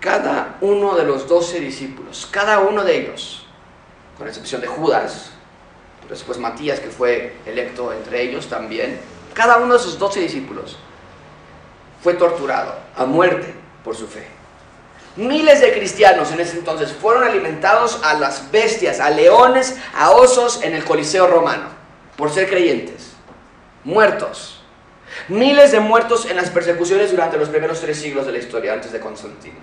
Cada 0.00 0.58
uno 0.60 0.96
de 0.96 1.04
los 1.04 1.26
doce 1.26 1.60
discípulos, 1.60 2.28
cada 2.30 2.58
uno 2.58 2.84
de 2.84 2.94
ellos, 2.94 3.46
con 4.18 4.28
excepción 4.28 4.60
de 4.60 4.66
Judas, 4.66 5.30
después 6.10 6.36
Matías 6.36 6.78
que 6.78 6.90
fue 6.90 7.36
electo 7.46 7.90
entre 7.90 8.20
ellos 8.20 8.48
también, 8.48 9.00
cada 9.32 9.56
uno 9.56 9.72
de 9.72 9.80
esos 9.80 9.98
doce 9.98 10.20
discípulos 10.20 10.76
fue 12.02 12.12
torturado 12.12 12.74
a 12.94 13.06
muerte 13.06 13.54
por 13.82 13.96
su 13.96 14.06
fe. 14.06 14.37
Miles 15.16 15.60
de 15.60 15.72
cristianos 15.72 16.30
en 16.30 16.40
ese 16.40 16.58
entonces 16.58 16.92
fueron 16.92 17.24
alimentados 17.24 18.00
a 18.04 18.14
las 18.14 18.50
bestias, 18.52 19.00
a 19.00 19.10
leones, 19.10 19.76
a 19.94 20.10
osos 20.10 20.62
en 20.62 20.74
el 20.74 20.84
Coliseo 20.84 21.26
romano, 21.26 21.68
por 22.16 22.32
ser 22.32 22.48
creyentes, 22.48 23.12
muertos. 23.84 24.62
Miles 25.28 25.72
de 25.72 25.80
muertos 25.80 26.26
en 26.26 26.36
las 26.36 26.50
persecuciones 26.50 27.10
durante 27.10 27.36
los 27.36 27.48
primeros 27.48 27.80
tres 27.80 27.98
siglos 27.98 28.26
de 28.26 28.32
la 28.32 28.38
historia, 28.38 28.72
antes 28.72 28.92
de 28.92 29.00
Constantino. 29.00 29.56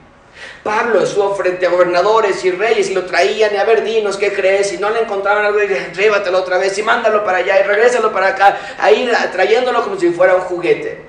Pablo 0.64 1.02
estuvo 1.02 1.34
frente 1.36 1.66
a 1.66 1.70
gobernadores 1.70 2.44
y 2.44 2.52
reyes 2.52 2.90
y 2.90 2.94
lo 2.94 3.06
traían 3.06 3.54
y 3.54 3.58
a 3.58 3.64
ver, 3.64 3.84
dinos 3.84 4.18
qué 4.18 4.34
crees, 4.34 4.74
y 4.74 4.78
no 4.78 4.90
le 4.90 5.02
encontraban 5.02 5.46
algo, 5.46 5.62
y 5.62 5.68
llévatelo 5.96 6.40
otra 6.40 6.58
vez 6.58 6.78
y 6.78 6.84
mándalo 6.84 7.24
para 7.24 7.38
allá 7.38 7.60
y 7.60 7.64
regrésalo 7.64 8.12
para 8.12 8.30
acá, 8.30 8.58
ahí 8.80 9.10
trayéndolo 9.32 9.84
como 9.84 9.98
si 9.98 10.10
fuera 10.10 10.36
un 10.36 10.42
juguete. 10.42 11.06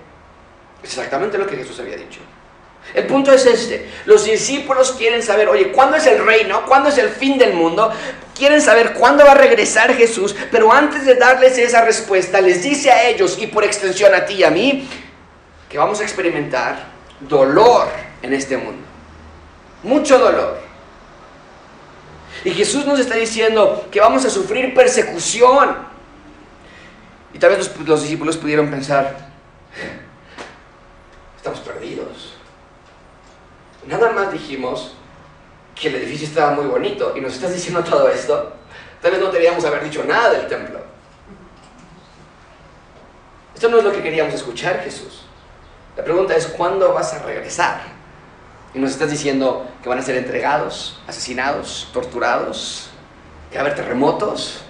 Exactamente 0.82 1.39
lo 1.39 1.47
que 1.47 1.57
Jesús 1.57 1.80
había 1.80 1.97
dicho. 1.97 2.20
El 2.95 3.07
punto 3.07 3.32
es 3.32 3.45
este. 3.47 3.91
Los 4.07 4.24
discípulos 4.24 4.93
quieren 4.93 5.22
saber, 5.22 5.49
oye, 5.49 5.72
¿cuándo 5.72 5.97
es 5.97 6.07
el 6.07 6.24
reino? 6.24 6.64
¿Cuándo 6.66 6.89
es 6.89 6.99
el 6.99 7.11
fin 7.11 7.37
del 7.37 7.53
mundo? 7.55 7.93
Quieren 8.34 8.61
saber 8.61 8.95
cuándo 8.95 9.24
va 9.24 9.32
a 9.32 9.34
regresar 9.34 9.95
Jesús, 9.95 10.34
pero 10.51 10.72
antes 10.72 11.05
de 11.05 11.14
darles 11.14 11.59
esa 11.59 11.84
respuesta, 11.84 12.41
les 12.41 12.62
dice 12.62 12.91
a 12.91 13.09
ellos 13.09 13.37
y 13.39 13.49
por 13.49 13.64
extensión 13.64 14.14
a 14.14 14.24
ti 14.24 14.34
y 14.34 14.45
a 14.45 14.51
mí, 14.51 14.89
que 15.68 15.78
vamos 15.78 16.01
a 16.01 16.05
experimentar 16.05 16.87
dolor 17.20 17.89
en 18.22 18.32
este 18.32 18.57
mundo. 18.57 18.87
Mucho 19.82 20.18
dolor. 20.18 20.59
Y 22.45 22.53
Jesús 22.53 22.87
nos 22.87 23.01
está 23.01 23.16
diciendo 23.16 23.89
que 23.91 24.01
vamos 24.01 24.24
a 24.24 24.30
sufrir 24.30 24.74
persecución. 24.74 25.76
Y 27.34 27.39
tal 27.39 27.51
vez 27.51 27.59
los, 27.59 27.87
los 27.87 28.03
discípulos 28.03 28.37
pudieron 28.37 28.70
pensar, 28.70 29.28
estamos 31.37 31.61
perdidos 31.61 32.26
nada 33.87 34.12
más 34.12 34.32
dijimos 34.32 34.93
que 35.74 35.89
el 35.89 35.97
edificio 35.97 36.26
estaba 36.26 36.53
muy 36.53 36.66
bonito 36.66 37.14
y 37.16 37.20
nos 37.20 37.34
estás 37.34 37.53
diciendo 37.53 37.84
todo 37.84 38.09
esto, 38.09 38.53
tal 39.01 39.12
vez 39.12 39.20
no 39.20 39.26
deberíamos 39.26 39.64
haber 39.64 39.84
dicho 39.84 40.03
nada 40.05 40.30
del 40.30 40.47
templo. 40.47 40.80
Esto 43.55 43.68
no 43.68 43.78
es 43.78 43.84
lo 43.84 43.93
que 43.93 44.03
queríamos 44.03 44.34
escuchar, 44.34 44.82
Jesús. 44.82 45.22
La 45.97 46.05
pregunta 46.05 46.37
es, 46.37 46.47
¿cuándo 46.47 46.93
vas 46.93 47.14
a 47.14 47.22
regresar? 47.22 47.80
Y 48.74 48.78
nos 48.78 48.91
estás 48.91 49.11
diciendo 49.11 49.66
que 49.82 49.89
van 49.89 49.99
a 49.99 50.03
ser 50.03 50.16
entregados, 50.16 51.01
asesinados, 51.07 51.89
torturados, 51.93 52.91
que 53.51 53.57
va 53.57 53.62
a 53.62 53.66
haber 53.66 53.76
terremotos, 53.76 54.65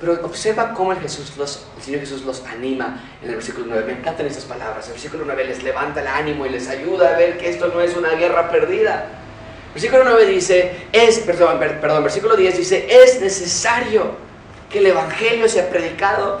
pero 0.00 0.14
observa 0.24 0.72
cómo 0.72 0.92
el, 0.92 0.98
Señor 1.08 2.00
Jesús 2.00 2.24
los 2.24 2.42
anima 2.46 3.04
en 3.22 3.28
el 3.28 3.34
versículo 3.34 3.66
9. 3.68 3.84
Me 3.84 3.92
encantan 3.98 4.26
esas 4.26 4.44
palabras. 4.44 4.86
El 4.86 4.92
versículo 4.92 5.24
9 5.26 5.44
les 5.44 5.62
levanta 5.62 6.00
el 6.00 6.06
ánimo 6.06 6.46
y 6.46 6.48
les 6.48 6.68
ayuda 6.68 7.10
a 7.10 7.18
ver 7.18 7.36
que 7.36 7.50
esto 7.50 7.68
no 7.68 7.82
es 7.82 7.94
una 7.94 8.12
guerra 8.12 8.50
perdida. 8.50 9.08
Versículo 9.74 10.04
9 10.04 10.24
dice, 10.24 10.86
es, 10.90 11.18
perdón, 11.18 11.60
versículo 12.02 12.34
10 12.34 12.56
dice, 12.56 12.86
es 12.90 13.20
necesario 13.20 14.16
que 14.70 14.78
el 14.78 14.86
Evangelio 14.86 15.48
sea 15.50 15.68
predicado 15.68 16.40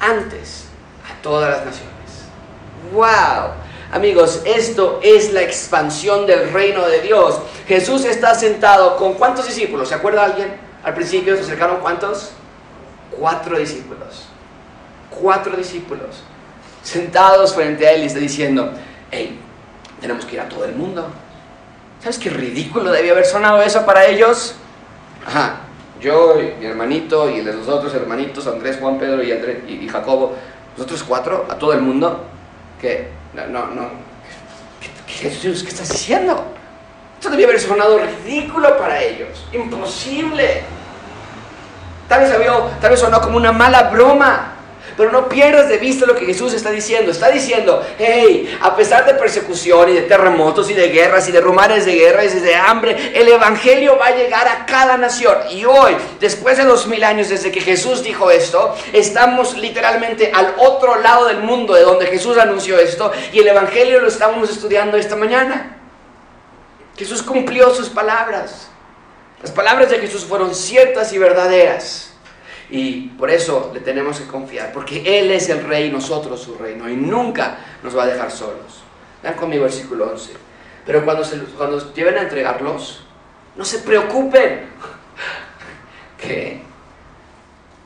antes 0.00 0.64
a 1.04 1.22
todas 1.22 1.50
las 1.50 1.66
naciones. 1.66 1.90
¡Wow! 2.94 3.52
Amigos, 3.92 4.40
esto 4.46 5.00
es 5.02 5.32
la 5.34 5.42
expansión 5.42 6.26
del 6.26 6.50
reino 6.50 6.88
de 6.88 7.02
Dios. 7.02 7.40
Jesús 7.68 8.06
está 8.06 8.34
sentado 8.34 8.96
con 8.96 9.14
cuántos 9.14 9.46
discípulos, 9.46 9.90
¿se 9.90 9.96
acuerda 9.96 10.24
alguien? 10.24 10.56
Al 10.82 10.94
principio 10.94 11.36
se 11.36 11.42
acercaron 11.42 11.80
cuántos? 11.80 12.32
Cuatro 13.10 13.58
discípulos, 13.58 14.26
cuatro 15.10 15.56
discípulos, 15.56 16.22
sentados 16.82 17.54
frente 17.54 17.86
a 17.86 17.92
él 17.92 18.02
y 18.04 18.06
está 18.06 18.18
diciendo, 18.18 18.72
hey, 19.10 19.38
tenemos 20.00 20.24
que 20.24 20.34
ir 20.34 20.40
a 20.40 20.48
todo 20.48 20.64
el 20.64 20.74
mundo. 20.74 21.08
¿Sabes 22.00 22.18
qué 22.18 22.30
ridículo 22.30 22.90
debía 22.90 23.12
haber 23.12 23.26
sonado 23.26 23.60
eso 23.62 23.84
para 23.84 24.06
ellos? 24.06 24.54
Ajá, 25.26 25.60
yo, 26.00 26.40
y 26.40 26.54
mi 26.58 26.66
hermanito 26.66 27.28
y 27.28 27.42
los 27.42 27.68
otros 27.68 27.94
hermanitos, 27.94 28.46
Andrés, 28.46 28.78
Juan, 28.80 28.98
Pedro 28.98 29.22
y, 29.22 29.32
Andrés, 29.32 29.58
y, 29.68 29.86
Jacobo, 29.86 30.34
nosotros 30.76 31.02
cuatro, 31.02 31.46
a 31.50 31.56
todo 31.56 31.74
el 31.74 31.82
mundo, 31.82 32.24
que 32.80 33.08
no, 33.34 33.46
no, 33.48 33.66
no, 33.66 33.90
¿qué, 35.06 35.28
qué, 35.28 35.38
qué 35.40 35.50
estás 35.50 35.90
diciendo? 35.90 36.42
Esto 37.18 37.28
debía 37.28 37.48
haber 37.48 37.60
sonado 37.60 37.98
ridículo 37.98 38.78
para 38.78 39.02
ellos, 39.02 39.44
imposible. 39.52 40.62
Tal 42.10 42.22
vez, 42.22 42.32
había, 42.32 42.52
tal 42.80 42.90
vez 42.90 42.98
sonó 42.98 43.20
como 43.20 43.36
una 43.36 43.52
mala 43.52 43.84
broma. 43.84 44.56
Pero 44.96 45.12
no 45.12 45.28
pierdas 45.28 45.68
de 45.68 45.78
vista 45.78 46.04
lo 46.06 46.16
que 46.16 46.26
Jesús 46.26 46.52
está 46.52 46.72
diciendo. 46.72 47.12
Está 47.12 47.30
diciendo, 47.30 47.86
hey, 48.00 48.58
a 48.60 48.74
pesar 48.74 49.06
de 49.06 49.14
persecución 49.14 49.90
y 49.90 49.92
de 49.92 50.02
terremotos 50.02 50.68
y 50.68 50.74
de 50.74 50.88
guerras 50.88 51.28
y 51.28 51.32
de 51.32 51.40
rumores 51.40 51.86
de 51.86 51.94
guerra 51.94 52.24
y 52.24 52.28
de 52.28 52.56
hambre, 52.56 53.12
el 53.14 53.28
Evangelio 53.28 53.96
va 53.96 54.08
a 54.08 54.16
llegar 54.16 54.48
a 54.48 54.66
cada 54.66 54.96
nación. 54.96 55.36
Y 55.52 55.64
hoy, 55.64 55.96
después 56.18 56.56
de 56.56 56.64
dos 56.64 56.88
mil 56.88 57.04
años 57.04 57.28
desde 57.28 57.52
que 57.52 57.60
Jesús 57.60 58.02
dijo 58.02 58.28
esto, 58.32 58.74
estamos 58.92 59.56
literalmente 59.56 60.32
al 60.34 60.56
otro 60.58 61.00
lado 61.00 61.26
del 61.26 61.38
mundo 61.38 61.74
de 61.74 61.82
donde 61.82 62.06
Jesús 62.06 62.36
anunció 62.38 62.76
esto 62.76 63.12
y 63.32 63.38
el 63.38 63.46
Evangelio 63.46 64.00
lo 64.00 64.08
estamos 64.08 64.50
estudiando 64.50 64.96
esta 64.96 65.14
mañana. 65.14 65.76
Jesús 66.96 67.22
cumplió 67.22 67.72
sus 67.72 67.88
palabras. 67.88 68.70
Las 69.42 69.52
palabras 69.52 69.90
de 69.90 69.98
Jesús 69.98 70.24
fueron 70.24 70.54
ciertas 70.54 71.12
y 71.12 71.18
verdaderas. 71.18 72.12
Y 72.68 73.08
por 73.18 73.30
eso 73.30 73.72
le 73.74 73.80
tenemos 73.80 74.20
que 74.20 74.26
confiar, 74.26 74.72
porque 74.72 75.18
Él 75.18 75.30
es 75.32 75.48
el 75.48 75.64
rey 75.64 75.88
y 75.88 75.90
nosotros 75.90 76.40
su 76.40 76.54
reino, 76.54 76.88
y 76.88 76.94
nunca 76.94 77.58
nos 77.82 77.96
va 77.96 78.04
a 78.04 78.06
dejar 78.06 78.30
solos. 78.30 78.82
Vean 79.22 79.34
conmigo 79.34 79.64
el 79.64 79.70
versículo 79.70 80.10
11. 80.12 80.32
Pero 80.86 81.04
cuando, 81.04 81.24
se, 81.24 81.38
cuando 81.38 81.92
lleven 81.92 82.16
a 82.16 82.22
entregarlos, 82.22 83.02
no 83.56 83.64
se 83.64 83.80
preocupen. 83.80 84.68
¿Qué? 86.20 86.62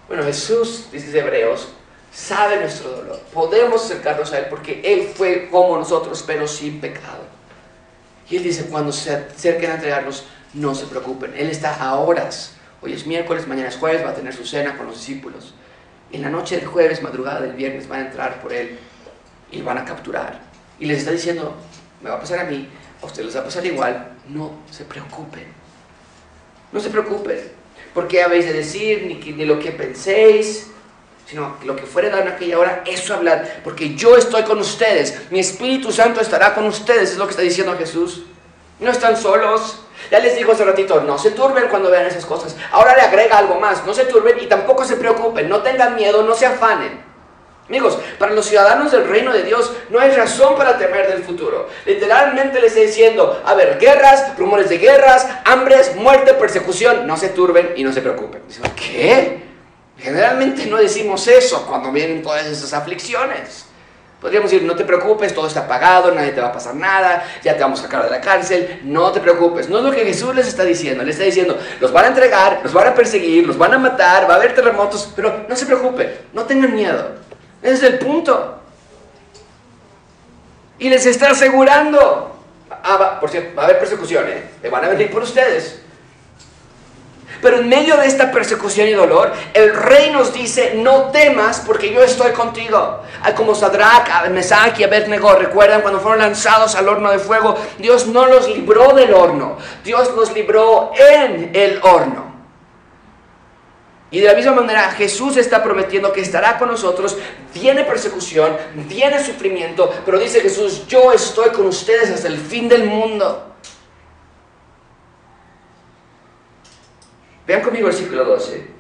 Bueno, 0.07 0.23
Jesús, 0.25 0.89
dice 0.93 1.19
Hebreos, 1.19 1.69
sabe 2.13 2.57
nuestro 2.61 2.91
dolor. 2.91 3.21
Podemos 3.33 3.85
acercarnos 3.85 4.33
a 4.33 4.39
Él 4.39 4.47
porque 4.51 4.83
Él 4.85 5.11
fue 5.15 5.49
como 5.51 5.79
nosotros, 5.79 6.23
pero 6.27 6.47
sin 6.47 6.81
pecado. 6.81 7.25
Y 8.29 8.37
Él 8.37 8.43
dice, 8.43 8.67
cuando 8.67 8.93
se 8.93 9.15
acerquen 9.15 9.71
a 9.71 9.75
entregarlos, 9.75 10.25
no 10.55 10.75
se 10.75 10.87
preocupen. 10.87 11.35
Él 11.37 11.51
está 11.51 11.75
a 11.75 11.97
horas 11.97 12.55
Hoy 12.85 12.93
es 12.93 13.07
miércoles, 13.07 13.49
mañana 13.49 13.71
es 13.71 13.77
jueves, 13.77 14.05
va 14.05 14.11
a 14.11 14.15
tener 14.15 14.35
su 14.35 14.45
cena 14.45 14.77
con 14.77 14.85
los 14.85 14.97
discípulos. 14.97 15.55
En 16.13 16.21
la 16.21 16.29
noche 16.29 16.57
del 16.57 16.67
jueves, 16.67 17.03
madrugada 17.03 17.41
del 17.41 17.55
viernes, 17.55 17.89
van 17.89 18.01
a 18.01 18.07
entrar 18.09 18.43
por 18.43 18.53
él 18.53 18.79
y 19.51 19.63
van 19.63 19.79
a 19.79 19.87
capturar. 19.87 20.43
Y 20.79 20.85
les 20.85 20.99
está 20.99 21.11
diciendo, 21.11 21.57
me 22.03 22.11
va 22.11 22.17
a 22.17 22.21
pasar 22.21 22.41
a 22.41 22.45
mí, 22.45 22.69
a 23.03 23.07
ustedes 23.07 23.25
les 23.25 23.37
va 23.37 23.41
a 23.41 23.45
pasar 23.45 23.65
igual, 23.65 24.13
no 24.29 24.59
se 24.71 24.85
preocupen. 24.85 25.47
No 26.73 26.79
se 26.79 26.91
preocupen, 26.91 27.39
porque 27.95 28.23
habéis 28.23 28.45
de 28.45 28.53
decir, 28.53 29.07
ni, 29.07 29.33
ni 29.33 29.47
lo 29.47 29.59
que 29.59 29.71
penséis, 29.71 30.67
sino 31.27 31.57
lo 31.65 31.77
que 31.77 31.85
fuere 31.85 32.11
dar 32.11 32.21
en 32.21 32.35
aquella 32.35 32.59
hora, 32.59 32.85
eso 32.87 33.15
hablar, 33.15 33.63
porque 33.65 33.95
yo 33.95 34.19
estoy 34.19 34.43
con 34.43 34.59
ustedes, 34.59 35.23
mi 35.31 35.41
Espíritu 35.41 35.91
Santo 35.91 36.21
estará 36.21 36.55
con 36.55 36.67
ustedes, 36.67 37.13
es 37.13 37.17
lo 37.17 37.25
que 37.25 37.31
está 37.31 37.43
diciendo 37.43 37.75
Jesús. 37.79 38.25
No 38.79 38.91
están 38.91 39.17
solos, 39.17 39.84
ya 40.11 40.19
les 40.19 40.37
dijo 40.37 40.53
hace 40.53 40.65
ratito, 40.65 41.01
no 41.01 41.19
se 41.19 41.31
turben 41.33 41.69
cuando 41.69 41.91
vean 41.91 42.07
esas 42.07 42.27
cosas. 42.27 42.57
Ahora 42.73 42.95
le 42.95 43.03
agrega 43.03 43.39
algo 43.39 43.61
más, 43.61 43.85
no 43.87 43.95
se 43.95 44.05
turben 44.05 44.39
y 44.41 44.47
tampoco 44.47 44.85
se 44.85 44.97
preocupen, 44.97 45.49
no 45.49 45.63
tengan 45.63 45.97
miedo, 45.97 46.23
no 46.23 46.35
se 46.35 46.47
afanen. 46.47 47.03
Amigos, 47.69 47.99
para 48.19 48.33
los 48.33 48.45
ciudadanos 48.45 48.93
del 48.93 49.09
reino 49.09 49.33
de 49.33 49.43
Dios 49.43 49.73
no 49.89 49.99
hay 49.99 50.11
razón 50.11 50.55
para 50.55 50.77
temer 50.77 51.09
del 51.09 51.25
futuro. 51.25 51.69
Literalmente 51.87 52.61
les 52.61 52.73
está 52.73 52.81
diciendo, 52.81 53.43
a 53.45 53.55
ver, 53.55 53.79
guerras, 53.79 54.37
rumores 54.37 54.69
de 54.69 54.77
guerras, 54.77 55.27
hambres, 55.45 55.97
muerte, 55.97 56.35
persecución, 56.35 57.07
no 57.07 57.17
se 57.17 57.31
turben 57.31 57.73
y 57.77 57.83
no 57.83 57.93
se 57.93 58.03
preocupen. 58.03 58.43
¿qué? 58.77 59.43
Generalmente 59.97 60.67
no 60.67 60.77
decimos 60.77 61.27
eso 61.27 61.65
cuando 61.67 61.91
vienen 61.91 62.23
todas 62.23 62.45
esas 62.45 62.75
aflicciones. 62.75 63.64
Podríamos 64.25 64.51
decir, 64.51 64.67
no 64.67 64.75
te 64.75 64.87
preocupes, 64.87 65.35
todo 65.35 65.47
está 65.47 65.69
pagado, 65.69 66.11
nadie 66.11 66.33
te 66.33 66.41
va 66.41 66.47
a 66.47 66.53
pasar 66.53 66.75
nada, 66.75 67.23
ya 67.43 67.55
te 67.55 67.61
vamos 67.61 67.81
a 67.81 67.83
sacar 67.83 68.05
de 68.05 68.11
la 68.11 68.23
cárcel, 68.23 68.81
no 68.83 69.13
te 69.13 69.21
preocupes. 69.21 69.69
No 69.69 69.77
es 69.77 69.85
lo 69.85 69.91
que 69.91 70.03
Jesús 70.03 70.35
les 70.35 70.47
está 70.49 70.65
diciendo, 70.65 71.05
les 71.05 71.17
está 71.17 71.27
diciendo, 71.27 71.59
los 71.79 71.93
van 71.93 72.07
a 72.07 72.09
entregar, 72.09 72.61
los 72.63 72.73
van 72.73 72.89
a 72.89 72.95
perseguir, 72.95 73.47
los 73.47 73.59
van 73.59 73.75
a 73.75 73.79
matar, 73.79 74.27
va 74.27 74.33
a 74.33 74.37
haber 74.39 74.55
terremotos, 74.55 75.13
pero 75.15 75.45
no 75.47 75.55
se 75.55 75.67
preocupen, 75.67 76.11
no 76.33 76.45
tengan 76.45 76.75
miedo. 76.75 77.07
Ese 77.61 77.75
es 77.75 77.83
el 77.83 77.99
punto. 77.99 78.61
Y 80.79 80.89
les 80.89 81.05
está 81.05 81.33
asegurando, 81.33 82.35
ah, 82.71 83.19
por 83.21 83.29
cierto, 83.29 83.55
va 83.55 83.65
a 83.65 83.67
haber 83.67 83.79
persecución, 83.79 84.25
¿eh? 84.27 84.71
van 84.71 84.87
a 84.87 84.89
venir 84.89 85.11
por 85.11 85.23
ustedes. 85.23 85.83
Pero 87.45 87.59
en 87.59 87.69
medio 87.69 87.99
de 87.99 88.07
esta 88.07 88.33
persecución 88.33 88.89
y 88.89 88.93
dolor, 88.93 89.31
el 89.53 89.75
rey 89.75 90.11
nos 90.11 90.33
dice, 90.33 90.77
no 90.77 91.11
temas 91.11 91.63
porque 91.67 91.93
yo 91.93 92.03
estoy 92.03 92.33
contigo. 92.33 93.03
Como 93.37 93.55
Sadrach, 93.55 94.31
Mesach 94.31 94.81
y 94.81 94.85
Abednego, 94.85 95.35
recuerdan 95.35 95.83
cuando 95.83 96.01
fueron 96.01 96.21
lanzados 96.21 96.75
al 96.75 96.89
horno 96.89 97.11
de 97.11 97.19
fuego, 97.19 97.55
Dios 97.77 98.07
no 98.07 98.25
los 98.25 98.49
libró 98.49 98.95
del 98.95 99.13
horno, 99.13 99.59
Dios 99.85 100.11
los 100.17 100.33
libró 100.33 100.93
en 100.97 101.51
el 101.53 101.81
horno. 101.83 102.33
Y 104.11 104.21
de 104.21 104.29
la 104.29 104.35
misma 104.35 104.53
manera 104.53 104.93
Jesús 104.93 105.37
está 105.37 105.63
prometiendo 105.63 106.15
que 106.15 106.23
estará 106.23 106.57
con 106.57 106.69
nosotros. 106.69 107.19
Viene 107.53 107.85
persecución, 107.85 108.57
viene 108.89 109.23
sufrimiento, 109.23 109.93
pero 110.07 110.19
dice 110.19 110.41
Jesús, 110.41 110.87
yo 110.87 111.13
estoy 111.13 111.51
con 111.51 111.67
ustedes 111.67 112.09
hasta 112.11 112.29
el 112.29 112.39
fin 112.39 112.71
del 112.71 112.85
mundo. 112.85 113.54
Vean 117.47 117.63
conmigo 117.63 117.89
el 117.89 117.95
versículo 117.95 118.25
12. 118.25 118.71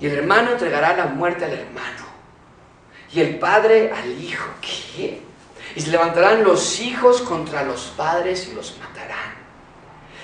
Y 0.00 0.06
el 0.06 0.18
hermano 0.18 0.52
entregará 0.52 0.96
la 0.96 1.06
muerte 1.06 1.44
al 1.44 1.52
hermano. 1.52 2.06
Y 3.12 3.20
el 3.20 3.38
padre 3.38 3.92
al 3.92 4.10
hijo. 4.22 4.48
¿Qué? 4.60 5.22
Y 5.74 5.80
se 5.80 5.90
levantarán 5.90 6.42
los 6.42 6.80
hijos 6.80 7.20
contra 7.22 7.64
los 7.64 7.92
padres 7.96 8.48
y 8.48 8.54
los 8.54 8.78
matarán. 8.78 9.34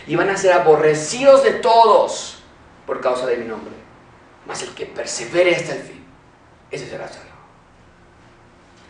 Y 0.07 0.17
van 0.17 0.31
a 0.31 0.37
ser 0.37 0.53
aborrecidos 0.53 1.43
de 1.43 1.53
todos 1.53 2.39
por 2.87 3.01
causa 3.01 3.27
de 3.27 3.37
mi 3.37 3.45
nombre. 3.45 3.75
Mas 4.47 4.63
el 4.63 4.71
que 4.75 4.87
persevere 4.87 5.55
hasta 5.55 5.75
el 5.75 5.83
fin, 5.83 6.05
ese 6.71 6.89
será 6.89 7.09
salvo. 7.09 7.27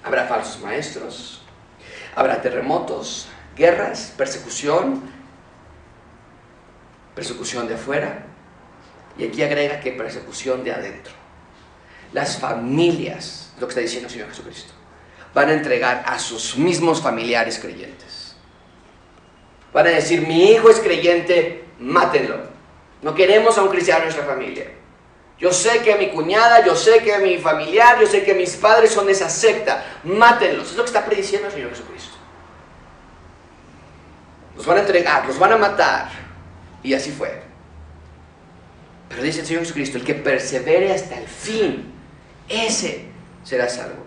Habrá 0.05 0.27
falsos 0.27 0.61
maestros, 0.63 1.43
habrá 2.15 2.41
terremotos, 2.41 3.29
guerras, 3.57 4.13
persecución, 4.17 5.03
persecución 7.15 7.67
de 7.67 7.75
afuera, 7.75 8.26
y 9.19 9.27
aquí 9.27 9.43
agrega 9.43 9.81
que 9.81 9.93
persecución 9.93 10.63
de 10.65 10.73
adentro. 10.73 11.13
Las 12.13 12.39
familias, 12.39 13.53
lo 13.59 13.67
que 13.67 13.73
está 13.73 13.81
diciendo 13.81 14.07
el 14.09 14.13
Señor 14.13 14.29
Jesucristo, 14.29 14.73
van 15.35 15.49
a 15.49 15.53
entregar 15.53 16.05
a 16.07 16.19
sus 16.19 16.57
mismos 16.57 17.03
familiares 17.03 17.59
creyentes. 17.59 18.37
Van 19.73 19.87
a 19.87 19.91
decir, 19.91 20.27
mi 20.27 20.51
hijo 20.51 20.71
es 20.71 20.81
creyente, 20.81 21.65
mátenlo. 21.79 22.41
No 23.03 23.15
queremos 23.15 23.59
a 23.59 23.63
un 23.63 23.69
cristiano 23.69 24.01
en 24.01 24.07
nuestra 24.07 24.25
familia. 24.25 24.67
Yo 25.39 25.53
sé 25.53 25.83
que 25.83 25.95
mi 25.97 26.09
cuñada, 26.09 26.65
yo 26.65 26.75
sé 26.75 27.01
que 27.03 27.19
mi 27.19 27.37
familiar, 27.37 28.01
yo 28.01 28.07
sé 28.07 28.25
que 28.25 28.33
mis 28.33 28.57
padres 28.57 28.91
son 28.91 29.07
de 29.07 29.13
esa 29.13 29.29
secta. 29.29 29.85
Mátenlos. 30.05 30.71
Es 30.71 30.77
lo 30.77 30.83
que 30.83 30.89
está 30.89 31.05
prediciendo 31.05 31.49
el 31.49 31.53
Señor 31.53 31.71
Jesucristo. 31.71 32.17
Los 34.57 34.65
van 34.65 34.79
a 34.79 34.81
entregar, 34.81 35.27
los 35.27 35.39
van 35.39 35.53
a 35.53 35.59
matar. 35.59 36.09
Y 36.83 36.95
así 36.95 37.11
fue. 37.11 37.46
Pero 39.09 39.23
dice 39.23 39.41
el 39.41 39.47
Señor 39.47 39.63
Jesucristo, 39.63 39.99
el 39.99 40.05
que 40.05 40.15
persevere 40.15 40.93
hasta 40.93 41.19
el 41.19 41.27
fin, 41.27 41.93
ese 42.49 43.05
será 43.45 43.69
salvo. 43.69 44.05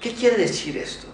¿Qué 0.00 0.14
quiere 0.14 0.36
decir 0.36 0.76
esto? 0.78 1.06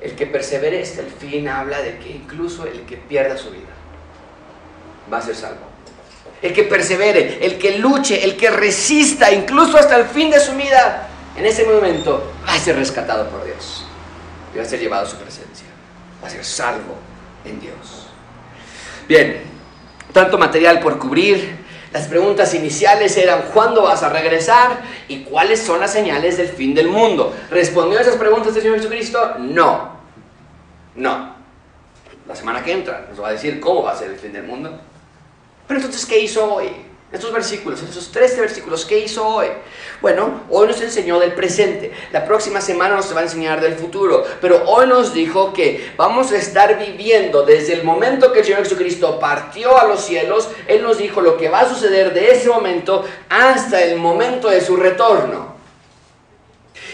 El 0.00 0.12
que 0.12 0.26
persevere 0.26 0.82
hasta 0.82 1.02
el 1.02 1.08
fin 1.08 1.48
habla 1.48 1.82
de 1.82 1.98
que 1.98 2.10
incluso 2.10 2.64
el 2.64 2.82
que 2.82 2.96
pierda 2.96 3.36
su 3.36 3.50
vida 3.50 3.68
va 5.12 5.18
a 5.18 5.22
ser 5.22 5.34
salvo. 5.34 5.68
El 6.40 6.54
que 6.54 6.62
persevere, 6.62 7.44
el 7.44 7.58
que 7.58 7.78
luche, 7.78 8.24
el 8.24 8.36
que 8.36 8.50
resista 8.50 9.30
incluso 9.30 9.76
hasta 9.76 9.96
el 9.96 10.06
fin 10.06 10.30
de 10.30 10.40
su 10.40 10.54
vida, 10.54 11.08
en 11.36 11.44
ese 11.44 11.64
momento 11.64 12.32
va 12.46 12.54
a 12.54 12.58
ser 12.58 12.76
rescatado 12.76 13.28
por 13.28 13.44
Dios 13.44 13.84
y 14.54 14.58
va 14.58 14.62
a 14.62 14.66
ser 14.66 14.80
llevado 14.80 15.06
a 15.06 15.08
su 15.08 15.16
presencia. 15.16 15.66
Va 16.22 16.28
a 16.28 16.30
ser 16.30 16.44
salvo 16.44 16.96
en 17.44 17.60
Dios. 17.60 18.06
Bien, 19.06 19.42
tanto 20.12 20.38
material 20.38 20.80
por 20.80 20.98
cubrir, 20.98 21.56
las 21.92 22.06
preguntas 22.06 22.54
iniciales 22.54 23.16
eran 23.16 23.46
¿cuándo 23.52 23.82
vas 23.82 24.02
a 24.02 24.08
regresar? 24.10 24.80
¿Y 25.08 25.24
cuáles 25.24 25.60
son 25.60 25.80
las 25.80 25.92
señales 25.92 26.36
del 26.36 26.48
fin 26.48 26.74
del 26.74 26.88
mundo? 26.88 27.34
¿Respondió 27.50 27.98
a 27.98 28.02
esas 28.02 28.16
preguntas 28.16 28.54
el 28.54 28.62
Señor 28.62 28.76
Jesucristo? 28.76 29.36
No. 29.38 29.90
No. 30.94 31.34
La 32.28 32.36
semana 32.36 32.62
que 32.62 32.72
entra 32.72 33.06
nos 33.08 33.20
va 33.20 33.28
a 33.28 33.32
decir 33.32 33.58
cómo 33.58 33.82
va 33.82 33.92
a 33.92 33.96
ser 33.96 34.10
el 34.10 34.18
fin 34.18 34.32
del 34.32 34.44
mundo. 34.44 34.78
Pero 35.66 35.80
entonces, 35.80 36.06
¿qué 36.06 36.20
hizo 36.20 36.54
hoy? 36.54 36.68
Estos 37.12 37.32
versículos, 37.32 37.82
estos 37.82 38.12
13 38.12 38.40
versículos, 38.40 38.84
¿qué 38.84 39.00
hizo 39.00 39.26
hoy? 39.26 39.48
Bueno, 40.00 40.42
hoy 40.48 40.68
nos 40.68 40.80
enseñó 40.80 41.18
del 41.18 41.32
presente, 41.32 41.90
la 42.12 42.24
próxima 42.24 42.60
semana 42.60 42.94
nos 42.94 43.12
va 43.12 43.18
a 43.18 43.24
enseñar 43.24 43.60
del 43.60 43.74
futuro, 43.74 44.24
pero 44.40 44.62
hoy 44.66 44.86
nos 44.86 45.12
dijo 45.12 45.52
que 45.52 45.90
vamos 45.96 46.30
a 46.30 46.36
estar 46.36 46.78
viviendo 46.78 47.42
desde 47.42 47.72
el 47.72 47.82
momento 47.82 48.32
que 48.32 48.38
el 48.38 48.44
Señor 48.44 48.62
Jesucristo 48.62 49.18
partió 49.18 49.76
a 49.76 49.88
los 49.88 50.04
cielos, 50.04 50.50
Él 50.68 50.84
nos 50.84 50.98
dijo 50.98 51.20
lo 51.20 51.36
que 51.36 51.48
va 51.48 51.62
a 51.62 51.68
suceder 51.68 52.14
de 52.14 52.30
ese 52.30 52.48
momento 52.48 53.04
hasta 53.28 53.82
el 53.82 53.96
momento 53.96 54.48
de 54.48 54.60
su 54.60 54.76
retorno. 54.76 55.49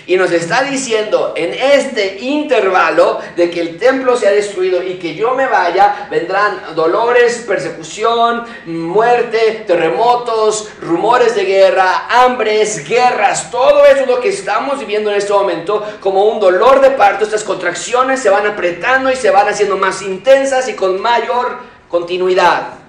Y 0.07 0.17
nos 0.17 0.31
está 0.31 0.63
diciendo 0.63 1.35
en 1.37 1.53
este 1.53 2.19
intervalo 2.21 3.19
de 3.35 3.51
que 3.51 3.61
el 3.61 3.77
templo 3.77 4.17
se 4.17 4.29
ha 4.29 4.31
destruido 4.31 4.81
y 4.83 4.95
que 4.95 5.17
yo 5.17 5.35
me 5.35 5.47
vaya, 5.47 6.07
vendrán 6.11 6.75
dolores, 6.77 7.45
persecución, 7.47 8.45
muerte, 8.67 9.65
terremotos, 9.67 10.71
rumores 10.81 11.35
de 11.35 11.45
guerra, 11.45 12.07
hambres, 12.09 12.87
guerras, 12.89 13.51
todo 13.51 13.85
eso 13.85 14.03
es 14.03 14.07
lo 14.07 14.21
que 14.21 14.29
estamos 14.29 14.79
viviendo 14.79 15.11
en 15.11 15.17
este 15.17 15.33
momento 15.33 15.85
como 16.01 16.27
un 16.27 16.39
dolor 16.39 16.81
de 16.81 16.91
parto. 16.91 17.25
Estas 17.25 17.43
contracciones 17.43 18.21
se 18.21 18.31
van 18.31 18.47
apretando 18.47 19.11
y 19.11 19.17
se 19.17 19.31
van 19.31 19.49
haciendo 19.49 19.77
más 19.77 20.03
intensas 20.03 20.69
y 20.69 20.75
con 20.75 21.01
mayor 21.01 21.59
continuidad. 21.89 22.86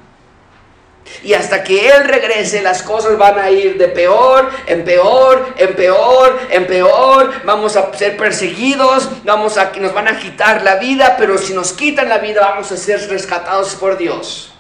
Y 1.24 1.34
hasta 1.34 1.64
que 1.64 1.90
Él 1.90 2.06
regrese, 2.06 2.62
las 2.62 2.84
cosas 2.84 3.18
van 3.18 3.40
a 3.40 3.50
ir 3.50 3.78
de 3.78 3.88
peor, 3.88 4.50
en 4.66 4.84
peor, 4.84 5.54
en 5.58 5.76
peor, 5.76 6.40
en 6.50 6.68
peor. 6.68 7.34
Vamos 7.46 7.76
a 7.76 7.94
ser 7.94 8.18
perseguidos, 8.18 9.10
vamos 9.24 9.58
a, 9.58 9.72
nos 9.80 9.94
van 9.94 10.08
a 10.08 10.20
quitar 10.20 10.64
la 10.64 10.76
vida, 10.76 11.16
pero 11.18 11.38
si 11.38 11.54
nos 11.54 11.74
quitan 11.74 12.10
la 12.10 12.20
vida, 12.20 12.42
vamos 12.42 12.72
a 12.72 12.78
ser 12.78 13.08
rescatados 13.10 13.76
por 13.76 13.98
Dios. 13.98 14.54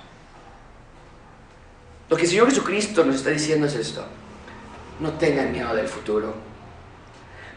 Lo 2.10 2.16
que 2.16 2.24
el 2.24 2.30
Señor 2.30 2.50
Jesucristo 2.50 3.04
nos 3.04 3.18
está 3.18 3.30
diciendo 3.32 3.68
es 3.68 3.76
esto. 3.76 4.06
No 5.00 5.12
tengan 5.14 5.52
miedo 5.52 5.76
del 5.76 5.88
futuro. 5.88 6.34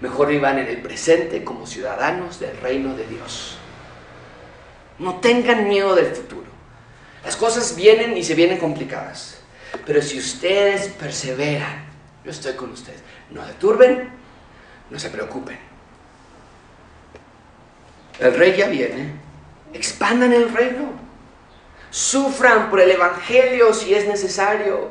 Mejor 0.00 0.28
vivan 0.28 0.58
en 0.58 0.66
el 0.66 0.78
presente 0.78 1.44
como 1.44 1.66
ciudadanos 1.66 2.40
del 2.40 2.56
reino 2.58 2.94
de 2.94 3.06
Dios. 3.06 3.56
No 4.98 5.20
tengan 5.20 5.68
miedo 5.68 5.94
del 5.94 6.14
futuro. 6.14 6.49
Las 7.24 7.36
cosas 7.36 7.76
vienen 7.76 8.16
y 8.16 8.22
se 8.22 8.34
vienen 8.34 8.58
complicadas. 8.58 9.38
Pero 9.86 10.02
si 10.02 10.18
ustedes 10.18 10.88
perseveran, 10.88 11.84
yo 12.24 12.30
estoy 12.30 12.54
con 12.54 12.70
ustedes. 12.70 13.00
No 13.30 13.46
se 13.46 13.52
turben, 13.54 14.10
no 14.90 14.98
se 14.98 15.10
preocupen. 15.10 15.58
El 18.18 18.34
rey 18.34 18.56
ya 18.56 18.68
viene. 18.68 19.12
Expandan 19.72 20.32
el 20.32 20.52
reino. 20.52 20.92
Sufran 21.90 22.70
por 22.70 22.80
el 22.80 22.90
Evangelio 22.90 23.72
si 23.72 23.94
es 23.94 24.06
necesario. 24.06 24.90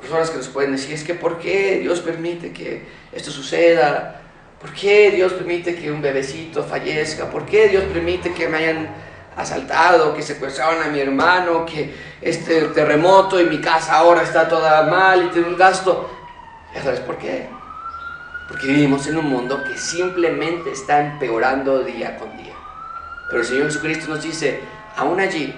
Personas 0.00 0.30
que 0.30 0.38
nos 0.38 0.48
pueden 0.48 0.72
decir, 0.72 0.94
es 0.94 1.04
que 1.04 1.14
¿por 1.14 1.38
qué 1.38 1.80
Dios 1.80 2.00
permite 2.00 2.52
que 2.52 2.86
esto 3.12 3.30
suceda? 3.30 4.22
¿Por 4.60 4.72
qué 4.72 5.10
Dios 5.10 5.32
permite 5.32 5.76
que 5.76 5.90
un 5.90 6.00
bebecito 6.00 6.64
fallezca? 6.64 7.30
¿Por 7.30 7.46
qué 7.46 7.68
Dios 7.68 7.84
permite 7.92 8.32
que 8.32 8.48
me 8.48 8.58
hayan 8.58 8.88
asaltado, 9.38 10.14
que 10.14 10.22
secuestraron 10.22 10.82
a 10.82 10.88
mi 10.88 11.00
hermano, 11.00 11.64
que 11.64 11.94
este 12.20 12.62
terremoto 12.68 13.40
y 13.40 13.46
mi 13.46 13.60
casa 13.60 13.96
ahora 13.96 14.22
está 14.22 14.48
toda 14.48 14.82
mal 14.82 15.24
y 15.24 15.28
tengo 15.28 15.48
un 15.48 15.56
gasto. 15.56 16.10
¿Ya 16.74 16.82
sabes 16.82 17.00
por 17.00 17.16
qué? 17.16 17.48
Porque 18.48 18.66
vivimos 18.66 19.06
en 19.06 19.16
un 19.16 19.26
mundo 19.26 19.62
que 19.62 19.78
simplemente 19.78 20.72
está 20.72 21.00
empeorando 21.00 21.84
día 21.84 22.16
con 22.18 22.36
día. 22.36 22.54
Pero 23.28 23.42
el 23.42 23.46
Señor 23.46 23.66
Jesucristo 23.66 24.08
nos 24.08 24.22
dice, 24.22 24.60
aún 24.96 25.20
allí, 25.20 25.56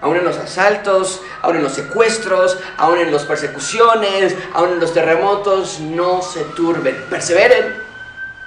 aún 0.00 0.16
en 0.16 0.24
los 0.24 0.38
asaltos, 0.38 1.22
aún 1.40 1.56
en 1.56 1.64
los 1.64 1.72
secuestros, 1.72 2.58
aún 2.76 2.98
en 2.98 3.10
las 3.10 3.24
persecuciones, 3.24 4.36
aún 4.54 4.74
en 4.74 4.80
los 4.80 4.94
terremotos, 4.94 5.80
no 5.80 6.22
se 6.22 6.44
turben, 6.56 7.04
perseveren, 7.10 7.82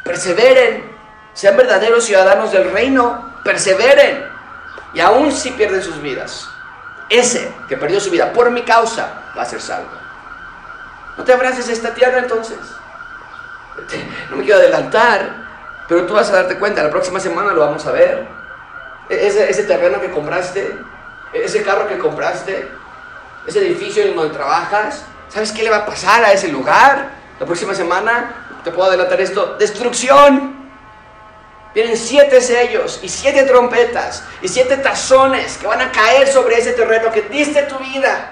perseveren, 0.05 0.83
sean 1.33 1.57
verdaderos 1.57 2.05
ciudadanos 2.05 2.53
del 2.53 2.71
reino, 2.71 3.33
perseveren. 3.43 4.34
Y 4.95 5.01
aún 5.01 5.31
si 5.31 5.51
pierden 5.51 5.83
sus 5.83 6.01
vidas, 6.01 6.47
ese 7.09 7.53
que 7.67 7.77
perdió 7.77 7.99
su 7.99 8.09
vida 8.09 8.31
por 8.31 8.49
mi 8.49 8.63
causa 8.63 9.23
va 9.37 9.41
a 9.43 9.45
ser 9.45 9.61
salvo. 9.61 9.91
No 11.17 11.23
te 11.23 11.33
abraces 11.33 11.67
a 11.69 11.73
esta 11.73 11.93
tierra 11.93 12.19
entonces. 12.19 12.57
No 14.29 14.37
me 14.37 14.45
quiero 14.45 14.59
adelantar, 14.59 15.83
pero 15.87 16.05
tú 16.05 16.13
vas 16.13 16.29
a 16.29 16.37
darte 16.37 16.57
cuenta, 16.57 16.81
la 16.81 16.89
próxima 16.89 17.19
semana 17.19 17.51
lo 17.53 17.59
vamos 17.59 17.85
a 17.85 17.91
ver. 17.91 18.25
E-, 19.09 19.27
ese, 19.27 19.49
ese 19.49 19.63
terreno 19.63 19.99
que 19.99 20.09
compraste, 20.09 20.77
ese 21.33 21.61
carro 21.61 21.87
que 21.87 21.97
compraste, 21.97 22.71
ese 23.45 23.59
edificio 23.59 24.03
en 24.03 24.15
donde 24.15 24.33
trabajas, 24.33 25.03
¿sabes 25.27 25.51
qué 25.51 25.63
le 25.63 25.69
va 25.69 25.77
a 25.77 25.85
pasar 25.85 26.23
a 26.23 26.31
ese 26.31 26.47
lugar? 26.47 27.09
La 27.37 27.45
próxima 27.45 27.75
semana, 27.75 28.61
te 28.63 28.71
puedo 28.71 28.87
adelantar 28.87 29.19
esto, 29.19 29.57
destrucción. 29.59 30.64
Vienen 31.75 31.97
siete 31.97 32.39
sellos 32.39 33.01
y 33.03 33.09
siete 33.09 33.43
trompetas 33.43 34.23
y 34.41 34.47
siete 34.47 34.77
tazones 34.77 35.57
que 35.57 35.67
van 35.67 35.81
a 35.81 35.91
caer 35.91 36.25
sobre 36.25 36.57
ese 36.57 36.71
terreno 36.71 37.11
que 37.11 37.23
diste 37.23 37.63
tu 37.63 37.77
vida. 37.79 38.31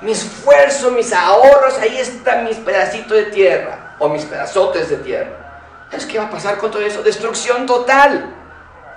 Mi 0.00 0.12
esfuerzo, 0.12 0.90
mis 0.92 1.12
ahorros, 1.12 1.76
ahí 1.76 1.98
están 1.98 2.44
mis 2.44 2.56
pedacitos 2.56 3.16
de 3.18 3.24
tierra 3.24 3.96
o 3.98 4.08
mis 4.08 4.24
pedazotes 4.24 4.88
de 4.88 4.96
tierra. 4.96 5.86
¿Sabes 5.90 6.06
qué 6.06 6.18
va 6.18 6.24
a 6.24 6.30
pasar 6.30 6.56
con 6.56 6.70
todo 6.70 6.80
eso? 6.80 7.02
Destrucción 7.02 7.66
total. 7.66 8.34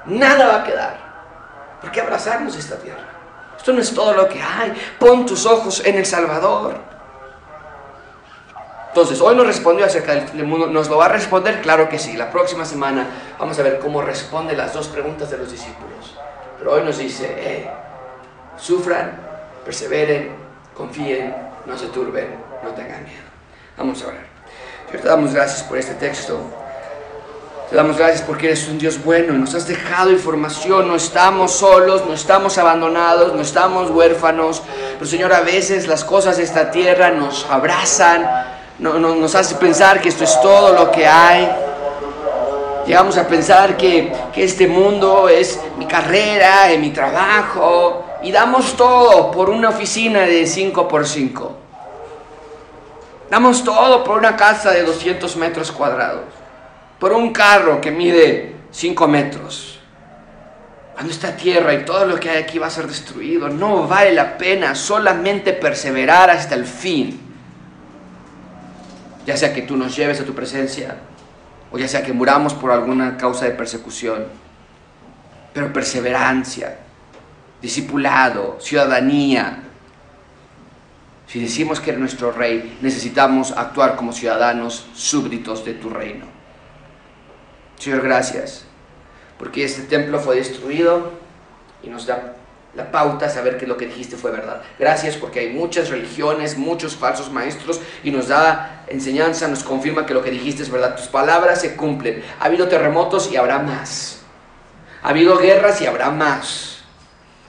Nada 0.06 0.48
va 0.48 0.56
a 0.62 0.64
quedar. 0.64 0.98
¿Por 1.82 1.92
qué 1.92 2.00
abrazarnos 2.00 2.56
esta 2.56 2.78
tierra? 2.78 3.04
Esto 3.58 3.74
no 3.74 3.82
es 3.82 3.94
todo 3.94 4.14
lo 4.14 4.30
que 4.30 4.42
hay. 4.42 4.74
Pon 4.98 5.26
tus 5.26 5.46
ojos 5.46 5.82
en 5.84 5.98
el 5.98 6.06
Salvador. 6.06 6.91
Entonces, 8.92 9.22
hoy 9.22 9.38
nos 9.38 9.48
respondió 9.48 9.86
acerca 9.86 10.16
del 10.16 10.44
mundo, 10.44 10.68
¿nos 10.68 10.90
lo 10.90 10.98
va 10.98 11.06
a 11.06 11.10
responder? 11.10 11.62
Claro 11.62 11.88
que 11.88 11.98
sí. 11.98 12.18
La 12.18 12.30
próxima 12.30 12.66
semana 12.66 13.08
vamos 13.40 13.58
a 13.58 13.64
ver 13.64 13.80
cómo 13.80 14.02
responde 14.02 14.54
las 14.54 14.74
dos 14.74 14.90
preguntas 14.90 15.32
de 15.32 15.38
los 15.38 15.50
discípulos. 15.50 16.18
Pero 16.58 16.74
hoy 16.74 16.84
nos 16.84 16.98
dice, 16.98 17.26
eh, 17.38 17.70
sufran, 18.58 19.18
perseveren, 19.64 20.34
confíen, 20.76 21.34
no 21.66 21.78
se 21.78 21.88
turben, 21.88 22.36
no 22.66 22.72
tengan 22.72 23.06
miedo. 23.06 23.24
Vamos 23.78 24.04
a 24.04 24.08
orar. 24.08 24.26
Señor, 24.88 25.02
te 25.02 25.08
damos 25.08 25.34
gracias 25.34 25.64
por 25.64 25.78
este 25.78 25.94
texto. 25.94 26.42
Te 27.70 27.78
damos 27.78 27.98
gracias 27.98 28.24
porque 28.24 28.48
eres 28.48 28.68
un 28.68 28.78
Dios 28.78 29.02
bueno 29.02 29.34
y 29.34 29.38
nos 29.38 29.56
has 29.56 29.66
dejado 29.70 30.12
información. 30.12 30.90
No 30.90 30.98
estamos 30.98 31.54
solos, 31.54 32.06
no 32.06 32.14
estamos 32.14 32.58
abandonados, 32.58 33.34
no 33.34 33.42
estamos 33.42 33.90
huérfanos. 33.90 34.62
Pero 34.96 35.06
Señor, 35.06 35.32
a 35.32 35.40
veces 35.40 35.88
las 35.88 36.04
cosas 36.04 36.36
de 36.36 36.44
esta 36.44 36.72
tierra 36.72 37.12
nos 37.12 37.46
abrazan, 37.50 38.60
no, 38.82 38.98
nos 38.98 39.36
hace 39.36 39.56
pensar 39.56 40.02
que 40.02 40.10
esto 40.10 40.24
es 40.24 40.42
todo 40.42 40.74
lo 40.74 40.92
que 40.92 41.06
hay. 41.06 41.50
Llegamos 42.88 43.16
a 43.16 43.28
pensar 43.28 43.78
que, 43.78 44.12
este 44.36 44.68
mundo 44.68 45.30
es 45.30 45.60
mi 45.78 45.86
carrera, 45.86 46.72
es 46.72 46.80
mi 46.80 46.90
trabajo, 46.90 48.06
y 48.24 48.32
damos 48.32 48.76
todo 48.76 49.30
por 49.30 49.52
una 49.52 49.70
oficina 49.70 50.22
de 50.22 50.46
5 50.48 50.88
por 50.88 51.08
5 51.08 51.58
Damos 53.30 53.64
todo 53.64 54.04
por 54.04 54.18
una 54.18 54.36
casa 54.36 54.72
de 54.72 54.84
200 54.84 55.38
metros 55.38 55.72
cuadrados, 55.72 56.26
por 57.00 57.14
un 57.14 57.32
carro 57.32 57.80
que 57.80 57.92
mide 57.92 58.56
5 58.72 59.08
metros. 59.08 59.80
Cuando 60.94 61.14
esta 61.14 61.38
tierra 61.38 61.74
y 61.76 61.86
todo 61.86 62.06
lo 62.06 62.20
que 62.20 62.32
hay 62.32 62.44
aquí 62.44 62.58
va 62.58 62.68
a 62.68 62.72
ser 62.72 62.88
destruido, 62.88 63.48
no 63.48 63.88
vale 63.88 64.12
la 64.12 64.38
pena 64.38 64.76
solamente 64.76 65.54
perseverar 65.54 66.32
hasta 66.32 66.56
el 66.56 66.66
fin 66.66 67.21
ya 69.26 69.38
sea 69.38 69.54
que 69.54 69.62
tú 69.62 69.78
nos 69.78 69.96
lleves 69.96 70.20
a 70.20 70.26
tu 70.26 70.34
presencia, 70.34 70.98
o 71.72 71.78
ya 71.78 71.88
sea 71.88 72.04
que 72.04 72.14
muramos 72.14 72.54
por 72.54 72.72
alguna 72.72 73.18
causa 73.18 73.46
de 73.46 73.52
persecución. 73.52 74.26
Pero 75.54 75.74
perseverancia, 75.74 76.80
discipulado, 77.62 78.58
ciudadanía. 78.60 79.64
Si 81.28 81.40
decimos 81.40 81.80
que 81.80 81.92
eres 81.92 82.00
nuestro 82.00 82.32
rey, 82.32 82.78
necesitamos 82.82 83.52
actuar 83.52 83.96
como 83.96 84.12
ciudadanos 84.12 84.88
súbditos 84.94 85.64
de 85.64 85.74
tu 85.74 85.90
reino. 85.90 86.26
Señor, 87.78 88.02
gracias, 88.02 88.66
porque 89.40 89.64
este 89.64 89.84
templo 89.84 90.20
fue 90.20 90.36
destruido 90.36 91.12
y 91.84 91.90
nos 91.90 92.06
da 92.06 92.36
la 92.74 92.90
pauta, 92.90 93.30
saber 93.30 93.58
que 93.58 93.68
lo 93.68 93.76
que 93.76 93.86
dijiste 93.86 94.16
fue 94.16 94.32
verdad. 94.32 94.62
Gracias 94.80 95.18
porque 95.18 95.42
hay 95.42 95.50
muchas 95.50 95.90
religiones, 95.90 96.58
muchos 96.58 96.96
falsos 96.96 97.30
maestros 97.30 97.82
y 98.04 98.12
nos 98.12 98.30
da 98.30 98.86
enseñanza, 98.88 99.48
nos 99.50 99.64
confirma 99.64 100.06
que 100.06 100.14
lo 100.14 100.24
que 100.24 100.32
dijiste 100.32 100.64
es 100.64 100.72
verdad. 100.72 100.96
Tus 100.96 101.08
palabras 101.08 101.60
se 101.60 101.76
cumplen. 101.76 102.24
Ha 102.40 102.46
habido 102.46 102.70
terremotos 102.70 103.30
y 103.30 103.36
habrá 103.36 103.60
más. 103.60 104.22
Ha 105.04 105.10
habido 105.10 105.38
guerras 105.38 105.82
y 105.82 105.86
habrá 105.86 106.12
más. 106.12 106.84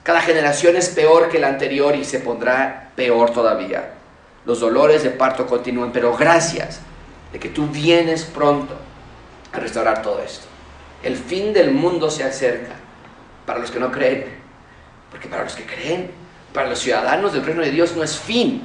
Cada 0.03 0.20
generación 0.20 0.75
es 0.77 0.89
peor 0.89 1.29
que 1.29 1.39
la 1.39 1.49
anterior 1.49 1.95
y 1.95 2.05
se 2.05 2.18
pondrá 2.18 2.91
peor 2.97 3.31
todavía. 3.31 3.93
Los 4.45 4.59
dolores 4.59 5.05
de 5.05 5.11
parto 5.11 5.47
continúan, 5.47 5.93
pero 5.93 6.16
gracias 6.16 6.81
de 7.33 7.39
que 7.39 7.49
tú 7.49 7.68
vienes 7.68 8.25
pronto 8.25 8.75
a 9.53 9.61
restaurar 9.61 10.03
todo 10.03 10.20
esto. 10.20 10.47
El 11.05 11.14
fin 11.16 11.53
del 11.53 11.70
mundo 11.70 12.11
se 12.11 12.25
acerca 12.25 12.73
para 13.47 13.61
los 13.61 13.70
que 13.70 13.79
no 13.79 13.93
creen 13.93 14.41
porque 15.13 15.29
para 15.29 15.45
los 15.45 15.55
que 15.55 15.65
creen, 15.65 16.11
Para 16.53 16.69
los 16.69 16.81
ciudadanos 16.81 17.33
del 17.33 17.45
reino 17.47 17.63
de 17.63 17.71
Dios 17.71 17.97
no 17.97 18.03
es 18.03 18.19
fin. 18.19 18.63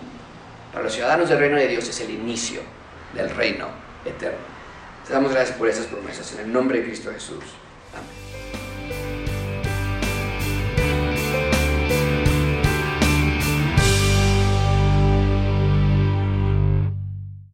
Para 0.73 0.83
los 0.83 0.93
ciudadanos 0.93 1.29
del 1.29 1.39
reino 1.39 1.55
de 1.55 1.67
Dios 1.67 1.87
es 1.87 2.01
el 2.01 2.09
inicio 2.09 2.59
del 3.13 3.29
reino 3.29 3.67
eterno. 4.03 4.39
Te 5.07 5.13
damos 5.13 5.31
gracias 5.31 5.57
por 5.57 5.69
esas 5.69 5.85
promesas. 5.85 6.33
En 6.33 6.39
el 6.41 6.51
nombre 6.51 6.79
de 6.79 6.85
Cristo 6.85 7.11
Jesús. 7.13 7.43